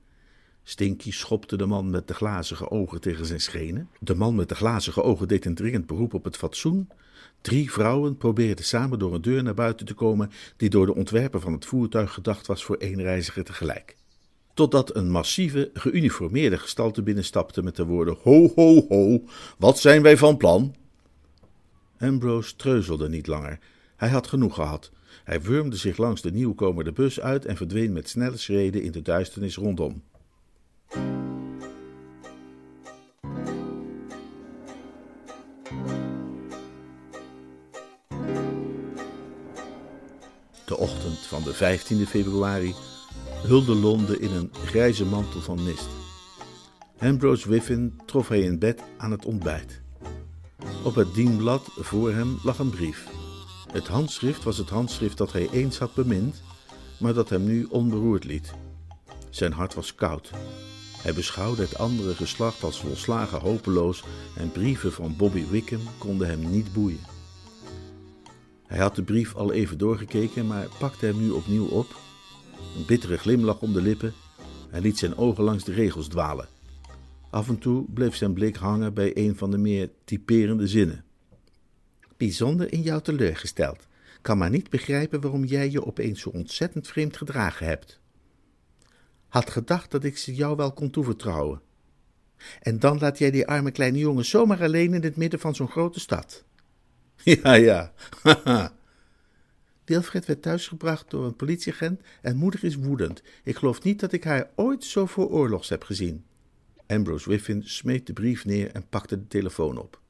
Stinky 0.64 1.12
schopte 1.12 1.58
de 1.58 1.66
man 1.66 1.90
met 1.90 2.08
de 2.08 2.14
glazige 2.14 2.70
ogen 2.70 3.02
tegen 3.02 3.26
zijn 3.26 3.42
schenen. 3.42 3.90
De 4.00 4.16
man 4.16 4.36
met 4.36 4.50
de 4.50 4.56
glazige 4.56 5.04
ogen 5.04 5.28
deed 5.28 5.46
een 5.46 5.56
dringend 5.56 5.86
beroep 5.86 6.14
op 6.14 6.24
het 6.24 6.38
fatsoen. 6.38 6.90
Drie 7.42 7.72
vrouwen 7.72 8.18
probeerden 8.18 8.66
samen 8.66 9.00
door 9.00 9.14
een 9.14 9.22
deur 9.22 9.44
naar 9.44 9.54
buiten 9.54 9.86
te 9.86 9.94
komen 9.94 10.32
die 10.58 10.70
door 10.70 10.86
de 10.86 10.96
ontwerper 10.96 11.40
van 11.40 11.54
het 11.54 11.66
voertuig 11.66 12.14
gedacht 12.14 12.48
was 12.48 12.64
voor 12.64 12.76
één 12.76 13.02
reiziger 13.02 13.44
tegelijk. 13.44 13.98
Totdat 14.54 14.96
een 14.96 15.12
massieve, 15.12 15.70
geuniformeerde 15.74 16.58
gestalte 16.58 17.04
binnenstapte 17.04 17.64
met 17.64 17.76
de 17.76 17.86
woorden: 17.86 18.18
Ho, 18.22 18.52
ho, 18.56 18.86
ho, 18.88 19.24
wat 19.58 19.80
zijn 19.80 20.02
wij 20.02 20.18
van 20.18 20.38
plan? 20.38 20.76
Ambrose 22.00 22.56
treuzelde 22.56 23.10
niet 23.10 23.28
langer. 23.28 23.60
Hij 23.96 24.10
had 24.10 24.28
genoeg 24.28 24.56
gehad. 24.56 24.92
Hij 25.30 25.42
wurmde 25.42 25.76
zich 25.76 25.98
langs 25.98 26.22
de 26.22 26.32
nieuwkomer 26.32 26.84
de 26.84 26.92
bus 26.92 27.20
uit 27.20 27.46
en 27.46 27.58
verdween 27.58 27.94
met 27.94 28.10
snelle 28.10 28.38
schreden 28.38 28.82
in 28.82 28.92
de 28.92 29.02
duisternis 29.02 29.56
rondom. 29.56 30.04
De 40.66 40.78
ochtend 40.78 41.18
van 41.18 41.44
de 41.44 41.54
15e 41.56 42.10
februari 42.10 42.74
hulde 43.48 43.76
Londen 43.76 44.22
in 44.22 44.32
een 44.32 44.50
grijze 44.54 45.06
mantel 45.06 45.42
van 45.42 45.64
mist. 45.64 45.90
Ambrose 46.98 47.50
Wiffin 47.50 48.00
trof 48.06 48.28
hij 48.28 48.42
in 48.42 48.60
bed 48.60 48.84
aan 48.98 49.12
het 49.12 49.26
ontbijt. 49.26 49.82
Op 50.84 50.96
het 50.96 51.14
dienblad 51.14 51.68
voor 51.76 52.12
hem 52.12 52.38
lag 52.44 52.60
een 52.60 52.70
brief. 52.70 53.19
Het 53.72 53.88
handschrift 53.88 54.44
was 54.44 54.58
het 54.58 54.70
handschrift 54.70 55.18
dat 55.18 55.32
hij 55.32 55.50
eens 55.52 55.78
had 55.78 55.94
bemind, 55.94 56.42
maar 56.98 57.14
dat 57.14 57.30
hem 57.30 57.44
nu 57.44 57.64
onberoerd 57.64 58.24
liet. 58.24 58.54
Zijn 59.30 59.52
hart 59.52 59.74
was 59.74 59.96
koud. 59.96 60.32
Hij 61.02 61.14
beschouwde 61.14 61.62
het 61.62 61.78
andere 61.78 62.16
geslacht 62.16 62.64
als 62.64 62.80
volslagen 62.80 63.40
hopeloos 63.40 64.04
en 64.36 64.52
brieven 64.52 64.92
van 64.92 65.16
Bobby 65.18 65.46
Wickham 65.50 65.82
konden 65.98 66.28
hem 66.28 66.50
niet 66.50 66.74
boeien. 66.74 67.00
Hij 68.66 68.80
had 68.80 68.96
de 68.96 69.04
brief 69.04 69.36
al 69.36 69.52
even 69.52 69.78
doorgekeken, 69.78 70.48
maar 70.48 70.68
pakte 70.80 71.06
hem 71.06 71.20
nu 71.20 71.30
opnieuw 71.30 71.66
op. 71.66 71.88
Een 72.78 72.86
bittere 72.86 73.18
glimlach 73.18 73.60
om 73.60 73.74
de 73.74 73.82
lippen 73.82 74.14
en 74.72 74.82
liet 74.82 74.98
zijn 74.98 75.18
ogen 75.18 75.44
langs 75.44 75.64
de 75.64 75.74
regels 75.74 76.08
dwalen. 76.08 76.48
Af 77.30 77.48
en 77.48 77.60
toe 77.60 77.86
bleef 77.94 78.16
zijn 78.16 78.34
blik 78.34 78.56
hangen 78.56 78.94
bij 78.94 79.18
een 79.18 79.36
van 79.36 79.52
de 79.52 79.58
meer 79.58 79.90
typerende 80.06 80.68
zinnen. 80.68 81.04
Bijzonder 82.20 82.74
in 82.74 82.82
jou 82.82 83.02
teleurgesteld. 83.02 83.88
Kan 84.22 84.38
maar 84.38 84.50
niet 84.50 84.70
begrijpen 84.70 85.22
waarom 85.22 85.44
jij 85.44 85.70
je 85.70 85.86
opeens 85.86 86.22
zo 86.22 86.30
ontzettend 86.30 86.88
vreemd 86.88 87.18
gedragen 87.18 87.66
hebt. 87.66 88.00
Had 89.28 89.50
gedacht 89.50 89.92
dat 89.92 90.04
ik 90.04 90.18
ze 90.18 90.36
jou 90.36 90.56
wel 90.56 90.74
kon 90.74 90.90
toevertrouwen. 90.90 91.62
En 92.62 92.80
dan 92.80 93.00
laat 93.00 93.18
jij 93.18 93.32
die 93.32 93.48
arme 93.48 93.72
kleine 93.72 93.98
jongen 93.98 94.26
zomaar 94.26 94.64
alleen 94.64 94.94
in 94.94 95.04
het 95.04 95.16
midden 95.16 95.40
van 95.40 95.56
zo'n 95.56 95.68
grote 95.68 96.00
stad. 96.00 96.44
Ja, 97.24 97.54
ja, 97.54 97.94
haha. 98.24 98.74
Wilfred 99.86 100.26
werd 100.26 100.42
thuisgebracht 100.42 101.10
door 101.10 101.26
een 101.26 101.36
politieagent 101.36 102.02
en 102.22 102.38
moeder 102.38 102.64
is 102.64 102.76
woedend. 102.76 103.22
Ik 103.44 103.56
geloof 103.56 103.84
niet 103.84 104.00
dat 104.00 104.12
ik 104.12 104.24
haar 104.24 104.50
ooit 104.56 104.84
zo 104.84 105.06
voor 105.06 105.30
oorlogs 105.30 105.70
heb 105.70 105.84
gezien. 105.84 106.26
Ambrose 106.88 107.30
Wiffin 107.30 107.64
smeet 107.64 108.08
de 108.08 108.14
brief 108.14 108.46
neer 108.46 108.72
en 108.72 108.88
pakte 108.90 109.18
de 109.18 109.28
telefoon 109.28 109.78
op. 109.78 110.02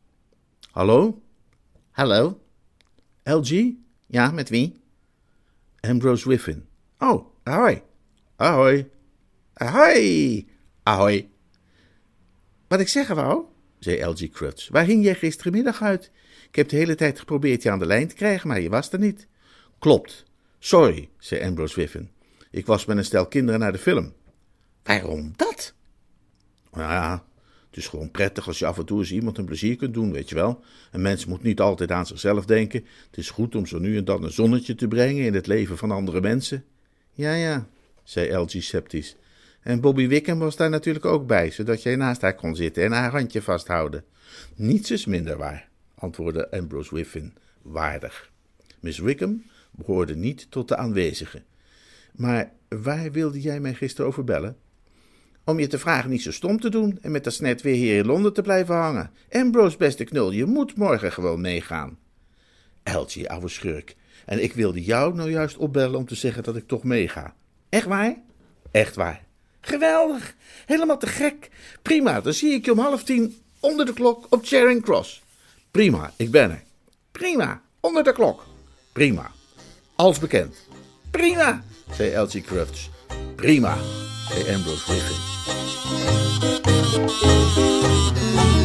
Hallo? 0.71 1.21
Hallo? 1.99 2.41
LG? 3.23 3.73
Ja, 4.05 4.31
met 4.31 4.49
wie? 4.49 4.79
Ambrose 5.79 6.29
Wiffin. 6.29 6.65
Oh, 6.97 7.25
ahoy. 7.43 7.83
Ahoy. 8.35 8.89
Ahoy. 9.53 10.47
Ahoy. 10.83 11.29
Wat 12.67 12.79
ik 12.79 12.87
zeggen 12.87 13.15
wou, 13.15 13.45
zei 13.79 14.03
LG 14.03 14.29
Crutch. 14.29 14.69
waar 14.69 14.85
hing 14.85 15.03
jij 15.03 15.15
gistermiddag 15.15 15.81
uit? 15.81 16.11
Ik 16.47 16.55
heb 16.55 16.69
de 16.69 16.75
hele 16.75 16.95
tijd 16.95 17.19
geprobeerd 17.19 17.63
je 17.63 17.71
aan 17.71 17.79
de 17.79 17.85
lijn 17.85 18.07
te 18.07 18.15
krijgen, 18.15 18.47
maar 18.47 18.61
je 18.61 18.69
was 18.69 18.91
er 18.91 18.99
niet. 18.99 19.27
Klopt. 19.79 20.23
Sorry, 20.59 21.09
zei 21.17 21.43
Ambrose 21.43 21.75
Wiffin. 21.75 22.11
Ik 22.51 22.65
was 22.65 22.85
met 22.85 22.97
een 22.97 23.05
stel 23.05 23.27
kinderen 23.27 23.59
naar 23.59 23.71
de 23.71 23.77
film. 23.77 24.13
Waarom 24.83 25.33
dat? 25.35 25.73
Nou 26.71 26.91
ja, 26.91 27.23
het 27.69 27.77
is 27.77 27.87
gewoon 27.87 28.11
prettig 28.11 28.47
als 28.47 28.59
je 28.59 28.65
af 28.65 28.77
en 28.77 28.85
toe 28.85 28.99
eens 28.99 29.11
iemand 29.11 29.37
een 29.37 29.45
plezier 29.45 29.75
kunt 29.75 29.93
doen, 29.93 30.11
weet 30.11 30.29
je 30.29 30.35
wel. 30.35 30.63
Een 30.91 31.01
mens 31.01 31.25
moet 31.25 31.43
niet 31.43 31.59
altijd 31.59 31.91
aan 31.91 32.07
zichzelf 32.07 32.45
denken. 32.45 32.85
Het 33.07 33.17
is 33.17 33.29
goed 33.29 33.55
om 33.55 33.65
zo 33.65 33.79
nu 33.79 33.97
en 33.97 34.05
dan 34.05 34.23
een 34.23 34.31
zonnetje 34.31 34.75
te 34.75 34.87
brengen 34.87 35.25
in 35.25 35.33
het 35.33 35.47
leven 35.47 35.77
van 35.77 35.91
andere 35.91 36.21
mensen. 36.21 36.63
Ja, 37.11 37.33
ja, 37.33 37.67
zei 38.03 38.33
LG 38.35 38.49
sceptisch. 38.49 39.15
En 39.61 39.81
Bobby 39.81 40.07
Wickham 40.07 40.39
was 40.39 40.55
daar 40.55 40.69
natuurlijk 40.69 41.05
ook 41.05 41.27
bij, 41.27 41.51
zodat 41.51 41.83
jij 41.83 41.95
naast 41.95 42.21
haar 42.21 42.35
kon 42.35 42.55
zitten 42.55 42.83
en 42.83 42.91
haar 42.91 43.11
handje 43.11 43.41
vasthouden. 43.41 44.03
Niets 44.55 44.91
is 44.91 45.05
minder 45.05 45.37
waar, 45.37 45.69
antwoordde 45.95 46.51
Ambrose 46.51 46.95
Wiffin 46.95 47.33
waardig. 47.61 48.31
Miss 48.79 48.99
Wickham 48.99 49.43
behoorde 49.71 50.15
niet 50.15 50.51
tot 50.51 50.67
de 50.67 50.75
aanwezigen. 50.75 51.43
Maar 52.11 52.51
waar 52.67 53.11
wilde 53.11 53.41
jij 53.41 53.59
mij 53.59 53.73
gisteren 53.73 54.07
over 54.07 54.23
bellen? 54.23 54.57
Om 55.49 55.59
je 55.59 55.67
te 55.67 55.79
vragen 55.79 56.09
niet 56.09 56.21
zo 56.21 56.31
stom 56.31 56.59
te 56.59 56.69
doen 56.69 56.97
en 57.01 57.11
met 57.11 57.23
dat 57.23 57.33
snet 57.33 57.61
weer 57.61 57.75
hier 57.75 57.97
in 57.97 58.05
Londen 58.05 58.33
te 58.33 58.41
blijven 58.41 58.75
hangen. 58.75 59.11
Ambrose, 59.31 59.77
beste 59.77 60.03
knul, 60.03 60.31
je 60.31 60.45
moet 60.45 60.75
morgen 60.75 61.11
gewoon 61.11 61.41
meegaan. 61.41 61.97
Eltje, 62.83 63.29
ouwe 63.29 63.47
schurk. 63.47 63.95
En 64.25 64.43
ik 64.43 64.53
wilde 64.53 64.83
jou 64.83 65.15
nou 65.15 65.29
juist 65.29 65.57
opbellen 65.57 65.99
om 65.99 66.05
te 66.05 66.15
zeggen 66.15 66.43
dat 66.43 66.55
ik 66.55 66.67
toch 66.67 66.83
meega. 66.83 67.33
Echt 67.69 67.85
waar? 67.85 68.15
Echt 68.71 68.95
waar. 68.95 69.23
Geweldig. 69.61 70.35
Helemaal 70.65 70.97
te 70.97 71.07
gek. 71.07 71.49
Prima, 71.81 72.21
dan 72.21 72.33
zie 72.33 72.53
ik 72.53 72.65
je 72.65 72.71
om 72.71 72.79
half 72.79 73.03
tien 73.03 73.37
onder 73.59 73.85
de 73.85 73.93
klok 73.93 74.25
op 74.29 74.45
Charing 74.45 74.83
Cross. 74.83 75.21
Prima, 75.71 76.11
ik 76.15 76.31
ben 76.31 76.51
er. 76.51 76.63
Prima, 77.11 77.61
onder 77.79 78.03
de 78.03 78.13
klok. 78.13 78.45
Prima. 78.93 79.31
Als 79.95 80.19
bekend. 80.19 80.55
Prima, 81.11 81.63
zei 81.91 82.11
Elsie 82.11 82.41
Crufts. 82.41 82.89
Prima, 83.35 83.77
zei 84.27 84.55
Ambrose 84.55 84.83
Griffin. 84.83 85.38
Thank 86.91 88.53
you. 88.53 88.58